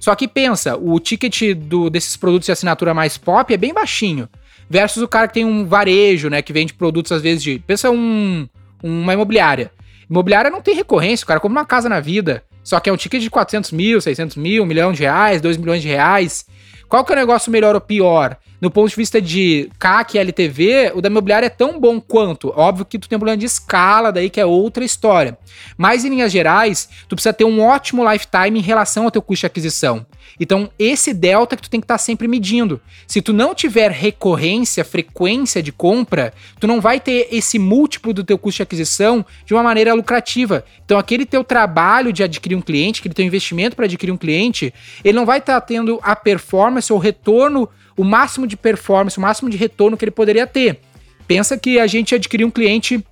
Só 0.00 0.14
que 0.14 0.26
pensa, 0.26 0.76
o 0.76 0.98
ticket 0.98 1.54
do, 1.54 1.90
desses 1.90 2.16
produtos 2.16 2.46
de 2.46 2.52
assinatura 2.52 2.94
mais 2.94 3.18
pop 3.18 3.52
é 3.52 3.56
bem 3.56 3.74
baixinho. 3.74 4.28
Versus 4.70 5.02
o 5.02 5.08
cara 5.08 5.28
que 5.28 5.34
tem 5.34 5.44
um 5.44 5.66
varejo, 5.66 6.28
né? 6.28 6.40
Que 6.40 6.52
vende 6.52 6.74
produtos, 6.74 7.10
às 7.12 7.22
vezes, 7.22 7.42
de. 7.42 7.58
Pensa 7.58 7.90
um, 7.90 8.46
uma 8.82 9.12
imobiliária. 9.14 9.72
Imobiliária 10.08 10.50
não 10.50 10.62
tem 10.62 10.74
recorrência, 10.74 11.24
o 11.24 11.26
cara 11.26 11.40
compra 11.40 11.58
uma 11.58 11.66
casa 11.66 11.88
na 11.88 12.00
vida. 12.00 12.42
Só 12.68 12.78
que 12.78 12.90
é 12.90 12.92
um 12.92 12.98
ticket 12.98 13.22
de 13.22 13.30
400 13.30 13.72
mil, 13.72 13.98
600 13.98 14.36
mil, 14.36 14.62
1 14.62 14.66
milhão 14.66 14.92
de 14.92 15.00
reais, 15.00 15.40
2 15.40 15.56
milhões 15.56 15.80
de 15.80 15.88
reais. 15.88 16.44
Qual 16.86 17.02
que 17.02 17.10
é 17.10 17.16
o 17.16 17.18
negócio 17.18 17.50
melhor 17.50 17.74
ou 17.74 17.80
pior? 17.80 18.36
No 18.60 18.70
ponto 18.70 18.90
de 18.90 18.96
vista 18.96 19.22
de 19.22 19.70
CAC 19.78 20.16
e 20.16 20.18
LTV, 20.18 20.92
o 20.94 21.00
da 21.00 21.08
imobiliária 21.08 21.46
é 21.46 21.50
tão 21.50 21.78
bom 21.78 22.00
quanto. 22.00 22.52
Óbvio 22.56 22.84
que 22.84 22.98
tu 22.98 23.08
tem 23.08 23.16
um 23.16 23.20
problema 23.20 23.38
de 23.38 23.46
escala 23.46 24.10
daí, 24.10 24.28
que 24.28 24.40
é 24.40 24.46
outra 24.46 24.84
história. 24.84 25.38
Mas 25.76 26.04
em 26.04 26.10
linhas 26.10 26.32
gerais, 26.32 26.88
tu 27.08 27.14
precisa 27.14 27.32
ter 27.32 27.44
um 27.44 27.60
ótimo 27.60 28.08
lifetime 28.10 28.58
em 28.58 28.62
relação 28.62 29.04
ao 29.04 29.10
teu 29.10 29.22
custo 29.22 29.42
de 29.42 29.46
aquisição. 29.46 30.04
Então, 30.40 30.70
esse 30.78 31.14
delta 31.14 31.56
que 31.56 31.62
tu 31.62 31.70
tem 31.70 31.80
que 31.80 31.84
estar 31.84 31.94
tá 31.94 31.98
sempre 31.98 32.26
medindo. 32.26 32.80
Se 33.06 33.22
tu 33.22 33.32
não 33.32 33.54
tiver 33.54 33.90
recorrência, 33.90 34.84
frequência 34.84 35.62
de 35.62 35.72
compra, 35.72 36.32
tu 36.58 36.66
não 36.66 36.80
vai 36.80 36.98
ter 37.00 37.28
esse 37.30 37.58
múltiplo 37.58 38.12
do 38.12 38.24
teu 38.24 38.38
custo 38.38 38.58
de 38.58 38.62
aquisição 38.64 39.24
de 39.44 39.54
uma 39.54 39.62
maneira 39.62 39.94
lucrativa. 39.94 40.64
Então, 40.84 40.98
aquele 40.98 41.24
teu 41.24 41.44
trabalho 41.44 42.12
de 42.12 42.22
adquirir 42.22 42.56
um 42.56 42.60
cliente, 42.60 43.00
aquele 43.00 43.14
teu 43.14 43.24
investimento 43.24 43.76
para 43.76 43.84
adquirir 43.84 44.12
um 44.12 44.16
cliente, 44.16 44.74
ele 45.04 45.16
não 45.16 45.26
vai 45.26 45.38
estar 45.38 45.60
tá 45.60 45.66
tendo 45.66 46.00
a 46.02 46.16
performance 46.16 46.92
ou 46.92 46.98
retorno, 46.98 47.68
o 47.98 48.04
máximo 48.04 48.46
de 48.46 48.56
performance, 48.56 49.18
o 49.18 49.20
máximo 49.20 49.50
de 49.50 49.56
retorno 49.56 49.96
que 49.96 50.04
ele 50.04 50.10
poderia 50.10 50.46
ter. 50.46 50.80
Pensa 51.26 51.58
que 51.58 51.78
a 51.78 51.86
gente 51.86 52.14
adquiriu 52.14 52.46
um 52.46 52.50
cliente 52.50 53.04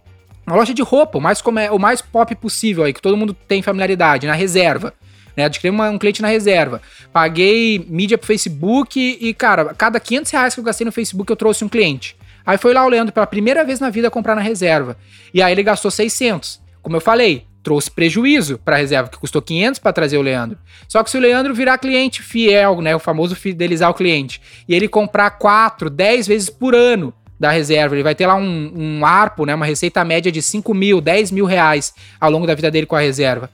uma 0.46 0.56
loja 0.56 0.72
de 0.72 0.80
roupa, 0.80 1.18
o 1.18 1.20
mais, 1.20 1.42
o 1.72 1.78
mais 1.78 2.00
pop 2.00 2.32
possível 2.36 2.84
aí, 2.84 2.92
que 2.92 3.02
todo 3.02 3.16
mundo 3.16 3.34
tem 3.34 3.62
familiaridade, 3.62 4.28
na 4.28 4.32
reserva 4.32 4.94
né? 5.36 5.44
Adquiri 5.44 5.70
uma, 5.70 5.90
um 5.90 5.98
cliente 5.98 6.22
na 6.22 6.28
reserva. 6.28 6.80
Paguei 7.12 7.84
mídia 7.88 8.16
pro 8.16 8.26
Facebook 8.26 8.98
e, 8.98 9.34
cara, 9.34 9.74
cada 9.74 10.00
500 10.00 10.32
reais 10.32 10.54
que 10.54 10.60
eu 10.60 10.64
gastei 10.64 10.84
no 10.84 10.92
Facebook 10.92 11.30
eu 11.30 11.36
trouxe 11.36 11.64
um 11.64 11.68
cliente. 11.68 12.16
Aí 12.44 12.56
foi 12.56 12.72
lá 12.72 12.84
o 12.84 12.88
Leandro 12.88 13.12
pela 13.12 13.26
primeira 13.26 13.64
vez 13.64 13.78
na 13.78 13.90
vida 13.90 14.10
comprar 14.10 14.34
na 14.34 14.40
reserva. 14.40 14.96
E 15.34 15.42
aí 15.42 15.52
ele 15.52 15.62
gastou 15.62 15.90
600. 15.90 16.60
Como 16.80 16.96
eu 16.96 17.00
falei, 17.00 17.44
trouxe 17.66 17.90
prejuízo 17.90 18.60
para 18.64 18.76
a 18.76 18.78
reserva, 18.78 19.08
que 19.08 19.18
custou 19.18 19.42
500 19.42 19.80
para 19.80 19.92
trazer 19.92 20.16
o 20.16 20.22
Leandro. 20.22 20.56
Só 20.86 21.02
que 21.02 21.10
se 21.10 21.16
o 21.16 21.20
Leandro 21.20 21.52
virar 21.52 21.78
cliente 21.78 22.22
fiel, 22.22 22.80
né, 22.80 22.94
o 22.94 23.00
famoso 23.00 23.34
fidelizar 23.34 23.90
o 23.90 23.94
cliente, 23.94 24.40
e 24.68 24.74
ele 24.76 24.86
comprar 24.86 25.30
4, 25.30 25.90
10 25.90 26.28
vezes 26.28 26.48
por 26.48 26.76
ano 26.76 27.12
da 27.40 27.50
reserva, 27.50 27.96
ele 27.96 28.04
vai 28.04 28.14
ter 28.14 28.24
lá 28.24 28.36
um, 28.36 28.72
um 28.72 29.04
ARPO, 29.04 29.44
né, 29.44 29.52
uma 29.52 29.66
receita 29.66 30.04
média 30.04 30.30
de 30.30 30.40
5 30.40 30.72
mil, 30.72 31.00
10 31.00 31.32
mil 31.32 31.44
reais 31.44 31.92
ao 32.20 32.30
longo 32.30 32.46
da 32.46 32.54
vida 32.54 32.70
dele 32.70 32.86
com 32.86 32.94
a 32.94 33.00
reserva. 33.00 33.50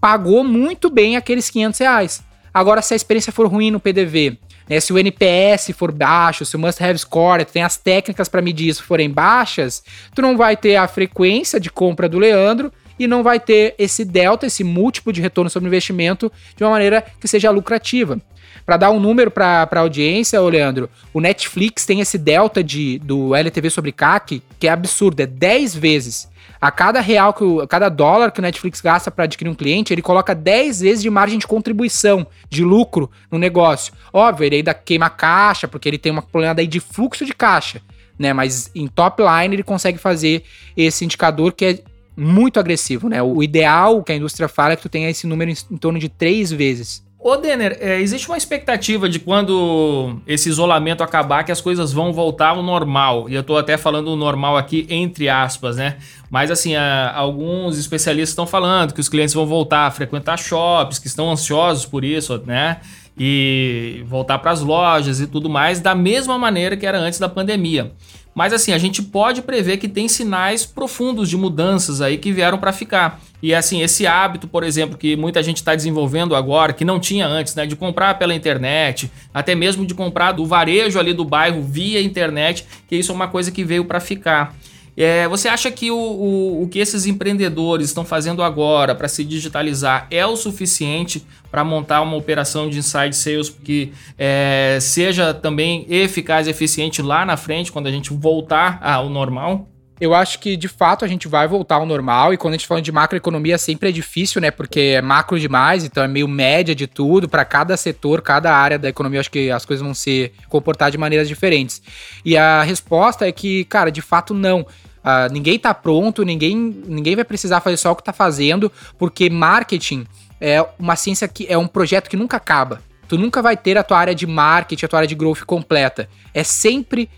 Pagou 0.00 0.44
muito 0.44 0.88
bem 0.88 1.16
aqueles 1.16 1.50
500 1.50 1.80
reais. 1.80 2.24
Agora, 2.54 2.80
se 2.80 2.94
a 2.94 2.96
experiência 2.96 3.32
for 3.32 3.48
ruim 3.48 3.72
no 3.72 3.80
PDV, 3.80 4.38
né, 4.70 4.78
se 4.78 4.92
o 4.92 4.98
NPS 4.98 5.72
for 5.76 5.90
baixo, 5.90 6.44
se 6.44 6.54
o 6.54 6.58
Must 6.60 6.80
Have 6.80 7.00
Score, 7.00 7.44
tem 7.44 7.64
as 7.64 7.76
técnicas 7.76 8.28
para 8.28 8.40
medir 8.40 8.68
isso 8.68 8.84
forem 8.84 9.10
baixas, 9.10 9.82
tu 10.14 10.22
não 10.22 10.36
vai 10.36 10.56
ter 10.56 10.76
a 10.76 10.86
frequência 10.86 11.58
de 11.58 11.68
compra 11.68 12.08
do 12.08 12.20
Leandro 12.20 12.72
e 12.98 13.06
não 13.06 13.22
vai 13.22 13.38
ter 13.38 13.74
esse 13.78 14.04
delta, 14.04 14.46
esse 14.46 14.64
múltiplo 14.64 15.12
de 15.12 15.20
retorno 15.20 15.50
sobre 15.50 15.68
investimento 15.68 16.30
de 16.56 16.64
uma 16.64 16.70
maneira 16.70 17.04
que 17.20 17.28
seja 17.28 17.50
lucrativa. 17.50 18.20
Para 18.64 18.76
dar 18.76 18.90
um 18.90 18.98
número 18.98 19.30
para 19.30 19.68
a 19.70 19.78
audiência, 19.78 20.40
Leandro, 20.40 20.90
o 21.14 21.20
Netflix 21.20 21.86
tem 21.86 22.00
esse 22.00 22.18
delta 22.18 22.64
de, 22.64 22.98
do 22.98 23.34
LTV 23.34 23.70
sobre 23.70 23.92
CAC 23.92 24.42
que 24.58 24.66
é 24.66 24.70
absurdo, 24.70 25.20
é 25.20 25.26
10 25.26 25.76
vezes. 25.76 26.28
A 26.60 26.70
cada 26.70 27.00
real, 27.00 27.32
que 27.32 27.44
o, 27.44 27.60
a 27.60 27.68
cada 27.68 27.88
dólar 27.88 28.32
que 28.32 28.40
o 28.40 28.42
Netflix 28.42 28.80
gasta 28.80 29.10
para 29.10 29.24
adquirir 29.24 29.50
um 29.50 29.54
cliente, 29.54 29.92
ele 29.92 30.02
coloca 30.02 30.34
10 30.34 30.80
vezes 30.80 31.02
de 31.02 31.10
margem 31.10 31.38
de 31.38 31.46
contribuição, 31.46 32.26
de 32.48 32.64
lucro 32.64 33.08
no 33.30 33.38
negócio. 33.38 33.92
Óbvio, 34.12 34.46
ele 34.46 34.56
ainda 34.56 34.74
queima 34.74 35.10
caixa, 35.10 35.68
porque 35.68 35.88
ele 35.88 35.98
tem 35.98 36.10
um 36.10 36.20
problema 36.20 36.54
daí 36.54 36.66
de 36.66 36.80
fluxo 36.80 37.24
de 37.24 37.34
caixa, 37.34 37.80
né? 38.18 38.32
Mas 38.32 38.70
em 38.74 38.88
top 38.88 39.22
line 39.22 39.54
ele 39.54 39.62
consegue 39.62 39.98
fazer 39.98 40.42
esse 40.76 41.04
indicador 41.04 41.52
que 41.52 41.64
é 41.64 41.78
muito 42.16 42.58
agressivo, 42.58 43.08
né? 43.08 43.22
O 43.22 43.42
ideal 43.42 44.02
que 44.02 44.12
a 44.12 44.16
indústria 44.16 44.48
fala 44.48 44.72
é 44.72 44.76
que 44.76 44.82
tu 44.82 44.88
tenha 44.88 45.10
esse 45.10 45.26
número 45.26 45.50
em, 45.50 45.76
torno 45.76 45.98
de 45.98 46.08
três 46.08 46.50
vezes. 46.50 47.04
Ô, 47.18 47.36
Denner, 47.36 47.76
é, 47.80 48.00
existe 48.00 48.28
uma 48.28 48.36
expectativa 48.36 49.08
de 49.08 49.18
quando 49.18 50.16
esse 50.26 50.48
isolamento 50.48 51.02
acabar 51.02 51.42
que 51.42 51.50
as 51.50 51.60
coisas 51.60 51.92
vão 51.92 52.12
voltar 52.12 52.50
ao 52.50 52.62
normal. 52.62 53.28
E 53.28 53.34
eu 53.34 53.42
tô 53.42 53.56
até 53.56 53.76
falando 53.76 54.14
normal 54.14 54.56
aqui 54.56 54.86
entre 54.88 55.28
aspas, 55.28 55.76
né? 55.76 55.96
Mas 56.30 56.50
assim, 56.50 56.76
a, 56.76 57.12
alguns 57.14 57.78
especialistas 57.78 58.30
estão 58.30 58.46
falando 58.46 58.94
que 58.94 59.00
os 59.00 59.08
clientes 59.08 59.34
vão 59.34 59.44
voltar 59.44 59.86
a 59.86 59.90
frequentar 59.90 60.38
shops, 60.38 60.98
que 60.98 61.08
estão 61.08 61.30
ansiosos 61.30 61.84
por 61.84 62.04
isso, 62.04 62.40
né? 62.46 62.78
E 63.18 64.04
voltar 64.06 64.38
para 64.38 64.52
as 64.52 64.60
lojas 64.60 65.20
e 65.20 65.26
tudo 65.26 65.50
mais, 65.50 65.80
da 65.80 65.94
mesma 65.94 66.38
maneira 66.38 66.76
que 66.76 66.86
era 66.86 66.98
antes 66.98 67.18
da 67.18 67.28
pandemia. 67.28 67.92
Mas 68.36 68.52
assim, 68.52 68.74
a 68.74 68.78
gente 68.78 69.02
pode 69.02 69.40
prever 69.40 69.78
que 69.78 69.88
tem 69.88 70.06
sinais 70.08 70.66
profundos 70.66 71.30
de 71.30 71.38
mudanças 71.38 72.02
aí 72.02 72.18
que 72.18 72.30
vieram 72.30 72.58
para 72.58 72.70
ficar. 72.70 73.18
E 73.42 73.54
assim, 73.54 73.80
esse 73.80 74.06
hábito, 74.06 74.46
por 74.46 74.62
exemplo, 74.62 74.98
que 74.98 75.16
muita 75.16 75.42
gente 75.42 75.56
está 75.56 75.74
desenvolvendo 75.74 76.36
agora, 76.36 76.74
que 76.74 76.84
não 76.84 77.00
tinha 77.00 77.26
antes, 77.26 77.54
né? 77.54 77.64
De 77.64 77.74
comprar 77.74 78.18
pela 78.18 78.34
internet, 78.34 79.10
até 79.32 79.54
mesmo 79.54 79.86
de 79.86 79.94
comprar 79.94 80.32
do 80.32 80.44
varejo 80.44 80.98
ali 80.98 81.14
do 81.14 81.24
bairro 81.24 81.62
via 81.62 82.02
internet, 82.02 82.66
que 82.86 82.96
isso 82.96 83.10
é 83.10 83.14
uma 83.14 83.26
coisa 83.26 83.50
que 83.50 83.64
veio 83.64 83.86
para 83.86 84.00
ficar. 84.00 84.54
É, 84.96 85.28
você 85.28 85.46
acha 85.46 85.70
que 85.70 85.90
o, 85.90 85.96
o, 85.96 86.62
o, 86.62 86.68
que 86.68 86.78
esses 86.78 87.04
empreendedores 87.04 87.88
estão 87.88 88.04
fazendo 88.04 88.42
agora 88.42 88.94
para 88.94 89.08
se 89.08 89.22
digitalizar 89.24 90.06
é 90.10 90.24
o 90.24 90.36
suficiente 90.36 91.26
para 91.50 91.62
montar 91.62 92.00
uma 92.00 92.16
operação 92.16 92.70
de 92.70 92.78
inside 92.78 93.14
sales 93.14 93.50
que 93.50 93.92
é, 94.16 94.78
seja 94.80 95.34
também 95.34 95.86
eficaz 95.90 96.46
e 96.46 96.50
eficiente 96.50 97.02
lá 97.02 97.26
na 97.26 97.36
frente, 97.36 97.70
quando 97.70 97.88
a 97.88 97.90
gente 97.90 98.10
voltar 98.12 98.80
ao 98.82 99.10
normal? 99.10 99.68
Eu 99.98 100.14
acho 100.14 100.38
que 100.38 100.56
de 100.56 100.68
fato 100.68 101.04
a 101.06 101.08
gente 101.08 101.26
vai 101.26 101.48
voltar 101.48 101.76
ao 101.76 101.86
normal 101.86 102.34
e 102.34 102.36
quando 102.36 102.52
a 102.52 102.56
gente 102.56 102.66
fala 102.66 102.82
de 102.82 102.92
macroeconomia 102.92 103.56
sempre 103.56 103.88
é 103.88 103.92
difícil, 103.92 104.42
né? 104.42 104.50
Porque 104.50 104.80
é 104.80 105.02
macro 105.02 105.40
demais, 105.40 105.84
então 105.84 106.04
é 106.04 106.08
meio 106.08 106.28
média 106.28 106.74
de 106.74 106.86
tudo 106.86 107.26
para 107.26 107.46
cada 107.46 107.76
setor, 107.78 108.20
cada 108.20 108.54
área 108.54 108.78
da 108.78 108.90
economia, 108.90 109.20
acho 109.20 109.30
que 109.30 109.50
as 109.50 109.64
coisas 109.64 109.82
vão 109.82 109.94
se 109.94 110.32
comportar 110.50 110.90
de 110.90 110.98
maneiras 110.98 111.28
diferentes. 111.28 111.80
E 112.22 112.36
a 112.36 112.62
resposta 112.62 113.26
é 113.26 113.32
que, 113.32 113.64
cara, 113.64 113.90
de 113.90 114.02
fato 114.02 114.34
não. 114.34 114.66
Uh, 115.06 115.32
ninguém 115.32 115.56
tá 115.56 115.72
pronto, 115.72 116.24
ninguém, 116.24 116.56
ninguém 116.84 117.14
vai 117.14 117.24
precisar 117.24 117.60
fazer 117.60 117.76
só 117.76 117.92
o 117.92 117.96
que 117.96 118.02
tá 118.02 118.12
fazendo, 118.12 118.72
porque 118.98 119.30
marketing 119.30 120.04
é 120.40 120.66
uma 120.76 120.96
ciência 120.96 121.28
que 121.28 121.46
é 121.48 121.56
um 121.56 121.68
projeto 121.68 122.10
que 122.10 122.16
nunca 122.16 122.36
acaba. 122.36 122.82
Tu 123.06 123.16
nunca 123.16 123.40
vai 123.40 123.56
ter 123.56 123.78
a 123.78 123.84
tua 123.84 123.98
área 123.98 124.14
de 124.14 124.26
marketing, 124.26 124.84
a 124.84 124.88
tua 124.88 124.98
área 124.98 125.06
de 125.06 125.14
growth 125.14 125.44
completa. 125.46 126.08
É 126.34 126.42
sempre 126.42 127.08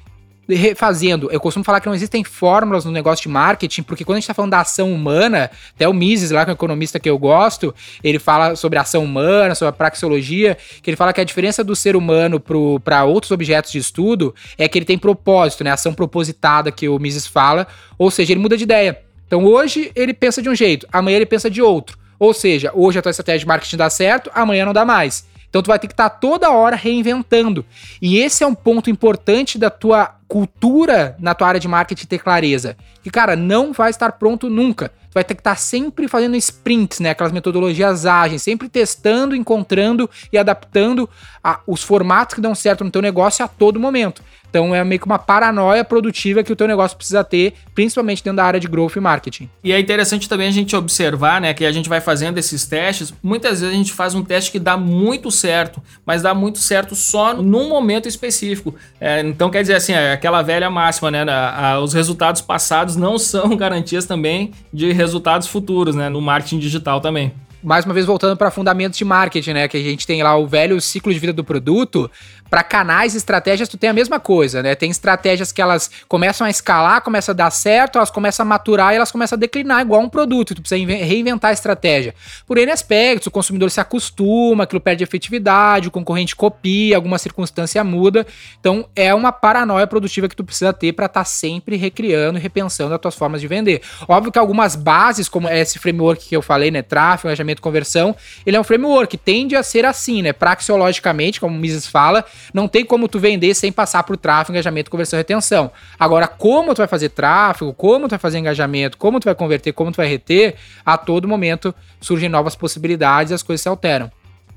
refazendo, 0.49 1.29
eu 1.31 1.41
costumo 1.41 1.65
falar 1.65 1.81
que 1.81 1.87
não 1.87 1.95
existem 1.95 2.25
fórmulas 2.25 2.85
no 2.85 2.91
negócio 2.91 3.23
de 3.23 3.29
marketing, 3.29 3.83
porque 3.83 4.05
quando 4.05 4.17
a 4.17 4.21
gente 4.21 4.27
tá 4.27 4.35
falando 4.35 4.53
da 4.53 4.61
ação 4.61 4.93
humana, 4.93 5.51
até 5.75 5.87
o 5.87 5.93
Mises, 5.93 6.31
lá, 6.31 6.45
que 6.45 6.51
é 6.51 6.53
um 6.53 6.55
economista 6.55 6.99
que 6.99 7.09
eu 7.09 7.19
gosto, 7.19 7.75
ele 8.03 8.19
fala 8.19 8.57
sobre 8.57 8.79
ação 8.79 9.05
humana, 9.05 9.55
sobre 9.55 9.71
a 9.71 9.73
praxeologia, 9.73 10.57
que 10.83 10.91
ele 10.91 10.97
fala 10.97 11.13
que 11.13 11.21
a 11.21 11.25
diferença 11.25 11.63
do 11.63 11.77
ser 11.77 11.97
humano 11.97 12.43
para 12.83 13.05
outros 13.05 13.31
objetos 13.31 13.73
de 13.73 13.79
estudo 13.79 14.35
é 14.57 14.67
que 14.69 14.79
ele 14.79 14.87
tem 14.87 14.99
propósito, 14.99 15.63
né? 15.63 15.71
Ação 15.71 15.93
propositada 15.93 16.73
que 16.73 16.89
o 16.89 16.99
Mises 16.99 17.27
fala, 17.27 17.67
ou 17.99 18.11
seja, 18.11 18.33
ele 18.33 18.41
muda 18.41 18.57
de 18.57 18.65
ideia. 18.65 19.01
Então 19.27 19.45
hoje 19.45 19.93
ele 19.95 20.15
pensa 20.15 20.41
de 20.41 20.49
um 20.49 20.55
jeito, 20.55 20.87
amanhã 20.91 21.17
ele 21.17 21.27
pensa 21.27 21.51
de 21.51 21.61
outro. 21.61 21.99
Ou 22.19 22.35
seja, 22.35 22.73
hoje 22.75 22.99
a 22.99 23.03
tua 23.03 23.11
estratégia 23.11 23.41
de 23.41 23.47
marketing 23.47 23.77
dá 23.77 23.91
certo, 23.91 24.31
amanhã 24.35 24.65
não 24.65 24.73
dá 24.73 24.85
mais. 24.85 25.27
Então 25.49 25.63
tu 25.63 25.69
vai 25.69 25.79
ter 25.79 25.87
que 25.87 25.93
estar 25.93 26.11
tá 26.11 26.17
toda 26.17 26.51
hora 26.51 26.77
reinventando. 26.77 27.65
E 28.01 28.19
esse 28.19 28.45
é 28.45 28.47
um 28.47 28.55
ponto 28.55 28.91
importante 28.91 29.59
da 29.59 29.71
tua 29.71 30.15
cultura 30.29 31.17
na 31.19 31.35
tua 31.35 31.49
área 31.49 31.61
de 31.61 31.67
marketing 31.67 32.07
ter 32.07 32.19
clareza. 32.19 32.77
Que, 33.03 33.11
cara, 33.11 33.35
não 33.35 33.73
vai 33.73 33.91
estar 33.91 34.13
pronto 34.13 34.51
nunca. 34.51 34.91
Tu 35.11 35.15
vai 35.15 35.25
ter 35.25 35.35
que 35.35 35.41
estar 35.41 35.53
tá 35.53 35.57
sempre 35.57 36.07
fazendo 36.07 36.37
sprints, 36.37 37.01
né? 37.01 37.11
Aquelas 37.11 37.33
metodologias 37.33 38.05
ágeis, 38.05 38.43
sempre 38.43 38.69
testando, 38.69 39.35
encontrando 39.35 40.09
e 40.31 40.37
adaptando 40.37 41.09
a, 41.43 41.61
os 41.67 41.83
formatos 41.83 42.35
que 42.35 42.43
dão 42.43 42.55
certo 42.55 42.85
no 42.85 42.91
teu 42.91 43.01
negócio 43.01 43.43
a 43.43 43.49
todo 43.49 43.81
momento. 43.81 44.23
Então 44.51 44.75
é 44.75 44.83
meio 44.85 45.01
que 45.01 45.07
uma 45.07 45.19
paranoia 45.19 45.85
produtiva 45.85 46.43
que 46.43 46.53
o 46.53 46.57
teu 46.57 46.67
negócio 46.67 46.97
precisa 46.97 47.23
ter, 47.23 47.55
principalmente 47.75 48.23
dentro 48.23 48.37
da 48.37 48.45
área 48.45 48.59
de 48.59 48.67
growth 48.67 48.97
e 48.97 49.01
marketing. 49.01 49.51
E 49.63 49.73
é 49.73 49.79
interessante 49.79 50.29
também 50.29 50.49
a 50.49 50.51
gente 50.51 50.75
observar, 50.75 51.41
né, 51.41 51.53
que 51.55 51.65
a 51.65 51.73
gente 51.73 51.89
vai 51.89 52.01
fazendo 52.01 52.39
esses 52.39 52.67
testes. 52.67 53.13
Muitas 53.23 53.61
vezes 53.61 53.75
a 53.75 53.77
gente 53.77 53.93
faz 53.93 54.15
um 54.15 54.23
teste 54.23 54.51
que 54.51 54.59
dá 54.59 54.77
muito 54.77 55.31
certo, 55.31 55.83
mas 56.05 56.23
dá 56.23 56.35
muito 56.35 56.59
certo 56.59 56.95
só 56.95 57.35
num 57.35 57.69
momento 57.69 58.09
específico. 58.09 58.75
É, 59.01 59.21
então 59.21 59.51
quer 59.51 59.63
dizer 59.63 59.75
assim, 59.75 59.93
é 59.93 60.13
aquela 60.13 60.43
velha 60.43 60.71
máxima, 60.71 61.11
né, 61.11 61.23
a, 61.29 61.73
a, 61.73 61.81
os 61.81 61.93
resultados 61.93 62.41
passados 62.41 62.97
não 62.97 63.19
são 63.19 63.57
garantias 63.57 64.07
também 64.07 64.53
de 64.73 64.93
resultados 64.93 65.47
futuros, 65.47 65.95
né, 65.95 66.09
no 66.09 66.21
marketing 66.21 66.59
digital 66.59 67.01
também 67.01 67.33
mais 67.63 67.85
uma 67.85 67.95
vez 67.95 68.07
voltando 68.07 68.37
para 68.37 68.51
fundamentos 68.51 68.97
de 68.97 69.05
marketing, 69.05 69.53
né? 69.53 69.69
Que 69.69 69.77
a 69.77 69.83
gente 69.83 70.07
tem 70.07 70.23
lá 70.23 70.37
o 70.37 70.47
velho 70.47 70.81
ciclo 70.81 71.13
de 71.13 71.19
vida 71.19 71.33
do 71.33 71.45
produto. 71.45 72.11
Para 72.51 72.63
canais 72.63 73.15
e 73.15 73.19
estratégias, 73.19 73.69
tu 73.69 73.77
tem 73.77 73.91
a 73.91 73.93
mesma 73.93 74.19
coisa, 74.19 74.63
né? 74.63 74.75
Tem 74.75 74.91
estratégias 74.91 75.53
que 75.53 75.61
elas 75.61 75.91
começam 76.09 76.47
a 76.47 76.51
escalar, 76.51 77.03
começam 77.03 77.33
a 77.33 77.37
dar 77.37 77.51
certo, 77.51 77.97
elas 77.97 78.11
começam 78.11 78.45
a 78.45 78.49
maturar 78.49 78.93
e 78.93 78.97
elas 78.97 79.13
começam 79.13 79.37
a 79.37 79.39
declinar 79.39 79.83
igual 79.83 80.01
um 80.01 80.09
produto. 80.09 80.55
Tu 80.55 80.63
precisa 80.63 80.87
reinventar 80.87 81.51
a 81.51 81.53
estratégia. 81.53 82.15
Por 82.47 82.59
N 82.59 82.71
aspectos, 82.71 83.27
o 83.27 83.31
consumidor 83.31 83.71
se 83.71 83.81
acostuma, 83.81 84.65
aquilo 84.65 84.81
perde 84.81 85.05
efetividade, 85.05 85.89
o 85.89 85.91
concorrente 85.91 86.35
copia, 86.35 86.97
alguma 86.97 87.19
circunstância 87.19 87.83
muda. 87.85 88.27
Então, 88.59 88.89
é 88.97 89.15
uma 89.15 89.33
paranoia 89.33 89.87
produtiva 89.87 90.29
que 90.29 90.37
tu 90.37 90.45
precisa 90.45 90.73
ter 90.73 90.93
para 90.93 91.07
estar 91.07 91.21
tá 91.21 91.25
sempre 91.25 91.77
recriando 91.77 92.39
e 92.39 92.41
repensando 92.41 92.95
as 92.95 93.01
tuas 93.01 93.15
formas 93.15 93.41
de 93.41 93.47
vender. 93.47 93.83
Óbvio 94.07 94.33
que 94.33 94.39
algumas 94.39 94.75
bases, 94.75 95.29
como 95.29 95.49
esse 95.49 95.79
framework 95.79 96.27
que 96.27 96.37
eu 96.37 96.43
falei, 96.43 96.71
né? 96.71 96.83
Tráfego, 96.83 97.29
engajamento, 97.29 97.61
conversão, 97.61 98.15
ele 98.47 98.57
é 98.57 98.61
um 98.61 98.65
framework, 98.65 99.17
tende 99.17 99.57
a 99.57 99.63
ser 99.63 99.85
assim, 99.85 100.23
né? 100.23 100.33
Praxeologicamente, 100.33 101.41
como 101.41 101.57
o 101.57 101.59
Mises 101.59 101.87
fala, 101.87 102.25
não 102.53 102.69
tem 102.69 102.85
como 102.85 103.09
tu 103.09 103.19
vender 103.19 103.55
sem 103.55 103.73
passar 103.73 104.03
por 104.03 104.17
tráfego, 104.17 104.53
engajamento, 104.53 104.91
conversão 104.91 105.19
e 105.19 105.21
retenção. 105.21 105.71
Agora, 105.99 106.27
como 106.27 106.75
tu 106.75 106.79
vai 106.79 106.89
fazer 106.89 107.11
tráfego, 107.11 107.73
como 107.73 108.07
tu 108.07 108.11
vai 108.11 108.19
fazer 108.19 108.39
engajamento, 108.39 108.97
como 108.97 109.21
tu 109.21 109.25
vai 109.25 109.35
converter, 109.35 109.73
como 109.73 109.93
tu 109.93 109.97
vai 109.97 110.07
reter, 110.07 110.57
a 110.85 110.97
todo 110.97 111.29
momento 111.29 111.75
surgem 112.01 112.29
novas 112.29 112.55
possibilidades 112.55 113.31
e 113.31 113.35
as 113.35 113.43
coisas 113.43 113.63
se 113.63 113.69
alteram. 113.69 114.11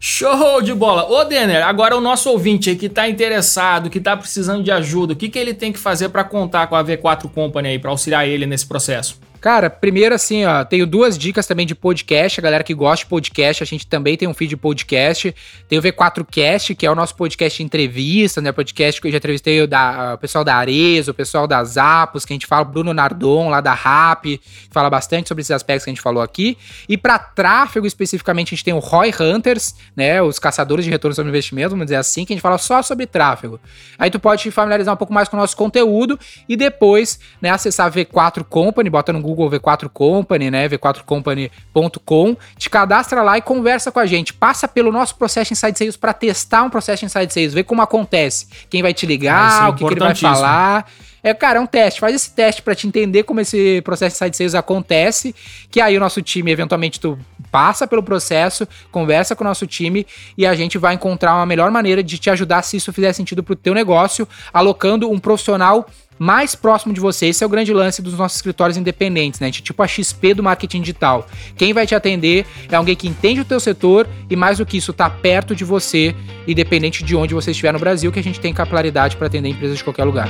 Show 0.04 0.64
de 0.64 0.74
bola! 0.74 1.06
Ô 1.08 1.24
Denner, 1.26 1.64
agora 1.64 1.96
o 1.96 2.02
nosso 2.02 2.28
ouvinte 2.32 2.72
aí 2.72 2.76
que 2.76 2.90
tá 2.90 3.08
interessado, 3.08 3.88
que 3.88 4.00
tá 4.00 4.18
precisando 4.18 4.64
de 4.64 4.72
ajuda, 4.72 5.14
o 5.14 5.16
que, 5.16 5.30
que 5.30 5.38
ele 5.38 5.54
tem 5.54 5.72
que 5.72 5.78
fazer 5.78 6.10
para 6.10 6.24
contar 6.24 6.66
com 6.66 6.76
a 6.76 6.84
V4 6.84 7.30
Company 7.30 7.70
aí, 7.70 7.80
para 7.80 7.92
auxiliar 7.92 8.28
ele 8.28 8.48
nesse 8.48 8.66
processo? 8.66 9.20
Cara, 9.42 9.72
primeiro 9.72 10.14
assim, 10.14 10.46
ó, 10.46 10.64
tenho 10.64 10.86
duas 10.86 11.18
dicas 11.18 11.48
também 11.48 11.66
de 11.66 11.74
podcast. 11.74 12.40
A 12.40 12.44
galera 12.44 12.64
que 12.64 12.76
gosta 12.76 13.04
de 13.04 13.10
podcast, 13.10 13.64
a 13.64 13.66
gente 13.66 13.88
também 13.88 14.16
tem 14.16 14.28
um 14.28 14.36
feed 14.36 14.50
de 14.50 14.56
podcast. 14.56 15.34
Tem 15.68 15.80
o 15.80 15.82
V4Cast, 15.82 16.76
que 16.76 16.86
é 16.86 16.92
o 16.92 16.94
nosso 16.94 17.16
podcast 17.16 17.58
de 17.58 17.64
entrevista, 17.64 18.40
né? 18.40 18.52
Podcast 18.52 19.02
que 19.02 19.08
eu 19.08 19.12
já 19.12 19.18
entrevistei 19.18 19.64
o, 19.64 19.68
da, 19.68 20.14
o 20.14 20.18
pessoal 20.20 20.44
da 20.44 20.54
Areza, 20.54 21.10
o 21.10 21.14
pessoal 21.16 21.48
da 21.48 21.64
Zapos, 21.64 22.24
que 22.24 22.34
a 22.34 22.36
gente 22.36 22.46
fala, 22.46 22.64
Bruno 22.64 22.94
Nardon, 22.94 23.50
lá 23.50 23.62
da 23.62 23.74
RAP, 23.74 24.26
que 24.26 24.42
fala 24.70 24.92
bastante 24.92 25.28
sobre 25.28 25.42
esses 25.42 25.50
aspectos 25.50 25.86
que 25.86 25.90
a 25.90 25.94
gente 25.94 26.04
falou 26.04 26.22
aqui. 26.22 26.56
E 26.88 26.96
para 26.96 27.18
tráfego 27.18 27.88
especificamente, 27.88 28.50
a 28.50 28.56
gente 28.56 28.64
tem 28.64 28.76
o 28.76 28.80
Roy 28.80 29.12
Hunters, 29.20 29.74
né? 29.96 30.22
Os 30.22 30.38
caçadores 30.38 30.86
de 30.86 30.92
retorno 30.92 31.16
sobre 31.16 31.30
investimento, 31.30 31.72
vamos 31.72 31.88
dizer 31.88 31.96
assim, 31.96 32.26
que 32.26 32.34
a 32.34 32.36
gente 32.36 32.44
fala 32.44 32.60
só 32.60 32.84
sobre 32.84 33.08
tráfego. 33.08 33.60
Aí 33.98 34.12
tu 34.12 34.20
pode 34.20 34.44
te 34.44 34.52
familiarizar 34.52 34.94
um 34.94 34.98
pouco 34.98 35.12
mais 35.12 35.28
com 35.28 35.36
o 35.36 35.40
nosso 35.40 35.58
conteúdo 35.58 36.20
e 36.48 36.56
depois, 36.56 37.20
né, 37.42 37.50
acessar 37.50 37.92
V4 37.92 38.44
Company, 38.44 38.88
bota 38.88 39.12
no 39.12 39.20
Google 39.20 39.31
Google 39.34 39.60
V4 39.60 39.90
Company, 39.90 40.52
né? 40.52 40.68
v4company.com, 40.70 42.38
te 42.58 42.70
cadastra 42.70 43.22
lá 43.24 43.38
e 43.38 43.42
conversa 43.42 43.92
com 43.92 44.00
a 44.00 44.06
gente. 44.06 44.34
Passa 44.34 44.68
pelo 44.68 44.92
nosso 44.92 45.16
processo 45.16 45.54
Inside 45.54 45.78
Sales 45.78 45.98
para 45.98 46.14
testar 46.14 46.64
um 46.64 46.70
processo 46.70 47.06
Inside 47.06 47.34
Sales, 47.34 47.54
ver 47.54 47.64
como 47.64 47.82
acontece, 47.82 48.48
quem 48.70 48.82
vai 48.82 48.94
te 48.94 49.06
ligar, 49.06 49.68
é 49.68 49.70
o 49.70 49.74
que, 49.74 49.86
que 49.86 49.94
ele 49.94 50.00
vai 50.00 50.16
falar. 50.16 50.86
É, 51.24 51.34
cara, 51.34 51.60
é 51.60 51.62
um 51.62 51.68
teste. 51.68 52.00
Faz 52.00 52.16
esse 52.16 52.32
teste 52.34 52.62
para 52.62 52.74
te 52.74 52.88
entender 52.88 53.24
como 53.24 53.40
esse 53.40 53.82
processo 53.82 54.16
de 54.16 54.18
side 54.18 54.36
sales 54.36 54.56
acontece, 54.56 55.36
que 55.70 55.80
aí 55.80 55.96
o 55.96 56.00
nosso 56.00 56.22
time, 56.22 56.52
eventualmente, 56.52 57.00
tu 57.00 57.18
passa 57.52 57.86
pelo 57.86 58.02
processo, 58.02 58.68
conversa 58.92 59.36
com 59.36 59.44
o 59.44 59.48
nosso 59.48 59.68
time 59.68 60.08
e 60.38 60.46
a 60.46 60.56
gente 60.56 60.78
vai 60.78 60.94
encontrar 60.96 61.36
uma 61.36 61.46
melhor 61.46 61.70
maneira 61.70 62.02
de 62.02 62.18
te 62.18 62.30
ajudar 62.30 62.62
se 62.62 62.78
isso 62.78 62.94
fizer 62.94 63.12
sentido 63.14 63.44
pro 63.44 63.56
teu 63.56 63.74
negócio, 63.74 64.28
alocando 64.54 65.10
um 65.12 65.20
profissional 65.20 65.88
mais 66.18 66.54
próximo 66.54 66.94
de 66.94 67.00
você. 67.00 67.28
Esse 67.28 67.44
é 67.44 67.48
o 67.48 67.50
grande 67.50 67.74
lance 67.74 68.00
dos 68.00 68.14
nossos 68.14 68.36
escritórios 68.36 68.78
independentes, 68.78 69.40
né? 69.40 69.50
Tipo 69.50 69.82
a 69.82 69.88
XP 69.88 70.36
do 70.36 70.44
marketing 70.44 70.82
digital. 70.82 71.28
Quem 71.58 71.74
vai 71.74 71.88
te 71.88 71.96
atender 71.96 72.46
é 72.70 72.76
alguém 72.76 72.96
que 72.96 73.08
entende 73.08 73.42
o 73.42 73.46
teu 73.46 73.60
setor 73.60 74.08
e 74.30 74.36
mais 74.36 74.60
do 74.60 74.66
que 74.66 74.78
isso, 74.78 74.94
tá 74.94 75.10
perto 75.10 75.56
de 75.56 75.66
você, 75.66 76.16
independente 76.48 77.04
de 77.04 77.16
onde 77.16 77.34
você 77.34 77.50
estiver 77.50 77.74
no 77.74 77.80
Brasil, 77.80 78.12
que 78.12 78.20
a 78.20 78.24
gente 78.24 78.40
tem 78.40 78.54
capilaridade 78.54 79.18
para 79.18 79.26
atender 79.26 79.50
empresas 79.50 79.80
de 79.80 79.84
qualquer 79.84 80.04
lugar. 80.04 80.30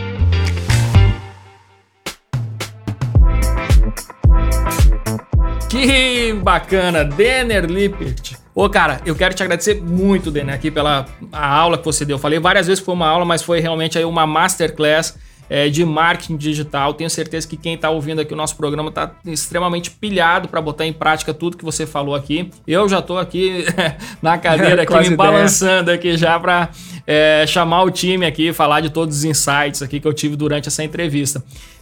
Que 5.72 6.34
bacana, 6.34 7.06
Denner 7.06 7.64
Lippert. 7.64 8.34
Ô, 8.54 8.70
cara, 8.70 9.00
eu 9.06 9.16
quero 9.16 9.34
te 9.34 9.42
agradecer 9.42 9.82
muito, 9.82 10.30
Denner, 10.30 10.54
aqui 10.54 10.70
pela 10.70 11.06
a 11.32 11.48
aula 11.48 11.78
que 11.78 11.86
você 11.86 12.04
deu. 12.04 12.20
falei 12.20 12.40
várias 12.40 12.68
vezes 12.68 12.82
que 12.82 12.86
foi 12.86 12.94
uma 12.94 13.08
aula, 13.08 13.24
mas 13.24 13.42
foi 13.42 13.62
realmente 13.62 13.98
aí 13.98 14.04
uma 14.04 14.28
masterclass 14.28 15.18
é, 15.50 15.70
de 15.70 15.86
marketing 15.86 16.36
digital. 16.36 16.94
Tenho 16.94 17.10
certeza 17.10 17.48
que 17.48 17.56
quem 17.56 17.76
está 17.76 17.90
ouvindo 17.90 18.20
aqui 18.20 18.34
o 18.34 18.36
nosso 18.36 18.58
programa 18.58 18.90
está 18.90 19.14
extremamente 19.26 19.90
pilhado 19.90 20.50
para 20.50 20.62
botar 20.62 20.86
em 20.86 20.92
prática 20.92 21.34
tudo 21.34 21.56
que 21.56 21.64
você 21.64 21.86
falou 21.86 22.16
aqui. 22.16 22.52
Eu 22.68 22.90
já 22.90 23.00
estou 23.00 23.18
aqui 23.18 23.64
na 24.22 24.38
cadeira 24.38 24.84
aqui 24.84 25.10
me 25.10 25.16
balançando 25.16 25.90
aqui 25.90 26.18
já 26.18 26.38
para 26.38 26.68
é, 27.08 27.46
chamar 27.48 27.84
o 27.84 27.92
time 27.92 28.26
aqui, 28.26 28.52
falar 28.52 28.82
de 28.82 28.90
todos 28.90 29.20
os 29.20 29.24
insights 29.24 29.82
aqui 29.82 30.02
que 30.02 30.08
eu 30.08 30.14
tive 30.14 30.36
durante 30.36 30.68
essa 30.68 30.84
entrevista. 30.84 31.42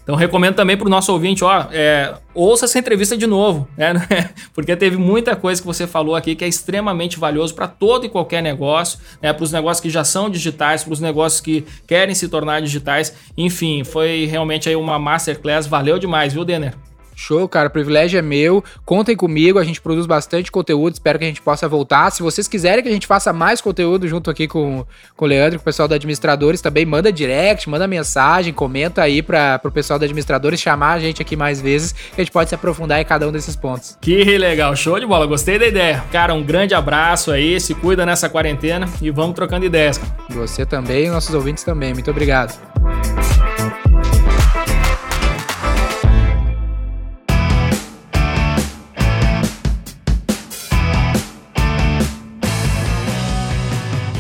Então 0.10 0.18
recomendo 0.18 0.56
também 0.56 0.76
para 0.76 0.88
o 0.88 0.90
nosso 0.90 1.14
ouvinte, 1.14 1.44
ó, 1.44 1.68
é, 1.72 2.16
ouça 2.34 2.66
essa 2.66 2.80
entrevista 2.80 3.16
de 3.16 3.28
novo, 3.28 3.68
né? 3.78 3.94
Porque 4.56 4.76
teve 4.76 4.98
muita 4.98 5.36
coisa 5.36 5.62
que 5.62 5.68
você 5.68 5.86
falou 5.86 6.16
aqui 6.16 6.34
que 6.34 6.44
é 6.44 6.48
extremamente 6.48 7.20
valioso 7.20 7.54
para 7.54 7.68
todo 7.68 8.08
e 8.08 8.10
qualquer 8.10 8.42
negócio, 8.42 8.98
né? 9.22 9.32
Para 9.32 9.44
os 9.44 9.52
negócios 9.52 9.80
que 9.80 9.90
já 9.92 10.04
são 10.04 10.28
digitais, 10.28 10.84
para 10.84 10.94
os 10.94 11.00
negócios 11.00 11.40
que 11.40 11.64
querem 11.86 12.16
se 12.16 12.28
tornar 12.28 12.60
digitais. 12.60 13.14
Enfim, 13.38 13.84
foi 13.84 14.26
realmente 14.26 14.68
aí 14.68 14.76
uma 14.76 14.98
masterclass, 14.98 15.68
valeu 15.68 16.00
demais, 16.00 16.34
viu, 16.34 16.44
Denner? 16.44 16.74
Show, 17.20 17.50
cara, 17.50 17.68
o 17.68 17.70
privilégio 17.70 18.18
é 18.18 18.22
meu. 18.22 18.64
Contem 18.86 19.14
comigo, 19.14 19.60
a 19.60 19.64
gente 19.66 19.82
produz 19.82 20.06
bastante 20.06 20.50
conteúdo, 20.50 20.94
espero 20.94 21.20
que 21.20 21.26
a 21.26 21.28
gente 21.28 21.42
possa 21.42 21.68
voltar. 21.68 22.10
Se 22.12 22.24
vocês 22.24 22.48
quiserem 22.48 22.82
que 22.82 22.88
a 22.88 22.92
gente 22.94 23.06
faça 23.06 23.34
mais 23.34 23.60
conteúdo 23.60 24.08
junto 24.08 24.32
aqui 24.32 24.48
com, 24.48 24.86
com 25.18 25.26
o 25.26 25.28
Leandro, 25.28 25.60
com 25.60 25.62
o 25.62 25.66
pessoal 25.66 25.86
da 25.86 25.96
Administradores, 25.96 26.62
também 26.62 26.86
manda 26.86 27.12
direct, 27.12 27.70
manda 27.70 27.86
mensagem, 27.88 28.54
comenta 28.54 29.02
aí 29.02 29.22
para 29.22 29.60
o 29.66 29.70
pessoal 29.70 30.00
da 30.00 30.06
Administradores 30.06 30.62
chamar 30.62 30.94
a 30.94 31.00
gente 31.00 31.22
aqui 31.22 31.36
mais 31.36 31.60
vezes, 31.60 31.92
que 31.92 32.22
a 32.22 32.24
gente 32.24 32.32
pode 32.32 32.48
se 32.48 32.56
aprofundar 32.56 33.02
em 33.02 33.06
cada 33.06 33.28
um 33.28 33.34
desses 33.34 33.54
pontos. 33.54 33.98
Que 34.00 34.38
legal, 34.38 34.74
show 34.78 34.98
de 34.98 35.06
bola, 35.06 35.26
gostei 35.26 35.60
da 35.60 35.68
ideia. 35.68 36.02
Cara, 36.14 36.34
um 36.34 36.42
grande 36.42 36.74
abraço 36.74 37.32
aí, 37.32 37.60
se 37.60 37.76
cuida 37.76 38.06
nessa 38.06 38.30
quarentena 38.30 38.88
e 39.02 39.12
vamos 39.12 39.36
trocando 39.36 39.66
ideias. 39.66 40.00
Você 40.30 40.66
também 40.66 41.08
e 41.08 41.10
nossos 41.10 41.36
ouvintes 41.36 41.66
também, 41.66 41.94
muito 41.94 42.10
obrigado. 42.10 42.58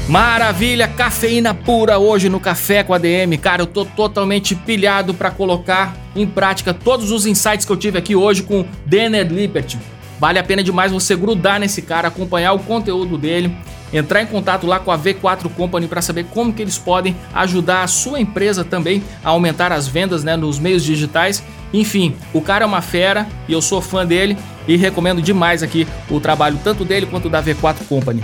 Maravilha, 0.10 0.88
cafeína 0.88 1.54
pura 1.54 2.00
hoje 2.00 2.30
no 2.30 2.40
Café 2.40 2.84
com 2.84 2.96
a 2.96 2.98
DM. 2.98 3.38
Cara, 3.38 3.62
eu 3.62 3.68
tô 3.68 3.86
totalmente 3.86 4.56
pilhado 4.56 5.14
para 5.14 5.30
colocar 5.30 5.96
em 6.16 6.26
prática 6.26 6.74
todos 6.74 7.12
os 7.12 7.28
insights 7.28 7.64
que 7.64 7.72
eu 7.72 7.78
tive 7.78 8.00
aqui 8.00 8.16
hoje 8.16 8.42
com 8.42 8.66
Denner 8.88 9.32
Lippert. 9.32 9.78
Vale 10.20 10.40
a 10.40 10.44
pena 10.44 10.64
demais 10.64 10.92
você 10.92 11.16
grudar 11.16 11.60
nesse 11.60 11.84
cara, 11.84 12.08
acompanhar 12.08 12.54
o 12.54 12.60
conteúdo 12.60 13.20
dele, 13.20 13.56
entrar 13.94 14.24
em 14.24 14.26
contato 14.26 14.66
lá 14.66 14.80
com 14.80 14.92
a 14.92 14.98
V4 14.98 15.48
Company 15.56 15.88
para 15.88 16.02
saber 16.02 16.26
como 16.34 16.52
que 16.52 16.64
eles 16.64 16.80
podem 16.80 17.16
ajudar 17.32 17.84
a 17.84 17.88
sua 17.88 18.20
empresa 18.20 18.64
também 18.64 19.04
a 19.24 19.30
aumentar 19.30 19.72
as 19.72 19.88
vendas 19.88 20.24
né, 20.24 20.36
nos 20.36 20.58
meios 20.58 20.84
digitais. 20.84 21.44
Enfim, 21.72 22.16
o 22.34 22.42
cara 22.42 22.66
é 22.66 22.68
uma 22.68 22.82
fera 22.82 23.28
e 23.48 23.54
eu 23.54 23.62
sou 23.62 23.80
fã 23.80 24.04
dele 24.08 24.36
e 24.68 24.76
recomendo 24.76 25.22
demais 25.22 25.62
aqui 25.62 25.88
o 26.10 26.20
trabalho 26.20 26.60
tanto 26.64 26.84
dele 26.84 27.06
quanto 27.06 27.30
da 27.30 27.44
V4 27.44 27.88
Company. 27.88 28.24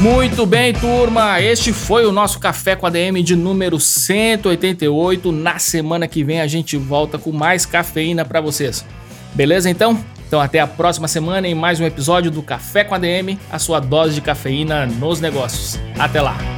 Muito 0.00 0.46
bem, 0.46 0.72
turma. 0.72 1.40
Este 1.40 1.72
foi 1.72 2.06
o 2.06 2.12
nosso 2.12 2.38
Café 2.38 2.76
com 2.76 2.86
a 2.86 2.90
DM 2.90 3.20
de 3.20 3.34
número 3.34 3.80
188. 3.80 5.32
Na 5.32 5.58
semana 5.58 6.06
que 6.06 6.22
vem 6.22 6.40
a 6.40 6.46
gente 6.46 6.76
volta 6.76 7.18
com 7.18 7.32
mais 7.32 7.66
cafeína 7.66 8.24
para 8.24 8.40
vocês. 8.40 8.84
Beleza 9.34 9.68
então? 9.68 9.98
Então 10.28 10.40
até 10.40 10.60
a 10.60 10.68
próxima 10.68 11.08
semana 11.08 11.48
em 11.48 11.54
mais 11.54 11.80
um 11.80 11.84
episódio 11.84 12.30
do 12.30 12.42
Café 12.42 12.84
com 12.84 12.94
a 12.94 12.98
DM, 12.98 13.38
a 13.50 13.58
sua 13.58 13.80
dose 13.80 14.14
de 14.14 14.20
cafeína 14.20 14.86
nos 14.86 15.20
negócios. 15.20 15.80
Até 15.98 16.20
lá. 16.20 16.57